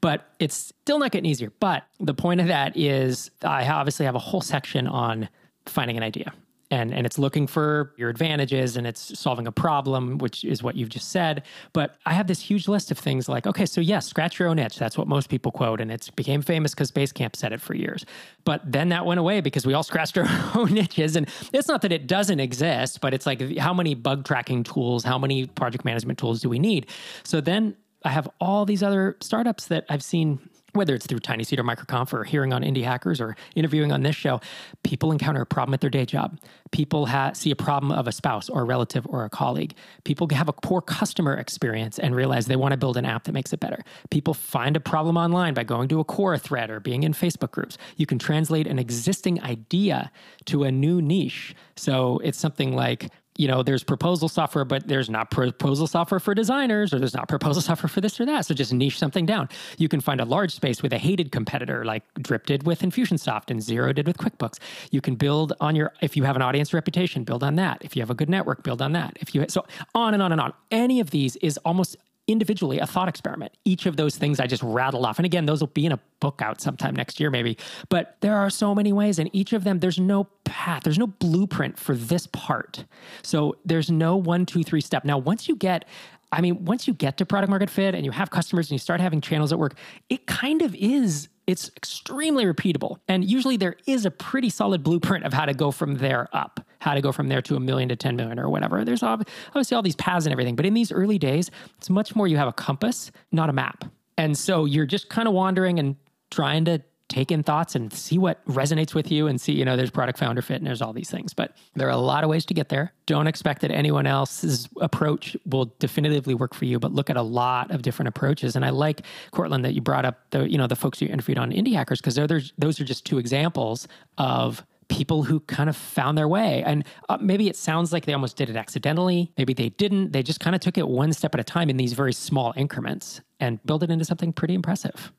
but 0.00 0.28
it's 0.38 0.54
still 0.54 0.98
not 0.98 1.10
getting 1.10 1.30
easier. 1.30 1.52
But 1.60 1.84
the 1.98 2.14
point 2.14 2.40
of 2.40 2.46
that 2.48 2.76
is 2.76 3.30
I 3.42 3.66
obviously 3.68 4.06
have 4.06 4.14
a 4.14 4.20
whole 4.20 4.40
section 4.40 4.86
on 4.86 5.28
finding 5.66 5.96
an 5.96 6.02
idea 6.02 6.32
and 6.70 6.94
and 6.94 7.06
it's 7.06 7.18
looking 7.18 7.46
for 7.46 7.92
your 7.96 8.08
advantages 8.08 8.76
and 8.76 8.86
it's 8.86 9.18
solving 9.18 9.46
a 9.46 9.52
problem 9.52 10.18
which 10.18 10.44
is 10.44 10.62
what 10.62 10.76
you've 10.76 10.88
just 10.88 11.10
said. 11.10 11.42
But 11.72 11.96
i 12.06 12.12
have 12.12 12.26
this 12.26 12.40
huge 12.40 12.68
list 12.68 12.90
of 12.90 12.98
things 12.98 13.28
like 13.28 13.46
okay 13.46 13.66
so 13.66 13.80
yes 13.80 14.06
scratch 14.06 14.38
your 14.38 14.48
own 14.48 14.58
itch. 14.58 14.78
That's 14.78 14.96
what 14.96 15.08
most 15.08 15.28
people 15.28 15.52
quote 15.52 15.80
and 15.80 15.90
it's 15.90 16.10
became 16.10 16.42
famous 16.42 16.74
because 16.74 16.90
basecamp 16.90 17.36
said 17.36 17.52
it 17.52 17.60
for 17.60 17.74
years. 17.74 18.04
But 18.44 18.60
then 18.70 18.90
that 18.90 19.06
went 19.06 19.20
away 19.20 19.40
because 19.40 19.66
we 19.66 19.74
all 19.74 19.82
scratched 19.90 20.16
our 20.18 20.28
own 20.54 20.76
itches 20.76 21.16
and 21.16 21.28
it's 21.52 21.68
not 21.68 21.82
that 21.82 21.92
it 21.92 22.06
doesn't 22.06 22.40
exist 22.40 23.00
but 23.00 23.14
it's 23.14 23.26
like 23.26 23.58
how 23.58 23.74
many 23.74 23.94
bug 23.94 24.24
tracking 24.24 24.62
tools 24.62 25.04
how 25.04 25.18
many 25.18 25.46
project 25.46 25.84
management 25.84 26.18
tools 26.18 26.40
do 26.40 26.48
we 26.48 26.58
need? 26.58 26.86
So 27.24 27.40
then 27.40 27.76
I 28.04 28.10
have 28.10 28.28
all 28.40 28.64
these 28.64 28.82
other 28.82 29.16
startups 29.20 29.66
that 29.66 29.84
I've 29.88 30.02
seen 30.02 30.38
whether 30.72 30.94
it's 30.94 31.06
through 31.06 31.20
Tiny 31.20 31.44
Seed 31.44 31.58
or 31.58 31.64
MicroConf 31.64 32.12
or 32.12 32.24
hearing 32.24 32.52
on 32.52 32.62
Indie 32.62 32.84
Hackers 32.84 33.20
or 33.20 33.36
interviewing 33.54 33.92
on 33.92 34.02
this 34.02 34.16
show, 34.16 34.40
people 34.82 35.12
encounter 35.12 35.40
a 35.40 35.46
problem 35.46 35.74
at 35.74 35.80
their 35.80 35.90
day 35.90 36.04
job. 36.04 36.38
People 36.70 37.06
ha- 37.06 37.32
see 37.32 37.50
a 37.50 37.56
problem 37.56 37.92
of 37.92 38.06
a 38.06 38.12
spouse 38.12 38.48
or 38.48 38.62
a 38.62 38.64
relative 38.64 39.06
or 39.08 39.24
a 39.24 39.30
colleague. 39.30 39.74
People 40.04 40.28
have 40.30 40.48
a 40.48 40.52
poor 40.52 40.80
customer 40.80 41.34
experience 41.34 41.98
and 41.98 42.14
realize 42.14 42.46
they 42.46 42.56
want 42.56 42.72
to 42.72 42.76
build 42.76 42.96
an 42.96 43.04
app 43.04 43.24
that 43.24 43.32
makes 43.32 43.52
it 43.52 43.60
better. 43.60 43.82
People 44.10 44.34
find 44.34 44.76
a 44.76 44.80
problem 44.80 45.16
online 45.16 45.54
by 45.54 45.64
going 45.64 45.88
to 45.88 46.00
a 46.00 46.04
Quora 46.04 46.40
thread 46.40 46.70
or 46.70 46.80
being 46.80 47.02
in 47.02 47.12
Facebook 47.12 47.50
groups. 47.50 47.76
You 47.96 48.06
can 48.06 48.18
translate 48.18 48.66
an 48.66 48.78
existing 48.78 49.42
idea 49.42 50.10
to 50.46 50.64
a 50.64 50.70
new 50.70 51.02
niche. 51.02 51.54
So 51.76 52.20
it's 52.22 52.38
something 52.38 52.74
like, 52.74 53.10
you 53.40 53.48
know, 53.48 53.62
there's 53.62 53.82
proposal 53.82 54.28
software, 54.28 54.66
but 54.66 54.86
there's 54.86 55.08
not 55.08 55.30
proposal 55.30 55.86
software 55.86 56.20
for 56.20 56.34
designers, 56.34 56.92
or 56.92 56.98
there's 56.98 57.14
not 57.14 57.26
proposal 57.26 57.62
software 57.68 57.88
for 57.88 58.02
this 58.02 58.20
or 58.20 58.26
that. 58.26 58.44
So 58.44 58.52
just 58.52 58.70
niche 58.70 58.98
something 58.98 59.24
down. 59.24 59.48
You 59.78 59.88
can 59.88 60.00
find 60.00 60.20
a 60.20 60.26
large 60.26 60.54
space 60.54 60.82
with 60.82 60.92
a 60.92 60.98
hated 60.98 61.32
competitor, 61.32 61.86
like 61.86 62.02
Drip 62.20 62.44
did 62.44 62.64
with 62.64 62.82
Infusionsoft 62.82 63.50
and 63.50 63.58
Xero 63.60 63.94
did 63.94 64.06
with 64.06 64.18
QuickBooks. 64.18 64.58
You 64.90 65.00
can 65.00 65.14
build 65.14 65.54
on 65.58 65.74
your, 65.74 65.94
if 66.02 66.18
you 66.18 66.24
have 66.24 66.36
an 66.36 66.42
audience 66.42 66.74
reputation, 66.74 67.24
build 67.24 67.42
on 67.42 67.56
that. 67.56 67.78
If 67.80 67.96
you 67.96 68.02
have 68.02 68.10
a 68.10 68.14
good 68.14 68.28
network, 68.28 68.62
build 68.62 68.82
on 68.82 68.92
that. 68.92 69.16
If 69.18 69.34
you, 69.34 69.46
so 69.48 69.64
on 69.94 70.12
and 70.12 70.22
on 70.22 70.32
and 70.32 70.40
on. 70.40 70.52
Any 70.70 71.00
of 71.00 71.08
these 71.08 71.36
is 71.36 71.56
almost 71.64 71.96
individually 72.32 72.78
a 72.78 72.86
thought 72.86 73.08
experiment. 73.08 73.52
Each 73.64 73.86
of 73.86 73.96
those 73.96 74.16
things 74.16 74.40
I 74.40 74.46
just 74.46 74.62
rattled 74.62 75.04
off. 75.04 75.18
And 75.18 75.26
again, 75.26 75.46
those 75.46 75.60
will 75.60 75.68
be 75.68 75.86
in 75.86 75.92
a 75.92 76.00
book 76.20 76.40
out 76.42 76.60
sometime 76.60 76.94
next 76.94 77.20
year, 77.20 77.30
maybe. 77.30 77.56
But 77.88 78.16
there 78.20 78.36
are 78.36 78.50
so 78.50 78.74
many 78.74 78.92
ways, 78.92 79.18
and 79.18 79.30
each 79.32 79.52
of 79.52 79.64
them, 79.64 79.80
there's 79.80 79.98
no 79.98 80.24
path, 80.44 80.82
there's 80.82 80.98
no 80.98 81.06
blueprint 81.06 81.78
for 81.78 81.94
this 81.94 82.26
part. 82.26 82.84
So 83.22 83.56
there's 83.64 83.90
no 83.90 84.16
one, 84.16 84.46
two, 84.46 84.62
three 84.62 84.80
step. 84.80 85.04
Now, 85.04 85.18
once 85.18 85.48
you 85.48 85.56
get 85.56 85.84
I 86.32 86.40
mean, 86.40 86.64
once 86.64 86.86
you 86.86 86.94
get 86.94 87.16
to 87.16 87.26
product 87.26 87.50
market 87.50 87.68
fit 87.70 87.94
and 87.94 88.04
you 88.04 88.12
have 88.12 88.30
customers 88.30 88.68
and 88.68 88.72
you 88.72 88.78
start 88.78 89.00
having 89.00 89.20
channels 89.20 89.52
at 89.52 89.58
work, 89.58 89.74
it 90.08 90.26
kind 90.26 90.62
of 90.62 90.76
is 90.76 91.28
it's 91.46 91.70
extremely 91.76 92.44
repeatable. 92.44 92.98
And 93.08 93.28
usually 93.28 93.56
there 93.56 93.74
is 93.86 94.06
a 94.06 94.10
pretty 94.10 94.50
solid 94.50 94.84
blueprint 94.84 95.24
of 95.24 95.32
how 95.32 95.46
to 95.46 95.54
go 95.54 95.72
from 95.72 95.96
there 95.96 96.28
up, 96.32 96.60
how 96.80 96.94
to 96.94 97.00
go 97.00 97.12
from 97.12 97.28
there 97.28 97.40
to 97.42 97.56
a 97.56 97.60
million 97.60 97.88
to 97.88 97.96
10 97.96 98.16
million 98.16 98.38
or 98.38 98.48
whatever. 98.48 98.84
There's 98.84 99.02
obviously 99.02 99.74
all 99.74 99.82
these 99.82 99.96
paths 99.96 100.26
and 100.26 100.32
everything. 100.32 100.56
But 100.56 100.66
in 100.66 100.74
these 100.74 100.90
early 100.90 101.18
days, 101.18 101.50
it's 101.78 101.88
much 101.88 102.16
more 102.16 102.26
you 102.26 102.36
have 102.36 102.48
a 102.48 102.52
compass, 102.52 103.12
not 103.30 103.48
a 103.48 103.52
map. 103.52 103.84
And 104.18 104.36
so 104.36 104.64
you're 104.64 104.86
just 104.86 105.08
kind 105.08 105.28
of 105.28 105.34
wandering 105.34 105.78
and 105.78 105.96
trying 106.30 106.64
to 106.64 106.82
take 107.08 107.32
in 107.32 107.42
thoughts 107.42 107.74
and 107.74 107.92
see 107.92 108.18
what 108.18 108.44
resonates 108.46 108.94
with 108.94 109.10
you 109.10 109.26
and 109.26 109.40
see, 109.40 109.52
you 109.52 109.64
know, 109.64 109.76
there's 109.76 109.90
product 109.90 110.16
founder 110.16 110.40
fit 110.40 110.58
and 110.58 110.66
there's 110.66 110.80
all 110.80 110.92
these 110.92 111.10
things. 111.10 111.34
But 111.34 111.56
there 111.74 111.88
are 111.88 111.90
a 111.90 111.96
lot 111.96 112.22
of 112.22 112.30
ways 112.30 112.44
to 112.46 112.54
get 112.54 112.68
there. 112.68 112.92
Don't 113.06 113.26
expect 113.26 113.62
that 113.62 113.72
anyone 113.72 114.06
else's 114.06 114.68
approach 114.80 115.36
will 115.44 115.74
definitively 115.80 116.34
work 116.34 116.54
for 116.54 116.66
you, 116.66 116.78
but 116.78 116.92
look 116.92 117.10
at 117.10 117.16
a 117.16 117.22
lot 117.22 117.72
of 117.72 117.82
different 117.82 118.08
approaches. 118.08 118.54
And 118.54 118.64
I 118.64 118.70
like 118.70 119.02
Courtland 119.32 119.64
that 119.64 119.74
you 119.74 119.80
brought 119.80 120.04
up 120.04 120.20
the, 120.30 120.48
you 120.48 120.56
know, 120.56 120.68
the 120.68 120.76
folks 120.76 121.02
you 121.02 121.08
interviewed 121.08 121.36
on 121.36 121.50
Indie 121.50 121.74
Hackers 121.74 122.00
because 122.00 122.14
those 122.14 122.80
are 122.80 122.84
just 122.84 123.04
two 123.04 123.18
examples 123.18 123.88
of 124.16 124.64
people 124.90 125.22
who 125.22 125.40
kind 125.40 125.70
of 125.70 125.76
found 125.76 126.18
their 126.18 126.28
way. 126.28 126.62
And 126.66 126.84
uh, 127.08 127.16
maybe 127.20 127.48
it 127.48 127.56
sounds 127.56 127.92
like 127.92 128.04
they 128.04 128.12
almost 128.12 128.36
did 128.36 128.50
it 128.50 128.56
accidentally. 128.56 129.32
Maybe 129.38 129.54
they 129.54 129.70
didn't. 129.70 130.12
They 130.12 130.22
just 130.22 130.40
kind 130.40 130.54
of 130.54 130.60
took 130.60 130.76
it 130.76 130.86
one 130.86 131.12
step 131.12 131.32
at 131.34 131.40
a 131.40 131.44
time 131.44 131.70
in 131.70 131.76
these 131.76 131.94
very 131.94 132.12
small 132.12 132.52
increments 132.56 133.20
and 133.38 133.64
built 133.64 133.82
it 133.82 133.90
into 133.90 134.04
something 134.04 134.32
pretty 134.32 134.54
impressive. 134.54 135.12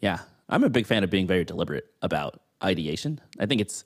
Yeah. 0.00 0.18
I'm 0.48 0.64
a 0.64 0.68
big 0.68 0.86
fan 0.86 1.04
of 1.04 1.08
being 1.08 1.26
very 1.26 1.44
deliberate 1.44 1.86
about 2.02 2.42
ideation. 2.62 3.20
I 3.38 3.46
think 3.46 3.60
it's 3.60 3.84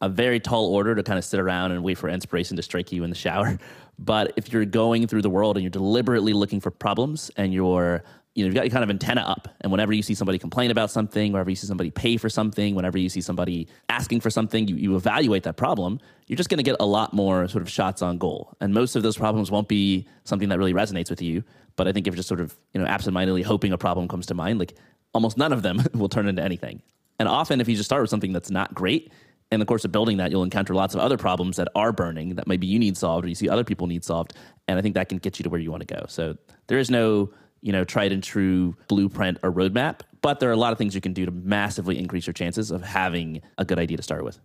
a 0.00 0.08
very 0.08 0.40
tall 0.40 0.74
order 0.74 0.94
to 0.94 1.02
kind 1.02 1.18
of 1.18 1.24
sit 1.24 1.38
around 1.38 1.72
and 1.72 1.84
wait 1.84 1.98
for 1.98 2.08
inspiration 2.08 2.56
to 2.56 2.62
strike 2.62 2.90
you 2.90 3.04
in 3.04 3.10
the 3.10 3.16
shower. 3.16 3.58
But 4.00 4.34
if 4.36 4.52
you're 4.52 4.64
going 4.64 5.08
through 5.08 5.22
the 5.22 5.30
world 5.30 5.56
and 5.56 5.64
you're 5.64 5.70
deliberately 5.70 6.32
looking 6.32 6.60
for 6.60 6.70
problems 6.70 7.32
and 7.36 7.52
you're 7.52 8.04
you 8.38 8.44
know, 8.44 8.46
you've 8.46 8.54
got 8.54 8.64
your 8.66 8.70
kind 8.70 8.84
of 8.84 8.90
antenna 8.90 9.22
up. 9.22 9.48
And 9.62 9.72
whenever 9.72 9.92
you 9.92 10.00
see 10.00 10.14
somebody 10.14 10.38
complain 10.38 10.70
about 10.70 10.92
something, 10.92 11.32
whenever 11.32 11.50
you 11.50 11.56
see 11.56 11.66
somebody 11.66 11.90
pay 11.90 12.16
for 12.16 12.28
something, 12.28 12.76
whenever 12.76 12.96
you 12.96 13.08
see 13.08 13.20
somebody 13.20 13.66
asking 13.88 14.20
for 14.20 14.30
something, 14.30 14.68
you, 14.68 14.76
you 14.76 14.94
evaluate 14.94 15.42
that 15.42 15.56
problem, 15.56 15.98
you're 16.28 16.36
just 16.36 16.48
going 16.48 16.58
to 16.58 16.62
get 16.62 16.76
a 16.78 16.86
lot 16.86 17.12
more 17.12 17.48
sort 17.48 17.62
of 17.62 17.68
shots 17.68 18.00
on 18.00 18.16
goal. 18.16 18.56
And 18.60 18.72
most 18.72 18.94
of 18.94 19.02
those 19.02 19.16
problems 19.16 19.50
won't 19.50 19.66
be 19.66 20.06
something 20.22 20.50
that 20.50 20.58
really 20.58 20.72
resonates 20.72 21.10
with 21.10 21.20
you. 21.20 21.42
But 21.74 21.88
I 21.88 21.92
think 21.92 22.06
if 22.06 22.12
you're 22.12 22.18
just 22.18 22.28
sort 22.28 22.40
of, 22.40 22.56
you 22.74 22.80
know, 22.80 22.86
absentmindedly 22.86 23.42
hoping 23.42 23.72
a 23.72 23.78
problem 23.78 24.06
comes 24.06 24.26
to 24.26 24.34
mind, 24.34 24.60
like 24.60 24.74
almost 25.14 25.36
none 25.36 25.52
of 25.52 25.62
them 25.62 25.82
will 25.94 26.08
turn 26.08 26.28
into 26.28 26.42
anything. 26.42 26.80
And 27.18 27.28
often, 27.28 27.60
if 27.60 27.68
you 27.68 27.74
just 27.74 27.88
start 27.88 28.02
with 28.02 28.10
something 28.10 28.32
that's 28.32 28.52
not 28.52 28.72
great, 28.72 29.12
in 29.50 29.60
the 29.60 29.66
course 29.66 29.84
of 29.84 29.90
building 29.90 30.18
that, 30.18 30.30
you'll 30.30 30.44
encounter 30.44 30.74
lots 30.74 30.94
of 30.94 31.00
other 31.00 31.16
problems 31.16 31.56
that 31.56 31.68
are 31.74 31.92
burning 31.92 32.34
that 32.36 32.46
maybe 32.46 32.66
you 32.66 32.78
need 32.78 32.96
solved 32.96 33.24
or 33.24 33.28
you 33.28 33.34
see 33.34 33.48
other 33.48 33.64
people 33.64 33.86
need 33.86 34.04
solved. 34.04 34.34
And 34.68 34.78
I 34.78 34.82
think 34.82 34.94
that 34.94 35.08
can 35.08 35.18
get 35.18 35.38
you 35.38 35.42
to 35.42 35.48
where 35.48 35.60
you 35.60 35.70
want 35.70 35.86
to 35.88 35.94
go. 35.94 36.04
So 36.08 36.36
there 36.66 36.78
is 36.78 36.90
no, 36.90 37.32
you 37.60 37.72
know, 37.72 37.84
tried 37.84 38.12
and 38.12 38.22
true 38.22 38.76
blueprint 38.88 39.38
or 39.42 39.52
roadmap, 39.52 40.00
but 40.22 40.40
there 40.40 40.48
are 40.48 40.52
a 40.52 40.56
lot 40.56 40.72
of 40.72 40.78
things 40.78 40.94
you 40.94 41.00
can 41.00 41.12
do 41.12 41.24
to 41.26 41.32
massively 41.32 41.98
increase 41.98 42.26
your 42.26 42.34
chances 42.34 42.70
of 42.70 42.82
having 42.82 43.42
a 43.56 43.64
good 43.64 43.78
idea 43.78 43.96
to 43.96 44.02
start 44.02 44.24
with. 44.24 44.38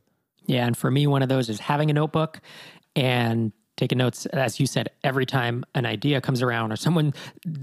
Yeah. 0.46 0.66
And 0.66 0.76
for 0.76 0.92
me, 0.92 1.08
one 1.08 1.22
of 1.22 1.30
those 1.30 1.50
is 1.50 1.60
having 1.60 1.90
a 1.90 1.94
notebook 1.94 2.42
and 2.96 3.52
taking 3.76 3.98
notes, 3.98 4.26
as 4.28 4.60
you 4.60 4.68
said, 4.68 4.90
every 5.04 5.26
time 5.26 5.66
an 5.74 5.86
idea 5.86 6.22
comes 6.22 6.42
around 6.42 6.72
or 6.72 6.76
someone 6.76 7.14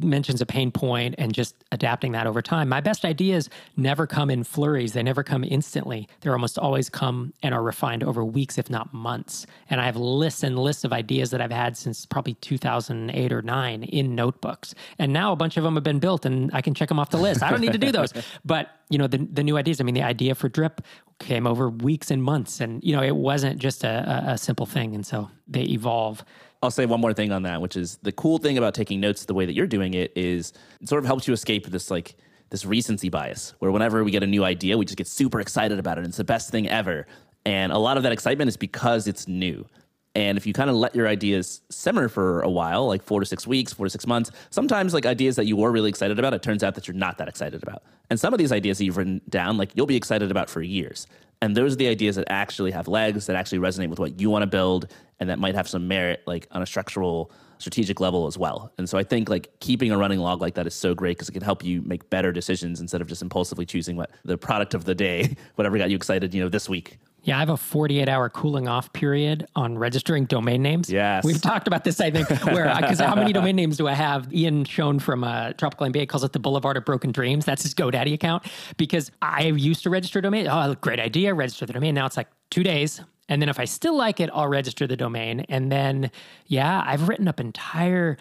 mentions 0.00 0.40
a 0.40 0.46
pain 0.46 0.70
point 0.70 1.14
and 1.18 1.32
just 1.32 1.54
adapting 1.70 2.12
that 2.12 2.26
over 2.26 2.42
time. 2.42 2.68
My 2.68 2.80
best 2.80 3.04
ideas 3.04 3.48
never 3.76 4.06
come 4.06 4.30
in 4.30 4.42
flurries, 4.42 4.92
they 4.92 5.02
never 5.02 5.22
come 5.22 5.44
instantly. 5.44 6.08
They're 6.20 6.32
almost 6.32 6.58
always 6.58 6.88
come 6.88 7.32
and 7.42 7.54
are 7.54 7.62
refined 7.62 8.02
over 8.02 8.24
weeks, 8.24 8.58
if 8.58 8.68
not 8.68 8.92
months. 8.92 9.46
And 9.68 9.80
I 9.80 9.84
have 9.84 9.96
lists 9.96 10.42
and 10.42 10.58
lists 10.58 10.84
of 10.84 10.92
ideas 10.92 11.30
that 11.30 11.40
I've 11.40 11.52
had 11.52 11.76
since 11.76 12.06
probably 12.06 12.34
2008 12.34 13.32
or 13.32 13.42
9 13.42 13.82
in 13.84 14.14
notebooks. 14.14 14.74
And 14.98 15.12
now 15.12 15.32
a 15.32 15.36
bunch 15.36 15.56
of 15.56 15.64
them 15.64 15.74
have 15.74 15.84
been 15.84 16.00
built 16.00 16.26
and 16.26 16.50
I 16.52 16.60
can 16.60 16.74
check 16.74 16.88
them 16.88 16.98
off 16.98 17.10
the 17.10 17.18
list. 17.18 17.42
I 17.42 17.50
don't 17.50 17.60
need 17.60 17.72
to 17.72 17.78
do 17.78 17.92
those. 17.92 18.12
But, 18.44 18.68
you 18.88 18.98
know, 18.98 19.06
the, 19.06 19.18
the 19.18 19.42
new 19.42 19.56
ideas, 19.56 19.80
I 19.80 19.84
mean, 19.84 19.94
the 19.94 20.02
idea 20.02 20.34
for 20.34 20.48
Drip 20.48 20.80
came 21.20 21.46
over 21.46 21.70
weeks 21.70 22.10
and 22.10 22.22
months. 22.22 22.60
And, 22.60 22.82
you 22.82 22.96
know, 22.96 23.02
it 23.02 23.14
wasn't 23.14 23.58
just 23.60 23.84
a, 23.84 24.24
a 24.26 24.36
simple 24.38 24.66
thing. 24.66 24.94
And 24.94 25.06
so 25.06 25.30
they 25.46 25.62
evolve. 25.62 26.24
I'll 26.62 26.70
say 26.70 26.86
one 26.86 27.00
more 27.00 27.14
thing 27.14 27.30
on 27.30 27.44
that, 27.44 27.60
which 27.60 27.76
is 27.76 27.98
the 28.02 28.12
cool 28.12 28.38
thing 28.38 28.58
about 28.58 28.74
taking 28.74 29.00
notes 29.00 29.24
the 29.26 29.34
way 29.34 29.46
that 29.46 29.54
you're 29.54 29.66
doing 29.66 29.94
it 29.94 30.12
is 30.16 30.52
it 30.80 30.88
sort 30.88 30.98
of 30.98 31.06
helps 31.06 31.28
you 31.28 31.32
escape 31.32 31.66
this 31.66 31.90
like 31.90 32.16
this 32.50 32.66
recency 32.66 33.08
bias 33.08 33.54
where 33.60 33.70
whenever 33.70 34.02
we 34.02 34.10
get 34.10 34.24
a 34.24 34.26
new 34.26 34.42
idea, 34.42 34.76
we 34.76 34.84
just 34.84 34.96
get 34.96 35.06
super 35.06 35.40
excited 35.40 35.78
about 35.78 35.98
it. 35.98 36.00
And 36.00 36.08
it's 36.08 36.16
the 36.16 36.24
best 36.24 36.50
thing 36.50 36.68
ever. 36.68 37.06
And 37.46 37.72
a 37.72 37.78
lot 37.78 37.96
of 37.96 38.02
that 38.02 38.12
excitement 38.12 38.48
is 38.48 38.56
because 38.56 39.06
it's 39.06 39.28
new. 39.28 39.66
And 40.14 40.36
if 40.36 40.46
you 40.46 40.52
kind 40.52 40.68
of 40.68 40.76
let 40.76 40.94
your 40.94 41.06
ideas 41.06 41.60
simmer 41.70 42.08
for 42.08 42.42
a 42.42 42.50
while, 42.50 42.86
like 42.86 43.02
four 43.02 43.20
to 43.20 43.26
six 43.26 43.46
weeks, 43.46 43.72
four 43.72 43.86
to 43.86 43.90
six 43.90 44.06
months, 44.06 44.30
sometimes 44.50 44.92
like 44.92 45.06
ideas 45.06 45.36
that 45.36 45.46
you 45.46 45.56
were 45.56 45.70
really 45.70 45.88
excited 45.88 46.18
about, 46.18 46.34
it 46.34 46.42
turns 46.42 46.64
out 46.64 46.74
that 46.74 46.88
you're 46.88 46.96
not 46.96 47.18
that 47.18 47.28
excited 47.28 47.62
about. 47.62 47.82
And 48.10 48.18
some 48.18 48.34
of 48.34 48.38
these 48.38 48.50
ideas 48.50 48.78
that 48.78 48.84
you've 48.84 48.96
written 48.96 49.20
down, 49.28 49.56
like 49.56 49.70
you'll 49.74 49.86
be 49.86 49.96
excited 49.96 50.30
about 50.30 50.50
for 50.50 50.62
years. 50.62 51.06
And 51.42 51.56
those 51.56 51.74
are 51.74 51.76
the 51.76 51.88
ideas 51.88 52.16
that 52.16 52.26
actually 52.28 52.72
have 52.72 52.88
legs, 52.88 53.26
that 53.26 53.36
actually 53.36 53.58
resonate 53.58 53.88
with 53.88 53.98
what 53.98 54.20
you 54.20 54.28
want 54.28 54.42
to 54.42 54.46
build, 54.46 54.92
and 55.20 55.30
that 55.30 55.38
might 55.38 55.54
have 55.54 55.68
some 55.68 55.86
merit, 55.86 56.22
like 56.26 56.46
on 56.50 56.60
a 56.60 56.66
structural, 56.66 57.30
strategic 57.58 58.00
level 58.00 58.26
as 58.26 58.36
well. 58.36 58.72
And 58.78 58.88
so 58.88 58.98
I 58.98 59.04
think 59.04 59.28
like 59.28 59.48
keeping 59.60 59.92
a 59.92 59.96
running 59.96 60.18
log 60.18 60.40
like 60.40 60.54
that 60.54 60.66
is 60.66 60.74
so 60.74 60.94
great 60.94 61.16
because 61.16 61.28
it 61.28 61.32
can 61.32 61.42
help 61.42 61.64
you 61.64 61.82
make 61.82 62.10
better 62.10 62.32
decisions 62.32 62.80
instead 62.80 63.00
of 63.00 63.06
just 63.06 63.22
impulsively 63.22 63.64
choosing 63.64 63.96
what 63.96 64.10
the 64.24 64.36
product 64.36 64.74
of 64.74 64.84
the 64.84 64.94
day, 64.94 65.36
whatever 65.54 65.78
got 65.78 65.88
you 65.88 65.96
excited, 65.96 66.34
you 66.34 66.42
know, 66.42 66.48
this 66.48 66.68
week 66.68 66.98
yeah, 67.22 67.36
I 67.36 67.40
have 67.40 67.50
a 67.50 67.56
48 67.56 68.08
hour 68.08 68.28
cooling 68.28 68.68
off 68.68 68.92
period 68.92 69.46
on 69.54 69.76
registering 69.76 70.24
domain 70.24 70.62
names. 70.62 70.90
Yes. 70.90 71.24
We've 71.24 71.40
talked 71.40 71.66
about 71.66 71.84
this, 71.84 72.00
I 72.00 72.10
think, 72.10 72.28
where, 72.46 72.74
because 72.80 72.98
how 72.98 73.14
many 73.14 73.32
domain 73.32 73.56
names 73.56 73.76
do 73.76 73.88
I 73.88 73.94
have? 73.94 74.32
Ian 74.32 74.64
Schoen 74.64 74.98
from 74.98 75.24
uh, 75.24 75.52
Tropical 75.52 75.86
MBA 75.86 76.08
calls 76.08 76.24
it 76.24 76.32
the 76.32 76.38
Boulevard 76.38 76.76
of 76.76 76.84
Broken 76.84 77.12
Dreams. 77.12 77.44
That's 77.44 77.62
his 77.62 77.74
GoDaddy 77.74 78.14
account 78.14 78.44
because 78.76 79.10
I 79.20 79.44
used 79.44 79.82
to 79.82 79.90
register 79.90 80.20
a 80.20 80.22
domain. 80.22 80.48
Oh, 80.48 80.74
great 80.80 81.00
idea. 81.00 81.34
Register 81.34 81.66
the 81.66 81.74
domain. 81.74 81.94
Now 81.94 82.06
it's 82.06 82.16
like 82.16 82.28
two 82.50 82.62
days. 82.62 83.02
And 83.28 83.40
then 83.40 83.48
if 83.48 83.60
I 83.60 83.64
still 83.64 83.96
like 83.96 84.18
it, 84.18 84.28
I'll 84.32 84.48
register 84.48 84.86
the 84.86 84.96
domain. 84.96 85.40
And 85.48 85.70
then, 85.70 86.10
yeah, 86.46 86.82
I've 86.84 87.08
written 87.08 87.28
up 87.28 87.38
entire 87.38 88.16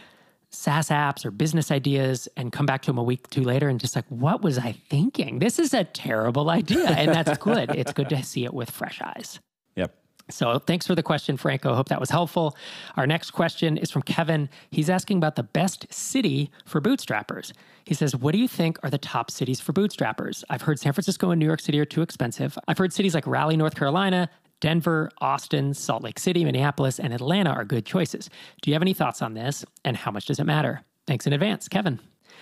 SaaS 0.51 0.89
apps 0.89 1.25
or 1.25 1.31
business 1.31 1.71
ideas 1.71 2.27
and 2.35 2.51
come 2.51 2.65
back 2.65 2.81
to 2.83 2.88
them 2.88 2.97
a 2.97 3.03
week 3.03 3.29
two 3.29 3.43
later 3.43 3.69
and 3.69 3.79
just 3.79 3.95
like, 3.95 4.05
what 4.09 4.41
was 4.41 4.57
I 4.57 4.73
thinking? 4.89 5.39
This 5.39 5.59
is 5.59 5.73
a 5.73 5.83
terrible 5.83 6.49
idea. 6.49 6.88
And 6.89 7.13
that's 7.13 7.38
good. 7.38 7.69
it's 7.75 7.93
good 7.93 8.09
to 8.09 8.23
see 8.23 8.45
it 8.45 8.53
with 8.53 8.71
fresh 8.71 8.99
eyes. 9.01 9.39
Yep. 9.75 9.95
So 10.29 10.59
thanks 10.59 10.88
for 10.88 10.95
the 10.95 11.03
question, 11.03 11.38
Franco. 11.38 11.75
Hope 11.75 11.89
that 11.89 11.99
was 11.99 12.09
helpful. 12.09 12.55
Our 12.97 13.07
next 13.07 13.31
question 13.31 13.77
is 13.77 13.91
from 13.91 14.01
Kevin. 14.03 14.49
He's 14.71 14.89
asking 14.89 15.17
about 15.17 15.35
the 15.35 15.43
best 15.43 15.91
city 15.91 16.51
for 16.65 16.81
bootstrappers. 16.81 17.51
He 17.85 17.93
says, 17.93 18.15
What 18.15 18.33
do 18.33 18.38
you 18.38 18.47
think 18.47 18.77
are 18.83 18.89
the 18.89 18.97
top 18.97 19.31
cities 19.31 19.59
for 19.59 19.73
bootstrappers? 19.73 20.43
I've 20.49 20.62
heard 20.63 20.79
San 20.79 20.93
Francisco 20.93 21.31
and 21.31 21.39
New 21.39 21.45
York 21.45 21.59
City 21.59 21.79
are 21.79 21.85
too 21.85 22.01
expensive. 22.01 22.57
I've 22.67 22.77
heard 22.77 22.93
cities 22.93 23.15
like 23.15 23.25
Raleigh, 23.25 23.57
North 23.57 23.75
Carolina, 23.75 24.29
Denver, 24.60 25.10
Austin, 25.19 25.74
Salt 25.74 26.04
Lake 26.04 26.19
City, 26.19 26.43
Minneapolis, 26.43 27.00
and 27.00 27.13
Atlanta 27.13 27.52
are 27.52 27.65
good 27.65 27.86
choices. 27.86 28.30
Do 28.62 28.69
you 28.69 28.76
have 28.76 28.82
any 28.82 28.93
thoughts 28.93 29.22
on 29.22 29.34
this? 29.34 29.65
And 29.86 29.95
how 29.95 30.12
much 30.12 30.26
does 30.26 30.39
it 30.39 30.45
matter? 30.45 30.82
Thanks 31.08 31.26
in 31.26 31.34
advance, 31.34 31.67
Kevin. 31.67 32.00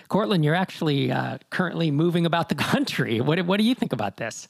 Courtland, 0.08 0.44
you're 0.44 0.54
actually 0.54 1.12
uh, 1.12 1.38
currently 1.50 1.90
moving 1.90 2.26
about 2.26 2.48
the 2.48 2.54
country. 2.56 3.20
What, 3.20 3.44
what 3.46 3.58
do 3.58 3.64
you 3.64 3.74
think 3.74 3.92
about 3.92 4.16
this? 4.16 4.48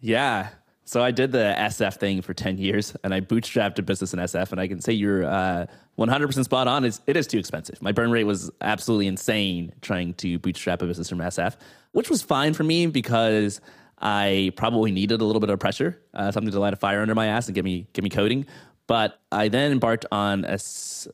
Yeah. 0.00 0.48
So 0.86 1.02
I 1.02 1.10
did 1.10 1.32
the 1.32 1.54
SF 1.58 1.96
thing 1.96 2.20
for 2.20 2.34
10 2.34 2.58
years 2.58 2.94
and 3.02 3.14
I 3.14 3.20
bootstrapped 3.20 3.78
a 3.78 3.82
business 3.82 4.12
in 4.12 4.18
SF. 4.18 4.52
And 4.52 4.60
I 4.60 4.68
can 4.68 4.80
say 4.80 4.92
you're 4.92 5.24
uh, 5.24 5.66
100% 5.98 6.44
spot 6.44 6.68
on. 6.68 6.84
It's, 6.84 7.00
it 7.06 7.16
is 7.16 7.26
too 7.26 7.38
expensive. 7.38 7.80
My 7.80 7.92
burn 7.92 8.10
rate 8.10 8.24
was 8.24 8.50
absolutely 8.60 9.06
insane 9.06 9.72
trying 9.80 10.14
to 10.14 10.38
bootstrap 10.38 10.82
a 10.82 10.86
business 10.86 11.08
from 11.08 11.18
SF, 11.18 11.56
which 11.92 12.10
was 12.10 12.20
fine 12.20 12.52
for 12.52 12.64
me 12.64 12.86
because 12.86 13.60
I 13.98 14.52
probably 14.56 14.90
needed 14.90 15.20
a 15.20 15.24
little 15.24 15.40
bit 15.40 15.50
of 15.50 15.58
pressure, 15.58 16.00
uh, 16.14 16.30
something 16.30 16.52
to 16.52 16.60
light 16.60 16.72
a 16.72 16.76
fire 16.76 17.00
under 17.00 17.14
my 17.14 17.26
ass 17.26 17.46
and 17.46 17.54
get 17.54 17.64
me 17.64 17.86
get 17.92 18.04
me 18.04 18.10
coding. 18.10 18.46
But 18.86 19.20
I 19.32 19.48
then 19.48 19.72
embarked 19.72 20.06
on 20.12 20.44
a, 20.44 20.58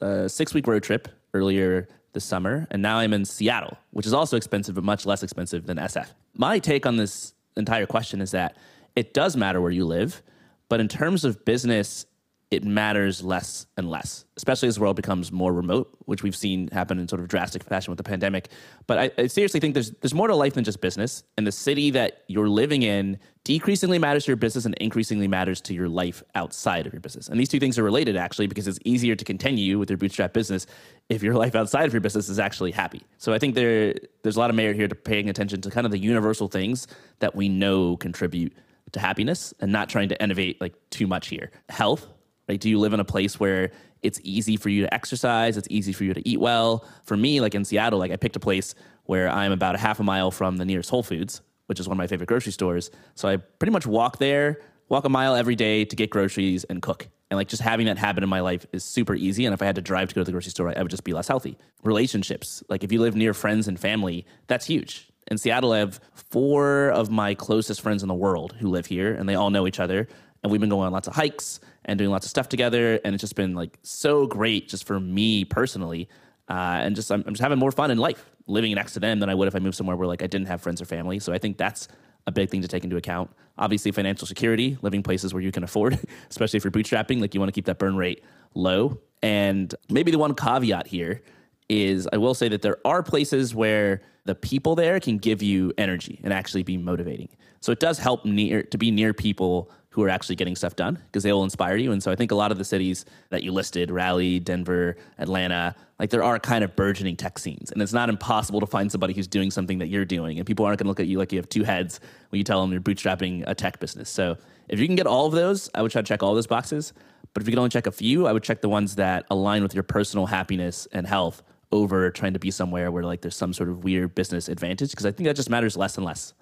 a 0.01 0.29
six 0.29 0.55
week 0.55 0.67
road 0.67 0.83
trip 0.83 1.09
earlier 1.35 1.89
this 2.13 2.25
summer, 2.25 2.67
and 2.71 2.83
now 2.83 2.99
I'm 2.99 3.13
in 3.13 3.25
Seattle, 3.25 3.79
which 3.91 4.07
is 4.07 4.13
also 4.13 4.37
expensive, 4.37 4.75
but 4.75 4.85
much 4.85 5.07
less 5.07 5.23
expensive 5.23 5.67
than 5.67 5.77
SF. 5.77 6.09
My 6.35 6.59
take 6.59 6.87
on 6.87 6.97
this 6.97 7.35
entire 7.57 7.87
question 7.87 8.21
is 8.21 8.33
that 8.33 8.57
it 8.97 9.15
does 9.15 9.37
matter 9.37 9.61
where 9.61 9.71
you 9.71 9.85
live, 9.85 10.23
but 10.69 10.81
in 10.81 10.89
terms 10.89 11.25
of 11.25 11.45
business, 11.45 12.07
it 12.51 12.65
matters 12.65 13.23
less 13.23 13.67
and 13.77 13.89
less, 13.89 14.25
especially 14.37 14.67
as 14.67 14.75
the 14.75 14.81
world 14.81 14.97
becomes 14.97 15.31
more 15.31 15.53
remote, 15.53 15.97
which 16.07 16.25
we've 16.25 16.35
seen 16.35 16.67
happen 16.69 16.99
in 16.99 17.07
sort 17.07 17.21
of 17.21 17.29
drastic 17.29 17.63
fashion 17.63 17.93
with 17.93 17.97
the 17.97 18.03
pandemic. 18.03 18.49
But 18.89 18.99
I, 18.99 19.11
I, 19.19 19.27
seriously 19.29 19.61
think 19.61 19.75
there's 19.75 19.93
there's 20.01 20.15
more 20.15 20.27
to 20.27 20.35
life 20.35 20.55
than 20.55 20.65
just 20.65 20.81
business, 20.81 21.23
and 21.37 21.47
the 21.47 21.53
city 21.53 21.91
that 21.91 22.25
you're 22.27 22.49
living 22.49 22.83
in 22.83 23.21
decreasingly 23.45 24.01
matters 24.01 24.25
to 24.25 24.33
your 24.33 24.37
business 24.37 24.65
and 24.65 24.75
increasingly 24.81 25.29
matters 25.29 25.61
to 25.61 25.75
your 25.75 25.89
life 25.89 26.25
outside 26.35 26.87
of 26.87 26.93
your 26.93 27.01
business. 27.01 27.29
And 27.29 27.39
these 27.39 27.49
two 27.49 27.61
things 27.61 27.79
are 27.79 27.85
related 27.85 28.17
actually 28.17 28.49
because 28.49 28.67
it's 28.67 28.81
easier 28.85 29.15
to 29.15 29.25
continue 29.25 29.79
with 29.79 29.89
your 29.89 29.97
bootstrap 29.97 30.33
business 30.33 30.67
if 31.09 31.23
your 31.23 31.35
life 31.35 31.55
outside 31.55 31.87
of 31.87 31.93
your 31.93 32.01
business 32.01 32.29
is 32.29 32.41
actually 32.41 32.73
happy. 32.73 33.03
So 33.19 33.33
I 33.33 33.39
think 33.39 33.55
there 33.55 33.95
there's 34.25 34.37
a 34.37 34.41
lot 34.41 34.51
of 34.51 34.57
merit 34.57 34.75
here 34.75 34.89
to 34.89 34.95
paying 34.97 35.31
attention 35.31 35.61
to 35.61 35.71
kind 35.71 35.87
of 35.87 35.93
the 35.93 35.99
universal 35.99 36.49
things 36.49 36.89
that 37.21 37.37
we 37.37 37.49
know 37.49 37.97
contribute 37.97 38.53
to 38.91 38.99
happiness 38.99 39.55
and 39.61 39.71
not 39.71 39.89
trying 39.89 40.09
to 40.09 40.21
innovate 40.21 40.61
like 40.61 40.75
too 40.91 41.07
much 41.07 41.29
here. 41.29 41.53
Health 41.69 42.09
like, 42.51 42.61
do 42.61 42.69
you 42.69 42.79
live 42.79 42.93
in 42.93 43.01
a 43.01 43.05
place 43.05 43.39
where 43.39 43.71
it's 44.03 44.21
easy 44.25 44.57
for 44.57 44.69
you 44.69 44.83
to 44.83 44.93
exercise? 44.93 45.57
It's 45.57 45.69
easy 45.71 45.93
for 45.93 46.05
you 46.05 46.13
to 46.15 46.29
eat 46.29 46.41
well. 46.41 46.85
For 47.05 47.17
me, 47.17 47.41
like 47.41 47.55
in 47.55 47.65
Seattle, 47.65 47.99
like 47.99 48.11
I 48.11 48.17
picked 48.17 48.37
a 48.37 48.41
place 48.41 48.75
where 49.05 49.29
I'm 49.29 49.53
about 49.53 49.75
a 49.75 49.79
half 49.79 50.01
a 50.01 50.03
mile 50.03 50.31
from 50.31 50.57
the 50.57 50.65
nearest 50.65 50.91
Whole 50.91 51.03
Foods, 51.03 51.43
which 51.67 51.79
is 51.79 51.87
one 51.87 51.95
of 51.95 51.99
my 51.99 52.07
favorite 52.07 52.27
grocery 52.27 52.53
stores. 52.53 52.91
So 53.15 53.29
I 53.29 53.37
pretty 53.37 53.73
much 53.73 53.87
walk 53.87 54.19
there, 54.19 54.61
walk 54.89 55.05
a 55.05 55.09
mile 55.09 55.35
every 55.35 55.55
day 55.55 55.85
to 55.85 55.97
get 55.97 56.11
groceries 56.11 56.65
and 56.65 56.83
cook. 56.83 57.09
And 57.31 57.39
like 57.39 57.47
just 57.47 57.63
having 57.63 57.87
that 57.87 57.99
habit 57.99 58.25
in 58.25 58.29
my 58.29 58.41
life 58.41 58.67
is 58.73 58.83
super 58.83 59.15
easy. 59.15 59.45
And 59.47 59.55
if 59.55 59.63
I 59.63 59.67
had 59.67 59.77
to 59.77 59.83
drive 59.83 60.09
to 60.09 60.15
go 60.17 60.23
to 60.23 60.25
the 60.25 60.33
grocery 60.33 60.51
store, 60.51 60.77
I 60.77 60.83
would 60.83 60.91
just 60.91 61.05
be 61.05 61.13
less 61.13 61.29
healthy. 61.29 61.57
Relationships, 61.85 62.65
like 62.69 62.83
if 62.83 62.91
you 62.91 63.01
live 63.01 63.15
near 63.15 63.33
friends 63.33 63.69
and 63.69 63.79
family, 63.79 64.27
that's 64.49 64.67
huge. 64.67 65.07
In 65.31 65.39
Seattle, 65.39 65.73
I 65.73 65.79
have 65.79 66.01
four 66.13 66.89
of 66.91 67.11
my 67.11 67.35
closest 67.35 67.81
friends 67.81 68.03
in 68.03 68.09
the 68.09 68.15
world 68.15 68.55
who 68.59 68.69
live 68.69 68.87
here, 68.87 69.15
and 69.15 69.29
they 69.29 69.37
all 69.37 69.51
know 69.51 69.69
each 69.69 69.79
other. 69.79 70.09
And 70.43 70.51
we've 70.51 70.61
been 70.61 70.71
going 70.71 70.87
on 70.87 70.93
lots 70.93 71.09
of 71.09 71.15
hikes 71.15 71.61
and 71.85 71.99
doing 71.99 72.11
lots 72.11 72.27
of 72.27 72.31
stuff 72.31 72.49
together. 72.49 73.01
And 73.05 73.15
it's 73.15 73.21
just 73.21 73.35
been 73.35 73.55
like 73.55 73.79
so 73.83 74.27
great 74.27 74.69
just 74.69 74.87
for 74.87 74.99
me 74.99 75.45
personally. 75.45 76.09
Uh, 76.49 76.81
and 76.83 76.97
just 76.97 77.11
I'm, 77.11 77.23
I'm, 77.27 77.35
just 77.35 77.43
having 77.43 77.59
more 77.59 77.71
fun 77.71 77.91
in 77.91 77.99
life 77.99 78.31
living 78.47 78.75
next 78.75 78.95
to 78.95 79.01
them 79.01 79.21
than 79.21 79.29
I 79.29 79.35
would 79.35 79.47
if 79.47 79.55
I 79.55 79.61
moved 79.61 79.77
somewhere 79.77 79.97
where 79.97 80.09
like 80.09 80.23
I 80.23 80.27
didn't 80.27 80.49
have 80.49 80.61
friends 80.61 80.83
or 80.83 80.85
family. 80.85 81.19
So 81.19 81.33
I 81.33 81.39
think 81.39 81.59
that's 81.59 81.89
a 82.27 82.33
big 82.33 82.51
thing 82.51 82.63
to 82.63 82.69
take 82.69 82.85
into 82.85 82.97
account. 82.97 83.31
Obviously, 83.59 83.93
financial 83.93 84.27
security, 84.27 84.77
living 84.83 85.03
places 85.03 85.33
where 85.33 85.43
you 85.43 85.53
can 85.53 85.63
afford, 85.63 85.99
especially 86.31 86.57
if 86.57 86.65
you're 86.65 86.71
bootstrapping, 86.71 87.21
like 87.21 87.35
you 87.35 87.41
want 87.41 87.49
to 87.49 87.53
keep 87.53 87.67
that 87.67 87.79
burn 87.79 87.97
rate 87.97 88.25
low. 88.55 88.99
And 89.23 89.75
maybe 89.89 90.11
the 90.11 90.19
one 90.19 90.35
caveat 90.35 90.87
here 90.87 91.23
is 91.69 92.09
I 92.13 92.17
will 92.17 92.35
say 92.35 92.49
that 92.49 92.63
there 92.63 92.79
are 92.85 93.03
places 93.03 93.55
where 93.55 94.03
the 94.25 94.35
people 94.35 94.75
there 94.75 94.99
can 94.99 95.19
give 95.19 95.43
you 95.43 95.73
energy 95.79 96.21
and 96.25 96.33
actually 96.33 96.63
be 96.63 96.77
motivating. 96.77 97.29
So 97.61 97.73
it 97.73 97.81
does 97.81 97.99
help 97.99 98.25
near 98.25 98.63
to 98.65 98.79
be 98.79 98.91
near 98.91 99.13
people 99.15 99.71
who 99.91 100.03
are 100.05 100.09
actually 100.09 100.37
getting 100.37 100.55
stuff 100.55 100.77
done 100.77 100.99
because 101.07 101.25
they 101.25 101.33
will 101.33 101.43
inspire 101.43 101.77
you. 101.77 101.91
And 101.91 102.03
so 102.03 102.13
I 102.13 102.17
think 102.17 102.31
a 102.31 102.37
lot 102.37 102.53
of 102.53 102.59
the 102.59 102.65
cities 102.65 103.05
that 103.31 103.43
you 103.43 103.53
listed, 103.53 103.91
Raleigh, 103.91 104.39
Denver, 104.39 104.97
Atlanta, 105.19 105.75
like 105.99 106.11
there 106.11 106.23
are 106.23 106.39
kind 106.39 106.63
of 106.63 106.77
burgeoning 106.77 107.17
tech 107.17 107.39
scenes. 107.39 107.73
And 107.73 107.83
it's 107.83 107.93
not 107.93 108.09
impossible 108.09 108.61
to 108.61 108.67
find 108.67 108.91
somebody 108.91 109.15
who's 109.15 109.27
doing 109.27 109.51
something 109.51 109.79
that 109.79 109.89
you're 109.89 110.05
doing. 110.05 110.39
And 110.39 110.47
people 110.47 110.65
aren't 110.65 110.79
going 110.79 110.87
to 110.87 110.89
look 110.89 111.01
at 111.01 111.09
you 111.09 111.19
like 111.19 111.33
you 111.33 111.39
have 111.39 111.49
two 111.49 111.65
heads 111.65 111.99
when 112.29 112.39
you 112.39 112.45
tell 112.45 112.61
them 112.61 112.71
you're 112.71 112.81
bootstrapping 112.81 113.43
a 113.49 113.55
tech 113.55 113.81
business. 113.81 114.09
So 114.09 114.37
if 114.69 114.79
you 114.79 114.87
can 114.87 114.95
get 114.95 115.09
all 115.09 115.27
of 115.27 115.33
those, 115.33 115.69
I 115.75 115.83
would 115.83 115.91
try 115.91 116.03
to 116.03 116.07
check 116.07 116.23
all 116.23 116.35
those 116.37 116.47
boxes. 116.47 116.93
But 117.35 117.43
if 117.43 117.49
you 117.49 117.53
can 117.53 117.59
only 117.59 117.71
check 117.71 117.87
a 117.87 117.93
few, 117.93 118.27
I 118.27 118.33
would 118.33 118.45
check 118.45 118.61
the 118.61 118.69
ones 118.69 118.95
that 118.97 119.27
align 119.31 119.63
with 119.63 119.75
your 119.75 119.83
personal 119.83 120.27
happiness 120.27 120.87
and 120.93 121.07
health 121.07 121.43
over 121.73 122.11
trying 122.11 122.33
to 122.33 122.39
be 122.39 122.51
somewhere 122.51 122.91
where 122.91 123.05
like 123.05 123.23
there's 123.23 123.37
some 123.37 123.53
sort 123.53 123.69
of 123.69 123.85
weird 123.85 124.15
business 124.15 124.49
advantage 124.49 124.91
because 124.91 125.07
I 125.07 125.13
think 125.13 125.27
that 125.27 125.37
just 125.37 125.51
matters 125.51 125.77
less 125.77 125.97
and 125.97 126.05
less. 126.05 126.33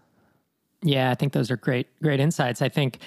Yeah, 0.82 1.10
I 1.10 1.14
think 1.14 1.32
those 1.32 1.50
are 1.50 1.56
great 1.56 1.88
great 2.02 2.20
insights. 2.20 2.62
I 2.62 2.68
think 2.68 2.98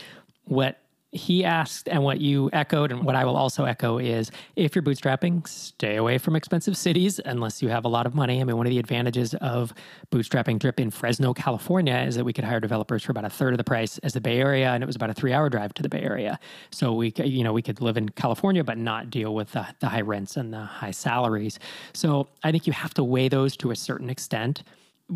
what 0.45 0.77
he 1.13 1.43
asked, 1.43 1.89
and 1.89 2.04
what 2.04 2.21
you 2.21 2.49
echoed, 2.54 2.89
and 2.89 3.04
what 3.04 3.17
I 3.17 3.25
will 3.25 3.36
also 3.36 3.65
echo 3.65 3.97
is 3.97 4.32
if 4.56 4.73
you're 4.73 4.84
bootstrapping, 4.84 5.45
stay 5.45 5.97
away 5.97 6.17
from 6.17 6.38
expensive 6.38 6.77
cities 6.77 7.19
unless 7.25 7.62
you 7.62 7.67
have 7.67 7.84
a 7.84 7.89
lot 7.89 8.06
of 8.06 8.15
money. 8.15 8.39
I 8.39 8.45
mean, 8.45 8.56
one 8.56 8.65
of 8.65 8.69
the 8.69 8.80
advantages 8.80 9.34
of 9.36 9.74
bootstrapping 10.09 10.57
Drip 10.59 10.80
in 10.80 10.89
Fresno, 10.89 11.34
California 11.34 11.97
is 12.07 12.15
that 12.15 12.24
we 12.24 12.32
could 12.32 12.45
hire 12.45 12.61
developers 12.61 13.03
for 13.03 13.11
about 13.11 13.26
a 13.26 13.30
third 13.30 13.53
of 13.53 13.57
the 13.57 13.63
price 13.65 13.97
as 13.99 14.13
the 14.13 14.22
Bay 14.22 14.39
Area, 14.39 14.70
and 14.70 14.82
it 14.82 14.88
was 14.88 14.95
about 14.95 15.09
a 15.09 15.13
three 15.13 15.34
hour 15.34 15.49
drive 15.49 15.74
to 15.74 15.84
the 15.84 15.89
Bay 15.89 16.01
Area. 16.01 16.39
So 16.72 16.93
we, 16.93 17.13
you 17.18 17.43
know, 17.43 17.51
we 17.51 17.61
could 17.61 17.82
live 17.82 17.97
in 17.97 18.07
California, 18.09 18.63
but 18.63 18.78
not 18.78 19.09
deal 19.09 19.36
with 19.36 19.51
the, 19.51 19.68
the 19.82 19.89
high 19.89 20.01
rents 20.01 20.38
and 20.38 20.53
the 20.53 20.61
high 20.61 20.91
salaries. 20.91 21.59
So 21.91 22.30
I 22.43 22.53
think 22.53 22.68
you 22.68 22.74
have 22.74 22.93
to 22.93 23.03
weigh 23.03 23.28
those 23.28 23.57
to 23.57 23.72
a 23.72 23.76
certain 23.76 24.09
extent 24.09 24.63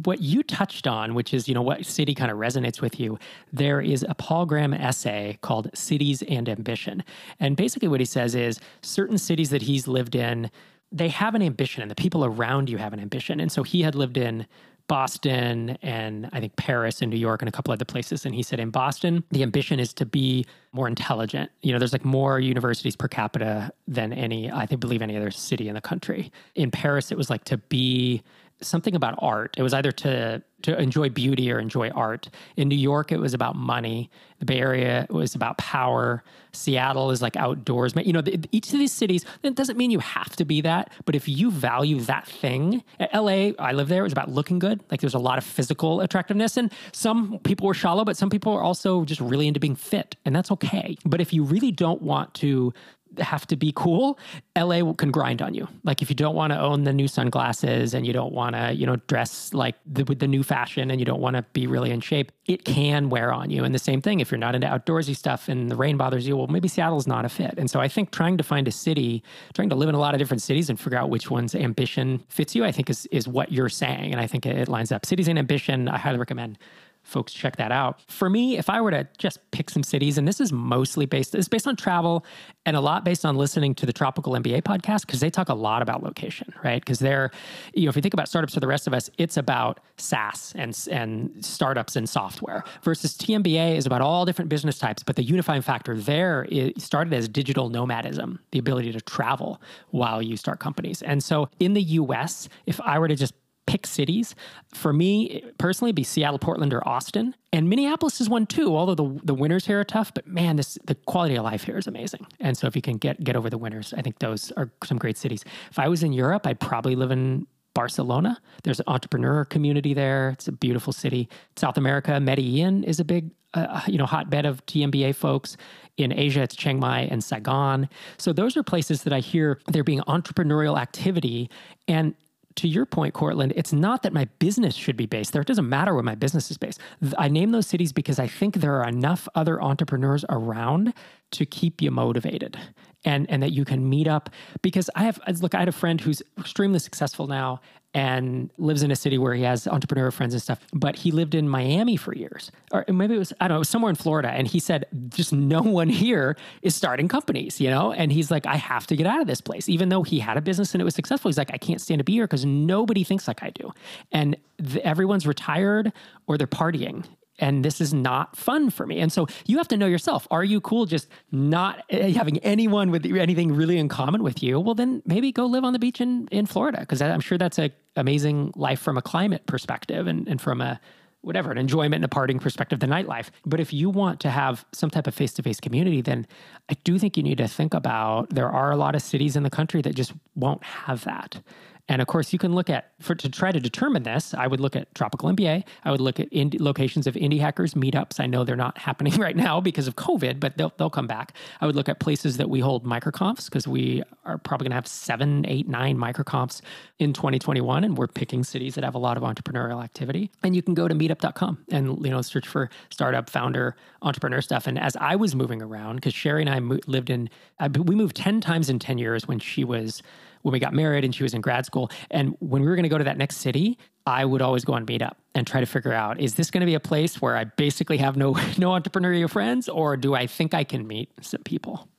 what 0.04 0.22
you 0.22 0.44
touched 0.44 0.88
on, 0.88 1.14
which 1.14 1.34
is, 1.34 1.48
you 1.48 1.54
know, 1.54 1.62
what 1.62 1.86
city 1.86 2.14
kind 2.14 2.30
of 2.30 2.38
resonates 2.38 2.82
with 2.82 3.00
you, 3.00 3.18
there 3.54 3.80
is 3.80 4.06
a 4.08 4.14
Paul 4.14 4.46
Graham 4.46 4.74
essay 4.74 5.38
called 5.42 5.70
Cities 5.74 6.22
and 6.24 6.50
Ambition. 6.50 7.04
And 7.40 7.56
basically 7.56 7.88
what 7.88 8.02
he 8.02 8.06
says 8.06 8.36
is 8.36 8.60
certain 8.82 9.18
cities 9.18 9.52
that 9.52 9.62
he's 9.62 9.88
lived 9.88 10.16
in, 10.16 10.52
they 10.92 11.08
have 11.08 11.34
an 11.34 11.42
ambition 11.42 11.82
and 11.82 11.90
the 11.90 11.96
people 11.96 12.26
around 12.26 12.70
you 12.70 12.78
have 12.78 12.92
an 12.92 13.00
ambition. 13.00 13.40
And 13.40 13.52
so 13.52 13.64
he 13.64 13.84
had 13.84 13.96
lived 13.96 14.18
in 14.18 14.46
Boston 14.88 15.78
and 15.82 16.30
I 16.32 16.40
think 16.40 16.58
Paris 16.58 17.02
and 17.02 17.10
New 17.10 17.18
York 17.18 17.42
and 17.42 17.50
a 17.50 17.52
couple 17.52 17.74
other 17.74 17.86
places. 17.86 18.26
And 18.26 18.36
he 18.36 18.44
said 18.44 18.60
in 18.60 18.70
Boston, 18.70 19.24
the 19.32 19.44
ambition 19.44 19.80
is 19.80 19.94
to 19.94 20.06
be 20.06 20.46
more 20.74 20.88
intelligent. 20.88 21.52
You 21.62 21.72
know, 21.72 21.80
there's 21.80 21.94
like 21.94 22.06
more 22.06 22.40
universities 22.40 22.96
per 22.96 23.08
capita 23.08 23.72
than 23.88 24.14
any, 24.14 24.52
I 24.52 24.66
think, 24.66 24.82
believe 24.82 25.02
any 25.02 25.18
other 25.18 25.32
city 25.32 25.70
in 25.70 25.74
the 25.74 25.82
country. 25.82 26.32
In 26.54 26.70
Paris, 26.70 27.12
it 27.12 27.18
was 27.18 27.30
like 27.30 27.46
to 27.46 27.58
be 27.58 28.22
something 28.62 28.96
about 28.96 29.16
art. 29.20 29.56
It 29.58 29.64
was 29.64 29.74
either 29.74 29.92
to 29.92 30.44
to 30.62 30.82
enjoy 30.82 31.10
beauty 31.10 31.52
or 31.52 31.60
enjoy 31.60 31.90
art. 31.90 32.30
In 32.58 32.70
New 32.70 32.78
York, 32.78 33.12
it 33.12 33.20
was 33.20 33.36
about 33.36 33.56
money. 33.56 34.10
The 34.40 34.46
Bay 34.46 34.60
Area 34.60 35.06
was 35.12 35.36
about 35.36 35.60
power. 35.60 36.24
Seattle 36.54 37.12
is 37.12 37.22
like 37.22 37.36
outdoors. 37.36 37.94
You 37.96 38.14
know, 38.14 38.24
each 38.52 38.74
of 38.74 38.80
these 38.80 38.92
cities. 38.92 39.26
It 39.44 39.54
doesn't 39.54 39.78
mean 39.78 39.92
you 39.92 40.00
have 40.00 40.36
to 40.38 40.46
be 40.46 40.62
that, 40.62 40.92
but 41.06 41.14
if 41.14 41.28
you 41.28 41.52
value 41.52 42.00
that 42.02 42.26
thing, 42.28 42.84
eh, 43.00 43.08
L.A. 43.12 43.56
I 43.58 43.74
live 43.74 43.90
there. 43.90 44.00
It 44.00 44.04
was 44.04 44.14
about 44.14 44.32
looking 44.32 44.58
good. 44.58 44.84
Like 44.90 45.02
there's 45.02 45.14
a 45.14 45.20
lot 45.20 45.38
of 45.38 45.44
physical 45.44 46.02
attractiveness, 46.02 46.58
and 46.58 46.72
some 46.92 47.40
people 47.44 47.68
were 47.68 47.76
shallow, 47.76 48.04
but 48.04 48.18
some 48.18 48.30
people 48.30 48.52
are 48.54 48.64
also 48.64 49.06
just 49.06 49.22
really 49.22 49.48
into 49.48 49.60
being 49.60 49.76
fit, 49.76 50.16
and 50.26 50.36
that's 50.36 50.50
okay. 50.52 50.98
But 51.06 51.22
if 51.22 51.32
you 51.32 51.44
really 51.44 51.72
don't 51.72 52.02
want 52.02 52.34
to 52.36 52.74
have 53.20 53.46
to 53.48 53.56
be 53.56 53.72
cool, 53.76 54.20
LA 54.58 54.94
can 54.94 55.12
grind 55.12 55.42
on 55.42 55.54
you. 55.54 55.68
Like 55.84 56.02
if 56.02 56.10
you 56.10 56.16
don't 56.16 56.36
want 56.36 56.54
to 56.54 56.60
own 56.60 56.84
the 56.84 56.94
new 56.94 57.08
sunglasses 57.08 57.94
and 57.94 58.06
you 58.06 58.14
don't 58.14 58.34
want 58.34 58.56
to, 58.56 58.74
you 58.74 58.86
know, 58.86 58.98
dress 59.08 59.54
like 59.54 59.76
the, 59.86 60.04
with 60.04 60.20
the 60.20 60.28
new 60.28 60.44
fashion 60.44 60.92
and 60.92 61.00
you 61.00 61.06
don't 61.06 61.22
want 61.22 61.36
to 61.36 61.44
be 61.54 61.68
really 61.68 61.92
in 61.92 62.02
shape, 62.02 62.32
it 62.46 62.66
can 62.66 63.10
wear 63.10 63.34
on 63.34 63.50
you. 63.50 63.64
And 63.64 63.74
the 63.74 63.80
same 63.80 64.02
thing, 64.02 64.20
if 64.20 64.32
you're 64.32 64.38
not 64.38 64.56
into 64.56 64.68
outdoorsy 64.68 65.16
stuff 65.16 65.48
and 65.50 65.70
the 65.72 65.76
rain 65.76 65.98
bothers 65.98 66.28
you, 66.28 66.38
well, 66.38 66.48
maybe 66.48 66.68
Seattle's 66.68 67.08
not 67.08 67.26
a 67.26 67.30
fit. 67.30 67.56
And 67.58 67.70
so 67.70 67.80
I 67.80 67.88
think 67.88 68.12
trying 68.12 68.38
to 68.38 68.44
find 68.44 68.68
a 68.68 68.72
city, 68.72 69.24
trying 69.54 69.70
to 69.70 69.76
live 69.76 69.90
in 69.90 69.96
a 69.96 70.00
lot 70.00 70.14
of 70.14 70.20
different 70.20 70.42
cities 70.42 70.70
and 70.70 70.80
figure 70.80 70.98
out 70.98 71.10
which 71.10 71.30
one's 71.30 71.56
ambition 71.56 72.24
fits 72.30 72.56
you, 72.56 72.64
I 72.64 72.72
think 72.72 72.90
is 72.90 73.06
is 73.08 73.28
what 73.28 73.52
you're 73.52 73.70
saying. 73.70 74.12
And 74.12 74.22
I 74.22 74.28
think 74.28 74.46
it 74.46 74.68
lines 74.68 74.92
up. 74.92 75.06
Cities 75.06 75.28
and 75.28 75.40
ambition, 75.40 75.88
I 75.88 75.98
highly 75.98 76.18
recommend 76.18 76.58
folks 77.06 77.32
check 77.32 77.56
that 77.58 77.72
out. 77.72 78.02
For 78.08 78.30
me, 78.30 78.58
if 78.58 78.70
I 78.70 78.82
were 78.82 78.92
to 78.92 79.08
just 79.18 79.40
pick 79.52 79.70
some 79.70 79.84
cities, 79.84 80.18
and 80.18 80.28
this 80.28 80.42
is 80.42 80.52
mostly 80.52 81.06
based, 81.06 81.36
it's 81.36 81.48
based 81.48 81.68
on 81.68 81.76
travel 81.76 82.26
and 82.66 82.76
a 82.76 82.82
lot 82.82 83.06
based 83.06 83.26
on 83.26 83.36
listening 83.38 83.76
to 83.76 83.86
the 83.86 83.94
Tropical 83.94 84.34
MBA 84.34 84.64
podcast 84.64 85.06
because 85.06 85.20
they 85.20 85.30
talk 85.30 85.50
a 85.50 85.54
lot 85.54 85.82
about 85.82 86.04
location, 86.04 86.52
right? 86.64 86.82
Because 86.82 87.00
they're, 87.00 87.32
you 87.74 87.84
know, 87.84 87.90
if 87.90 87.96
you 87.96 88.02
think 88.02 88.14
about 88.14 88.28
startups 88.28 88.56
for 88.56 88.60
the 88.60 88.68
rest 88.68 88.88
of 88.88 88.94
us, 88.94 89.10
it's 89.18 89.38
about 89.38 89.80
SaaS 89.98 90.52
and 90.56 90.76
and 90.92 91.46
startups 91.46 91.96
and 91.96 92.10
software 92.10 92.64
versus 92.84 93.16
TMBA 93.16 93.78
is 93.78 93.86
about 93.86 94.02
all 94.02 94.26
different 94.26 94.50
business 94.50 94.78
types, 94.78 95.04
but 95.04 95.16
the 95.16 95.24
unifying 95.24 95.62
factor 95.62 95.96
there 95.96 96.48
started 96.78 97.14
as 97.14 97.30
digital 97.30 97.70
nomadism, 97.70 98.40
the 98.52 98.60
ability 98.60 98.92
to 98.92 99.02
travel 99.02 99.62
while 99.92 100.22
you 100.22 100.36
start 100.36 100.60
companies. 100.60 101.02
And 101.04 101.24
so 101.24 101.50
in 101.60 101.74
the 101.74 101.84
US, 101.84 102.50
if 102.66 102.82
I 102.82 102.98
were 103.00 103.08
to 103.08 103.16
just 103.16 103.34
pick 103.66 103.88
cities. 103.88 104.36
For 104.74 104.94
me 104.94 105.44
personally, 105.58 105.92
be 105.92 106.04
Seattle, 106.04 106.40
Portland, 106.40 106.74
or 106.74 106.88
Austin. 106.88 107.36
And 107.52 107.70
Minneapolis 107.70 108.22
is 108.22 108.30
one 108.30 108.46
too. 108.46 108.76
Although 108.76 108.96
the 108.96 109.20
the 109.24 109.34
winters 109.34 109.66
here 109.66 109.80
are 109.80 109.84
tough, 109.84 110.14
but 110.14 110.28
man, 110.28 110.56
this 110.56 110.78
the 110.86 110.96
quality 110.96 111.36
of 111.36 111.44
life 111.44 111.64
here 111.64 111.78
is 111.78 111.88
amazing. 111.88 112.26
And 112.40 112.58
so 112.58 112.68
if 112.68 112.76
you 112.76 112.82
can 112.82 112.98
get 112.98 113.24
get 113.24 113.36
over 113.36 113.50
the 113.50 113.58
winters, 113.58 113.94
I 113.98 114.02
think 114.02 114.20
those 114.20 114.52
are 114.54 114.72
some 114.84 114.98
great 114.98 115.18
cities. 115.18 115.44
If 115.72 115.80
I 115.80 115.88
was 115.88 116.04
in 116.04 116.14
Europe, 116.14 116.46
I'd 116.46 116.60
probably 116.60 116.96
live 116.96 117.12
in 117.12 117.48
Barcelona. 117.74 118.42
There's 118.64 118.80
an 118.80 118.86
entrepreneur 118.88 119.46
community 119.46 119.94
there. 119.94 120.30
It's 120.30 120.48
a 120.48 120.52
beautiful 120.52 120.94
city. 120.94 121.30
South 121.56 121.78
America, 121.78 122.20
Medellin 122.20 122.84
is 122.84 123.00
a 123.00 123.06
big 123.06 123.32
uh, 123.54 123.82
you 123.88 123.98
know 123.98 124.06
hotbed 124.06 124.46
of 124.46 124.66
TMBA 124.66 125.16
folks. 125.16 125.58
In 125.98 126.12
Asia, 126.12 126.42
it's 126.42 126.56
Chiang 126.56 126.80
Mai 126.80 127.02
and 127.02 127.24
Saigon. 127.24 127.88
So 128.18 128.34
those 128.34 128.58
are 128.58 128.64
places 128.64 129.04
that 129.04 129.14
I 129.14 129.20
hear 129.20 129.62
there 129.68 129.84
being 129.84 130.02
entrepreneurial 130.02 130.80
activity, 130.80 131.50
and 131.88 132.16
to 132.56 132.68
your 132.68 132.86
point, 132.86 133.14
Courtland, 133.14 133.54
it's 133.56 133.74
not 133.74 134.04
that 134.04 134.14
my 134.14 134.26
business 134.40 134.76
should 134.76 134.96
be 134.96 135.06
based 135.06 135.34
there. 135.34 135.42
It 135.42 135.48
doesn't 135.48 135.68
matter 135.68 135.94
where 135.94 136.04
my 136.04 136.16
business 136.16 136.50
is 136.50 136.58
based. 136.58 136.80
I 137.18 137.28
name 137.28 137.52
those 137.52 137.68
cities 137.68 137.92
because 137.92 138.18
I 138.18 138.28
think 138.28 138.56
there 138.56 138.82
are 138.82 138.88
enough 138.88 139.28
other 139.36 139.62
entrepreneurs 139.62 140.24
around 140.30 140.94
to 141.32 141.46
keep 141.46 141.82
you 141.82 141.92
motivated 141.92 142.58
and, 143.04 143.30
and 143.30 143.44
that 143.44 143.52
you 143.52 143.66
can 143.66 143.90
meet 143.90 144.08
up. 144.08 144.30
Because 144.62 144.90
I 144.96 145.04
have, 145.04 145.20
look, 145.42 145.54
I 145.54 145.60
had 145.60 145.68
a 145.68 145.74
friend 145.74 146.00
who's 146.00 146.22
extremely 146.40 146.80
successful 146.80 147.28
now 147.28 147.60
and 147.96 148.52
lives 148.58 148.84
in 148.84 148.92
a 148.92 148.96
city 148.96 149.18
where 149.18 149.34
he 149.34 149.44
has 149.44 149.68
entrepreneur 149.68 150.12
friends 150.12 150.34
and 150.34 150.44
stuff. 150.44 150.60
But 150.74 150.98
he 150.98 151.12
lived 151.12 151.34
in 151.34 151.48
Miami 151.48 151.96
for 151.96 152.14
years, 152.14 152.52
or 152.72 152.84
maybe 152.90 153.16
it 153.16 153.20
was 153.20 153.34
I 153.40 153.48
don't 153.48 153.60
know, 153.60 153.64
somewhere 153.64 153.90
in 153.90 153.96
Florida. 153.96 154.30
And 154.30 154.48
he 154.48 154.60
said, 154.60 154.86
just 155.10 155.32
no 155.32 155.62
one 155.62 155.88
here 155.88 156.36
is 156.62 156.76
starting 156.76 157.08
companies, 157.08 157.62
you 157.62 157.70
know. 157.70 157.94
And 157.94 158.12
he's 158.12 158.30
like, 158.30 158.46
I 158.46 158.58
have 158.58 158.86
to 158.88 158.98
get 158.98 159.08
out 159.08 159.22
of 159.22 159.28
this 159.28 159.40
place, 159.40 159.70
even 159.70 159.88
though 159.90 160.04
he 160.04 160.20
had 160.20 160.36
a 160.36 160.42
business 160.42 160.76
and 160.76 160.82
it 160.82 160.86
was 160.86 160.94
successful. 160.94 161.30
He's 161.30 161.38
like, 161.38 161.54
I 161.54 161.58
can't 161.58 161.80
stand 161.80 162.00
to 162.00 162.04
be 162.04 162.14
here 162.14 162.26
because 162.26 162.46
nobody 162.46 163.06
thinks 163.06 163.28
like 163.30 163.42
I 163.42 163.50
do, 163.52 163.72
and 164.12 164.36
everyone's 164.84 165.26
retired 165.26 165.94
or 166.28 166.38
they're 166.38 166.48
partying 166.48 167.06
and 167.40 167.66
this 167.66 167.82
is 167.82 167.94
not 167.94 168.36
fun 168.36 168.70
for 168.70 168.86
me. 168.86 169.00
And 169.00 169.12
so 169.12 169.28
you 169.46 169.58
have 169.58 169.68
to 169.70 169.78
know 169.78 169.88
yourself. 169.88 170.28
Are 170.32 170.44
you 170.44 170.62
cool 170.62 170.86
just 170.86 171.08
not 171.32 171.84
eh, 171.90 172.12
having 172.12 172.38
anyone 172.40 172.92
with 172.92 173.06
anything 173.06 173.54
really 173.54 173.78
in 173.78 173.90
common 173.90 174.24
with 174.24 174.42
you? 174.42 174.60
Well, 174.60 174.76
then 174.76 175.02
maybe 175.06 175.32
go 175.32 175.46
live 175.46 175.64
on 175.64 175.74
the 175.74 175.80
beach 175.80 176.02
in, 176.02 176.28
in 176.32 176.46
Florida 176.46 176.80
because 176.80 177.02
I'm 177.02 177.22
sure 177.22 177.38
that's 177.38 177.60
a 177.60 177.72
amazing 177.98 178.52
life 178.56 178.80
from 178.80 178.98
a 178.98 179.02
climate 179.02 179.46
perspective 179.46 180.08
and, 180.08 180.28
and 180.28 180.42
from 180.42 180.62
a 180.62 180.80
whatever, 181.26 181.52
an 181.52 181.58
enjoyment 181.58 181.96
and 181.96 182.06
a 182.06 182.08
parting 182.08 182.38
perspective, 182.38 182.80
the 182.80 182.86
nightlife. 182.86 183.32
But 183.46 183.60
if 183.60 183.74
you 183.74 183.90
want 183.90 184.20
to 184.22 184.30
have 184.30 184.64
some 184.74 184.92
type 184.92 185.08
of 185.08 185.16
face 185.16 185.34
to 185.34 185.44
face 185.44 185.60
community, 185.60 186.02
then 186.02 186.28
I 186.70 186.76
do 186.84 187.00
think 187.00 187.18
you 187.18 187.24
need 187.24 187.40
to 187.40 187.48
think 187.48 187.74
about 187.74 188.30
there 188.30 188.50
are 188.50 188.72
a 188.72 188.76
lot 188.76 188.96
of 188.96 189.02
cities 189.02 189.36
in 189.36 189.42
the 189.42 189.50
country 189.50 189.82
that 189.82 189.96
just 189.96 190.14
won't 190.36 190.64
have 190.64 191.04
that. 191.06 191.42
And 191.88 192.02
of 192.02 192.08
course, 192.08 192.34
you 192.34 192.40
can 192.40 192.54
look 192.56 192.70
at, 192.70 192.92
for 193.00 193.14
to 193.14 193.30
try 193.30 193.52
to 193.52 193.60
determine 193.60 194.04
this, 194.04 194.34
I 194.34 194.48
would 194.48 194.60
look 194.60 194.76
at 194.76 194.94
Tropical 194.96 195.30
MBA. 195.30 195.64
I 195.84 195.92
would 195.92 196.02
look 196.02 196.20
at 196.20 196.30
indie, 196.32 196.60
locations 196.60 197.06
of 197.06 197.14
indie 197.14 197.40
hackers 197.40 197.76
meetups. 197.76 198.20
I 198.20 198.26
know 198.26 198.44
they're 198.44 198.56
not 198.56 198.78
happening 198.86 199.14
right 199.14 199.36
now 199.36 199.62
because 199.62 199.88
of 199.88 199.96
COVID, 199.96 200.40
but 200.40 200.58
they'll, 200.58 200.74
they'll 200.78 200.90
come 200.90 201.06
back. 201.06 201.34
I 201.62 201.66
would 201.68 201.76
look 201.76 201.88
at 201.88 202.00
places 202.00 202.38
that 202.38 202.50
we 202.50 202.60
hold 202.60 202.86
microconfs 202.86 203.46
because 203.46 203.68
we 203.68 204.02
are 204.26 204.40
probably 204.40 204.66
going 204.66 204.72
to 204.72 204.76
have 204.76 204.88
seven, 204.88 205.46
eight, 205.48 205.68
nine 205.68 205.98
microconfs 205.98 206.62
in 206.98 207.14
2021. 207.14 207.84
And 207.84 207.98
we're 207.98 208.08
picking 208.08 208.44
cities 208.44 208.76
that 208.76 208.84
have 208.84 208.96
a 208.96 209.00
lot 209.00 209.16
of 209.16 209.24
entrepreneurial 209.24 209.84
activity. 209.84 210.32
And 210.44 210.56
you 210.56 210.64
can 210.64 210.74
go 210.74 210.88
to 210.88 210.96
meetup.com 210.96 211.66
and, 211.70 212.04
you 212.04 212.12
know, 212.12 212.22
search 212.22 212.48
for 212.48 212.70
startup, 212.90 213.30
founder, 213.30 213.76
entrepreneur 214.02 214.42
stuff. 214.42 214.66
And 214.66 214.80
as 214.80 214.96
I 214.96 215.16
was 215.16 215.36
moving 215.36 215.62
around, 215.62 215.98
because 215.98 216.16
Sherry 216.16 216.42
and 216.42 216.50
I 216.50 216.60
mo- 216.60 216.80
lived 216.88 217.12
in, 217.12 217.30
uh, 217.60 217.70
we 217.84 217.94
moved 217.94 218.16
10 218.16 218.42
times 218.42 218.70
in 218.70 218.80
10 218.80 218.98
years 218.98 219.28
when 219.28 219.38
she 219.38 219.64
was 219.64 220.02
when 220.46 220.52
we 220.52 220.60
got 220.60 220.76
married 220.76 221.04
and 221.04 221.16
she 221.16 221.24
was 221.24 221.34
in 221.34 221.42
grad 221.42 221.66
school. 221.66 221.90
And 222.12 222.36
when 222.38 222.62
we 222.62 222.68
were 222.68 222.76
going 222.76 222.84
to 222.84 222.90
go 222.90 223.00
to 223.00 223.04
that 223.06 223.18
next 223.18 223.38
city, 223.38 223.80
I 224.06 224.24
would 224.24 224.44
always 224.44 224.64
go 224.64 224.74
on 224.74 224.86
Meetup 224.86 225.14
and 225.34 225.48
try 225.48 225.60
to 225.60 225.66
figure 225.66 225.92
out 225.92 226.20
is 226.20 226.36
this 226.36 226.52
going 226.52 226.62
to 226.62 226.68
be 226.68 226.76
a 226.76 226.80
place 226.80 227.20
where 227.20 227.36
I 227.36 227.46
basically 227.46 227.98
have 227.98 228.16
no 228.16 228.34
no 228.58 228.70
entrepreneurial 228.70 229.28
friends, 229.28 229.68
or 229.68 229.98
do 229.98 230.14
I 230.14 230.28
think 230.28 230.54
I 230.54 230.64
can 230.64 230.86
meet 230.86 231.10
some 231.22 231.42
people? 231.42 231.90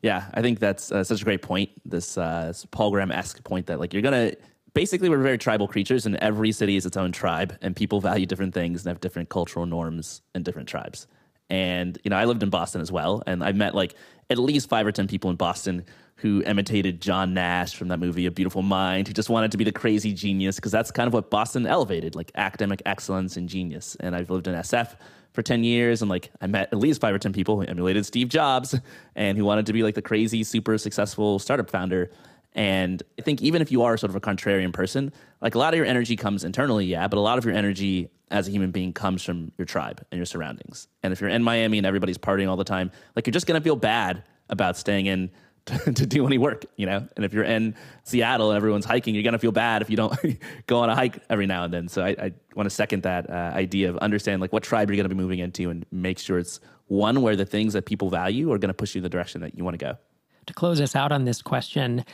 Yeah, 0.00 0.30
I 0.32 0.42
think 0.42 0.60
that's 0.60 0.92
uh, 0.92 1.02
such 1.02 1.22
a 1.22 1.24
great 1.24 1.42
point. 1.42 1.70
This, 1.84 2.16
uh, 2.16 2.46
this 2.48 2.66
Paul 2.70 2.92
Graham 2.92 3.10
esque 3.10 3.42
point 3.42 3.66
that 3.66 3.80
like 3.80 3.92
you're 3.92 4.02
gonna 4.02 4.32
basically 4.74 5.08
we're 5.08 5.18
very 5.18 5.38
tribal 5.38 5.66
creatures, 5.66 6.06
and 6.06 6.14
every 6.16 6.52
city 6.52 6.76
is 6.76 6.86
its 6.86 6.96
own 6.96 7.10
tribe, 7.10 7.58
and 7.62 7.74
people 7.74 8.00
value 8.00 8.26
different 8.26 8.54
things 8.54 8.82
and 8.82 8.90
have 8.90 9.00
different 9.00 9.28
cultural 9.28 9.66
norms 9.66 10.22
and 10.36 10.44
different 10.44 10.68
tribes. 10.68 11.08
And 11.52 11.98
you 12.02 12.08
know, 12.08 12.16
I 12.16 12.24
lived 12.24 12.42
in 12.42 12.48
Boston 12.48 12.80
as 12.80 12.90
well, 12.90 13.22
and 13.26 13.44
I 13.44 13.52
met 13.52 13.74
like 13.74 13.94
at 14.30 14.38
least 14.38 14.70
five 14.70 14.86
or 14.86 14.90
ten 14.90 15.06
people 15.06 15.28
in 15.28 15.36
Boston 15.36 15.84
who 16.16 16.42
imitated 16.46 17.02
John 17.02 17.34
Nash 17.34 17.74
from 17.74 17.88
that 17.88 17.98
movie, 17.98 18.24
A 18.24 18.30
Beautiful 18.30 18.62
Mind, 18.62 19.06
who 19.06 19.12
just 19.12 19.28
wanted 19.28 19.50
to 19.52 19.58
be 19.58 19.64
the 19.64 19.72
crazy 19.72 20.14
genius, 20.14 20.56
because 20.56 20.72
that's 20.72 20.90
kind 20.90 21.06
of 21.06 21.12
what 21.12 21.30
Boston 21.30 21.66
elevated, 21.66 22.14
like 22.14 22.32
academic 22.36 22.80
excellence 22.86 23.36
and 23.36 23.50
genius. 23.50 23.98
And 24.00 24.16
I've 24.16 24.30
lived 24.30 24.46
in 24.46 24.54
SF 24.54 24.96
for 25.34 25.42
10 25.42 25.62
years, 25.62 26.00
and 26.00 26.08
like 26.08 26.30
I 26.40 26.46
met 26.46 26.72
at 26.72 26.78
least 26.78 27.02
five 27.02 27.14
or 27.14 27.18
10 27.18 27.34
people 27.34 27.60
who 27.60 27.66
emulated 27.66 28.06
Steve 28.06 28.30
Jobs 28.30 28.74
and 29.14 29.36
who 29.36 29.44
wanted 29.44 29.66
to 29.66 29.74
be 29.74 29.82
like 29.82 29.94
the 29.94 30.00
crazy, 30.00 30.44
super 30.44 30.78
successful 30.78 31.38
startup 31.38 31.68
founder. 31.68 32.10
And 32.54 33.02
I 33.18 33.22
think 33.22 33.40
even 33.42 33.62
if 33.62 33.72
you 33.72 33.82
are 33.82 33.96
sort 33.96 34.10
of 34.10 34.16
a 34.16 34.20
contrarian 34.20 34.72
person, 34.72 35.12
like 35.40 35.54
a 35.54 35.58
lot 35.58 35.72
of 35.72 35.78
your 35.78 35.86
energy 35.86 36.16
comes 36.16 36.44
internally, 36.44 36.84
yeah, 36.84 37.08
but 37.08 37.16
a 37.16 37.20
lot 37.20 37.38
of 37.38 37.44
your 37.44 37.54
energy 37.54 38.10
as 38.30 38.48
a 38.48 38.50
human 38.50 38.70
being 38.70 38.92
comes 38.92 39.22
from 39.22 39.52
your 39.58 39.66
tribe 39.66 40.04
and 40.10 40.18
your 40.18 40.26
surroundings. 40.26 40.88
And 41.02 41.12
if 41.12 41.20
you're 41.20 41.30
in 41.30 41.42
Miami 41.42 41.78
and 41.78 41.86
everybody's 41.86 42.18
partying 42.18 42.48
all 42.48 42.56
the 42.56 42.64
time, 42.64 42.90
like 43.14 43.26
you're 43.26 43.32
just 43.32 43.46
going 43.46 43.60
to 43.60 43.64
feel 43.64 43.76
bad 43.76 44.24
about 44.48 44.76
staying 44.76 45.06
in 45.06 45.30
to, 45.66 45.92
to, 45.92 46.06
do 46.06 46.26
any 46.26 46.38
work, 46.38 46.64
you 46.76 46.86
know? 46.86 47.06
And 47.14 47.24
if 47.24 47.32
you're 47.32 47.44
in 47.44 47.76
Seattle 48.02 48.50
and 48.50 48.56
everyone's 48.56 48.84
hiking, 48.84 49.14
you're 49.14 49.22
going 49.22 49.34
to 49.34 49.38
feel 49.38 49.52
bad 49.52 49.80
if 49.80 49.88
you 49.88 49.96
don't 49.96 50.12
go 50.66 50.80
on 50.80 50.90
a 50.90 50.94
hike 50.96 51.20
every 51.30 51.46
now 51.46 51.62
and 51.62 51.72
then. 51.72 51.86
So 51.86 52.02
I, 52.02 52.08
I 52.08 52.32
want 52.56 52.66
to 52.66 52.70
second 52.70 53.04
that 53.04 53.30
uh, 53.30 53.52
idea 53.54 53.88
of 53.88 53.96
understand 53.98 54.40
like 54.40 54.52
what 54.52 54.64
tribe 54.64 54.90
you're 54.90 54.96
going 54.96 55.08
to 55.08 55.14
be 55.14 55.20
moving 55.20 55.38
into 55.38 55.70
and 55.70 55.86
make 55.92 56.18
sure 56.18 56.40
it's 56.40 56.58
one 56.88 57.22
where 57.22 57.36
the 57.36 57.46
things 57.46 57.74
that 57.74 57.86
people 57.86 58.10
value 58.10 58.50
are 58.50 58.58
going 58.58 58.70
to 58.70 58.74
push 58.74 58.96
you 58.96 58.98
in 58.98 59.02
the 59.04 59.08
direction 59.08 59.40
that 59.42 59.56
you 59.56 59.62
want 59.62 59.78
to 59.78 59.84
go. 59.84 59.96
To 60.46 60.54
close 60.54 60.80
us 60.80 60.96
out 60.96 61.12
on 61.12 61.24
this 61.24 61.40
question, 61.40 62.04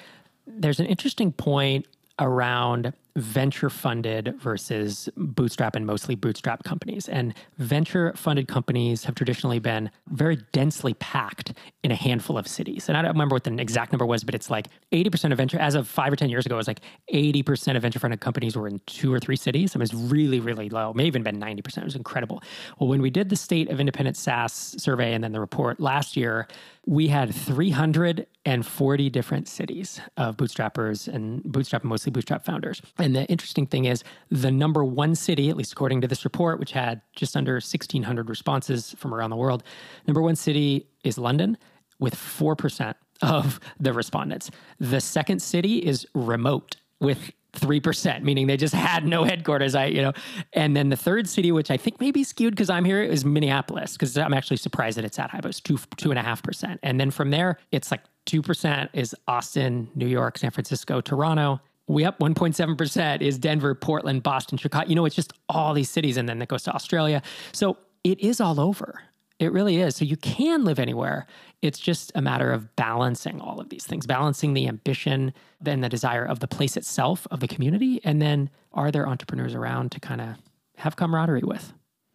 there's 0.48 0.80
an 0.80 0.86
interesting 0.86 1.32
point 1.32 1.86
around 2.18 2.92
venture 3.18 3.68
funded 3.68 4.34
versus 4.40 5.08
bootstrap 5.16 5.74
and 5.74 5.86
mostly 5.86 6.14
bootstrap 6.14 6.62
companies. 6.62 7.08
And 7.08 7.34
venture 7.58 8.12
funded 8.14 8.48
companies 8.48 9.04
have 9.04 9.14
traditionally 9.14 9.58
been 9.58 9.90
very 10.08 10.38
densely 10.52 10.94
packed 10.94 11.52
in 11.82 11.90
a 11.90 11.94
handful 11.96 12.38
of 12.38 12.46
cities. 12.46 12.88
And 12.88 12.96
I 12.96 13.02
don't 13.02 13.12
remember 13.12 13.34
what 13.34 13.44
the 13.44 13.54
exact 13.58 13.92
number 13.92 14.06
was, 14.06 14.24
but 14.24 14.34
it's 14.34 14.50
like 14.50 14.68
80% 14.92 15.32
of 15.32 15.38
venture, 15.38 15.58
as 15.58 15.74
of 15.74 15.88
five 15.88 16.12
or 16.12 16.16
10 16.16 16.30
years 16.30 16.46
ago, 16.46 16.54
it 16.54 16.58
was 16.58 16.68
like 16.68 16.80
80% 17.12 17.76
of 17.76 17.82
venture 17.82 17.98
funded 17.98 18.20
companies 18.20 18.56
were 18.56 18.68
in 18.68 18.80
two 18.86 19.12
or 19.12 19.18
three 19.18 19.36
cities. 19.36 19.74
I 19.74 19.78
mean, 19.78 19.86
it 19.86 19.92
was 19.92 20.10
really, 20.10 20.40
really 20.40 20.68
low. 20.68 20.90
It 20.90 20.96
may 20.96 21.04
even 21.04 21.22
been 21.22 21.40
90%. 21.40 21.78
It 21.78 21.84
was 21.84 21.96
incredible. 21.96 22.42
Well, 22.78 22.88
when 22.88 23.02
we 23.02 23.10
did 23.10 23.28
the 23.28 23.36
state 23.36 23.68
of 23.68 23.80
independent 23.80 24.16
SaaS 24.16 24.76
survey 24.78 25.12
and 25.12 25.24
then 25.24 25.32
the 25.32 25.40
report 25.40 25.80
last 25.80 26.16
year, 26.16 26.46
we 26.88 27.08
had 27.08 27.34
340 27.34 29.10
different 29.10 29.46
cities 29.46 30.00
of 30.16 30.38
bootstrappers 30.38 31.06
and 31.06 31.42
bootstrap, 31.44 31.84
mostly 31.84 32.10
bootstrap 32.10 32.46
founders. 32.46 32.80
And 32.96 33.14
the 33.14 33.26
interesting 33.26 33.66
thing 33.66 33.84
is 33.84 34.02
the 34.30 34.50
number 34.50 34.82
one 34.82 35.14
city, 35.14 35.50
at 35.50 35.56
least 35.58 35.70
according 35.72 36.00
to 36.00 36.08
this 36.08 36.24
report, 36.24 36.58
which 36.58 36.72
had 36.72 37.02
just 37.14 37.36
under 37.36 37.52
1,600 37.52 38.30
responses 38.30 38.94
from 38.96 39.12
around 39.12 39.28
the 39.28 39.36
world, 39.36 39.64
number 40.06 40.22
one 40.22 40.34
city 40.34 40.88
is 41.04 41.18
London 41.18 41.58
with 41.98 42.14
4% 42.14 42.94
of 43.20 43.60
the 43.78 43.92
respondents. 43.92 44.50
The 44.80 45.02
second 45.02 45.42
city 45.42 45.80
is 45.80 46.06
remote 46.14 46.76
with 47.00 47.32
3%, 47.54 48.22
meaning 48.22 48.46
they 48.46 48.56
just 48.56 48.74
had 48.74 49.06
no 49.06 49.24
headquarters. 49.24 49.74
I, 49.74 49.86
you 49.86 50.02
know, 50.02 50.12
and 50.52 50.76
then 50.76 50.90
the 50.90 50.96
third 50.96 51.28
city, 51.28 51.52
which 51.52 51.70
I 51.70 51.76
think 51.76 52.00
may 52.00 52.10
be 52.10 52.24
skewed 52.24 52.54
because 52.54 52.70
I'm 52.70 52.84
here, 52.84 53.02
is 53.02 53.24
Minneapolis, 53.24 53.92
because 53.92 54.16
I'm 54.18 54.34
actually 54.34 54.58
surprised 54.58 54.98
that 54.98 55.04
it's 55.04 55.16
that 55.16 55.30
high, 55.30 55.40
but 55.40 55.48
it's 55.48 55.60
two, 55.60 55.78
two 55.96 56.10
and 56.10 56.18
a 56.18 56.22
half 56.22 56.42
percent. 56.42 56.78
And 56.82 57.00
then 57.00 57.10
from 57.10 57.30
there, 57.30 57.58
it's 57.72 57.90
like 57.90 58.02
2% 58.26 58.90
is 58.92 59.14
Austin, 59.26 59.90
New 59.94 60.06
York, 60.06 60.38
San 60.38 60.50
Francisco, 60.50 61.00
Toronto. 61.00 61.60
We 61.86 62.04
up 62.04 62.18
1.7% 62.18 63.22
is 63.22 63.38
Denver, 63.38 63.74
Portland, 63.74 64.22
Boston, 64.22 64.58
Chicago. 64.58 64.86
You 64.86 64.94
know, 64.94 65.06
it's 65.06 65.16
just 65.16 65.32
all 65.48 65.72
these 65.72 65.88
cities, 65.88 66.18
and 66.18 66.28
then 66.28 66.38
that 66.40 66.48
goes 66.48 66.62
to 66.64 66.72
Australia. 66.74 67.22
So 67.52 67.78
it 68.04 68.20
is 68.20 68.40
all 68.40 68.60
over. 68.60 69.02
It 69.38 69.52
really 69.52 69.80
is. 69.80 69.96
So 69.96 70.04
you 70.04 70.16
can 70.16 70.64
live 70.64 70.78
anywhere. 70.78 71.26
It's 71.62 71.78
just 71.78 72.10
a 72.14 72.22
matter 72.22 72.50
of 72.50 72.74
balancing 72.74 73.40
all 73.40 73.60
of 73.60 73.68
these 73.68 73.84
things, 73.84 74.06
balancing 74.06 74.54
the 74.54 74.66
ambition, 74.66 75.32
then 75.60 75.80
the 75.80 75.88
desire 75.88 76.24
of 76.24 76.40
the 76.40 76.48
place 76.48 76.76
itself, 76.76 77.26
of 77.30 77.40
the 77.40 77.48
community, 77.48 78.00
and 78.04 78.20
then 78.20 78.50
are 78.72 78.90
there 78.90 79.08
entrepreneurs 79.08 79.54
around 79.54 79.92
to 79.92 80.00
kind 80.00 80.20
of 80.20 80.28
have 80.76 80.96
camaraderie 80.96 81.42
with? 81.42 81.72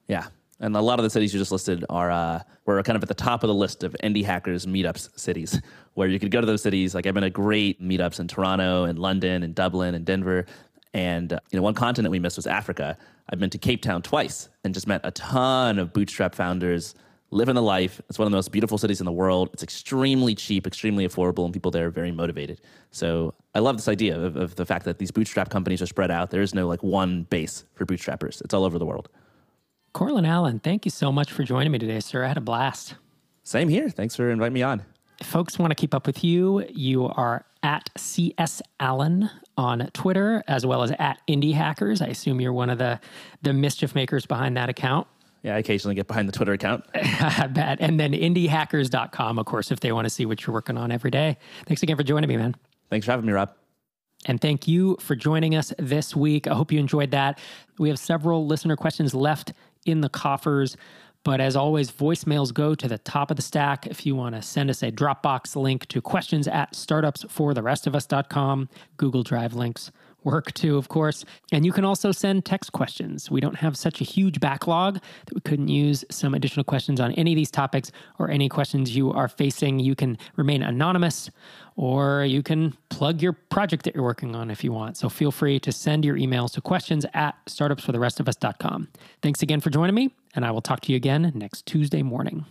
Yeah. 0.07 0.27
And 0.59 0.75
a 0.75 0.81
lot 0.81 0.99
of 0.99 1.03
the 1.03 1.09
cities 1.09 1.33
you 1.33 1.39
just 1.39 1.51
listed 1.51 1.83
are 1.89 2.11
uh, 2.11 2.41
were 2.65 2.81
kind 2.83 2.95
of 2.95 3.03
at 3.03 3.09
the 3.09 3.15
top 3.15 3.43
of 3.43 3.47
the 3.47 3.53
list 3.53 3.83
of 3.83 3.95
indie 4.03 4.23
hackers 4.23 4.65
meetups 4.65 5.17
cities, 5.19 5.59
where 5.93 6.07
you 6.07 6.19
could 6.19 6.31
go 6.31 6.39
to 6.39 6.47
those 6.47 6.61
cities. 6.61 6.93
Like 6.93 7.05
I've 7.05 7.13
been 7.13 7.23
at 7.23 7.33
great 7.33 7.81
meetups 7.81 8.19
in 8.19 8.27
Toronto 8.27 8.83
and 8.83 8.99
London 8.99 9.43
and 9.43 9.55
Dublin 9.55 9.95
and 9.95 10.05
Denver, 10.05 10.45
and 10.93 11.33
uh, 11.33 11.39
you 11.51 11.57
know 11.57 11.63
one 11.63 11.73
continent 11.73 12.11
we 12.11 12.19
missed 12.19 12.37
was 12.37 12.47
Africa. 12.47 12.97
I've 13.29 13.39
been 13.39 13.49
to 13.49 13.57
Cape 13.57 13.81
Town 13.81 14.01
twice 14.01 14.47
and 14.63 14.73
just 14.73 14.87
met 14.87 15.01
a 15.03 15.11
ton 15.11 15.79
of 15.79 15.91
bootstrap 15.91 16.35
founders 16.35 16.93
living 17.33 17.55
the 17.55 17.61
life. 17.61 17.99
It's 18.09 18.19
one 18.19 18.25
of 18.25 18.31
the 18.31 18.37
most 18.37 18.51
beautiful 18.51 18.77
cities 18.77 19.01
in 19.01 19.05
the 19.05 19.11
world. 19.11 19.49
It's 19.53 19.63
extremely 19.63 20.35
cheap, 20.35 20.67
extremely 20.67 21.07
affordable, 21.07 21.45
and 21.45 21.53
people 21.53 21.71
there 21.71 21.87
are 21.87 21.89
very 21.89 22.11
motivated. 22.11 22.61
So 22.91 23.33
I 23.55 23.59
love 23.59 23.75
this 23.75 23.87
idea 23.87 24.19
of, 24.19 24.35
of, 24.35 24.55
the 24.55 24.65
fact 24.65 24.85
that 24.85 24.99
these 24.99 25.11
bootstrap 25.11 25.49
companies 25.49 25.81
are 25.81 25.87
spread 25.87 26.11
out. 26.11 26.29
There 26.29 26.41
is 26.41 26.53
no 26.53 26.67
like 26.67 26.83
one 26.83 27.23
base 27.23 27.65
for 27.73 27.85
bootstrappers. 27.85 28.41
It's 28.41 28.53
all 28.53 28.63
over 28.63 28.77
the 28.77 28.85
world. 28.85 29.09
Courtland 29.93 30.27
Allen, 30.27 30.59
thank 30.59 30.85
you 30.85 30.91
so 30.91 31.11
much 31.11 31.31
for 31.31 31.43
joining 31.43 31.71
me 31.71 31.79
today, 31.79 31.99
sir. 31.99 32.23
I 32.23 32.27
had 32.27 32.37
a 32.37 32.41
blast. 32.41 32.95
Same 33.43 33.67
here. 33.67 33.89
Thanks 33.89 34.15
for 34.15 34.29
inviting 34.29 34.53
me 34.53 34.63
on. 34.63 34.83
If 35.19 35.27
folks 35.27 35.59
want 35.59 35.71
to 35.71 35.75
keep 35.75 35.93
up 35.93 36.07
with 36.07 36.23
you, 36.23 36.65
you 36.69 37.05
are 37.05 37.45
at 37.61 37.89
CS 37.97 38.61
Allen 38.79 39.29
on 39.57 39.89
Twitter, 39.93 40.43
as 40.47 40.65
well 40.65 40.83
as 40.83 40.91
at 40.99 41.19
Indie 41.27 41.53
Hackers. 41.53 42.01
I 42.01 42.07
assume 42.07 42.41
you're 42.41 42.53
one 42.53 42.69
of 42.69 42.77
the 42.77 42.99
the 43.41 43.53
mischief 43.53 43.95
makers 43.95 44.25
behind 44.25 44.57
that 44.57 44.69
account. 44.69 45.07
Yeah, 45.43 45.55
I 45.55 45.57
occasionally 45.59 45.93
get 45.93 46.07
behind 46.07 46.27
the 46.27 46.31
Twitter 46.31 46.53
account. 46.53 46.85
I 46.95 47.47
bet. 47.47 47.79
And 47.81 47.99
then 47.99 48.13
indiehackers.com, 48.13 49.37
of 49.37 49.45
course, 49.45 49.71
if 49.71 49.81
they 49.81 49.91
want 49.91 50.05
to 50.05 50.09
see 50.09 50.25
what 50.25 50.45
you're 50.45 50.53
working 50.53 50.77
on 50.77 50.91
every 50.91 51.11
day. 51.11 51.37
Thanks 51.65 51.83
again 51.83 51.97
for 51.97 52.03
joining 52.03 52.29
me, 52.29 52.37
man. 52.37 52.55
Thanks 52.89 53.05
for 53.05 53.11
having 53.11 53.25
me, 53.25 53.33
Rob. 53.33 53.51
And 54.25 54.39
thank 54.39 54.69
you 54.69 54.95
for 55.01 55.15
joining 55.17 55.53
us 55.55 55.73
this 55.77 56.15
week. 56.15 56.47
I 56.47 56.53
hope 56.53 56.71
you 56.71 56.79
enjoyed 56.79 57.11
that. 57.11 57.39
We 57.77 57.89
have 57.89 57.99
several 57.99 58.47
listener 58.47 58.77
questions 58.77 59.13
left 59.13 59.51
in 59.85 59.99
the 59.99 60.07
coffers. 60.07 60.77
But 61.25 61.41
as 61.41 61.57
always, 61.57 61.91
voicemails 61.91 62.53
go 62.53 62.75
to 62.75 62.87
the 62.87 62.97
top 62.97 63.29
of 63.29 63.35
the 63.37 63.43
stack. 63.43 63.85
If 63.87 64.05
you 64.05 64.15
want 64.15 64.35
to 64.35 64.41
send 64.41 64.69
us 64.69 64.81
a 64.81 64.91
Dropbox 64.91 65.55
link 65.55 65.87
to 65.87 66.01
questions 66.01 66.47
at 66.47 66.73
startupsfortherestofus.com, 66.73 68.69
Google 68.97 69.23
Drive 69.23 69.53
links 69.53 69.91
work 70.25 70.53
too, 70.53 70.77
of 70.77 70.89
course. 70.89 71.25
And 71.51 71.65
you 71.65 71.71
can 71.71 71.85
also 71.85 72.11
send 72.11 72.45
text 72.45 72.71
questions. 72.71 73.29
We 73.29 73.41
don't 73.41 73.55
have 73.55 73.77
such 73.77 74.01
a 74.01 74.03
huge 74.03 74.39
backlog 74.39 74.95
that 74.95 75.35
we 75.35 75.41
couldn't 75.41 75.67
use 75.67 76.03
some 76.09 76.33
additional 76.33 76.63
questions 76.63 76.99
on 76.99 77.11
any 77.13 77.33
of 77.33 77.35
these 77.35 77.51
topics 77.51 77.91
or 78.19 78.29
any 78.29 78.49
questions 78.49 78.95
you 78.95 79.11
are 79.11 79.27
facing. 79.27 79.79
You 79.79 79.95
can 79.95 80.17
remain 80.35 80.63
anonymous 80.63 81.29
or 81.75 82.23
you 82.23 82.43
can 82.43 82.75
plug 82.89 83.21
your 83.21 83.33
project 83.33 83.83
that 83.83 83.95
you're 83.95 84.03
working 84.03 84.35
on 84.35 84.51
if 84.51 84.63
you 84.63 84.71
want. 84.71 84.97
So 84.97 85.09
feel 85.09 85.31
free 85.31 85.59
to 85.59 85.71
send 85.71 86.05
your 86.05 86.15
emails 86.15 86.51
to 86.53 86.61
questions 86.61 87.05
at 87.13 87.35
startupsfortherestofus.com. 87.47 88.89
Thanks 89.21 89.41
again 89.41 89.59
for 89.59 89.69
joining 89.69 89.95
me, 89.95 90.13
and 90.35 90.45
I 90.45 90.51
will 90.51 90.61
talk 90.61 90.81
to 90.81 90.91
you 90.91 90.95
again 90.95 91.31
next 91.35 91.65
Tuesday 91.65 92.03
morning. 92.03 92.45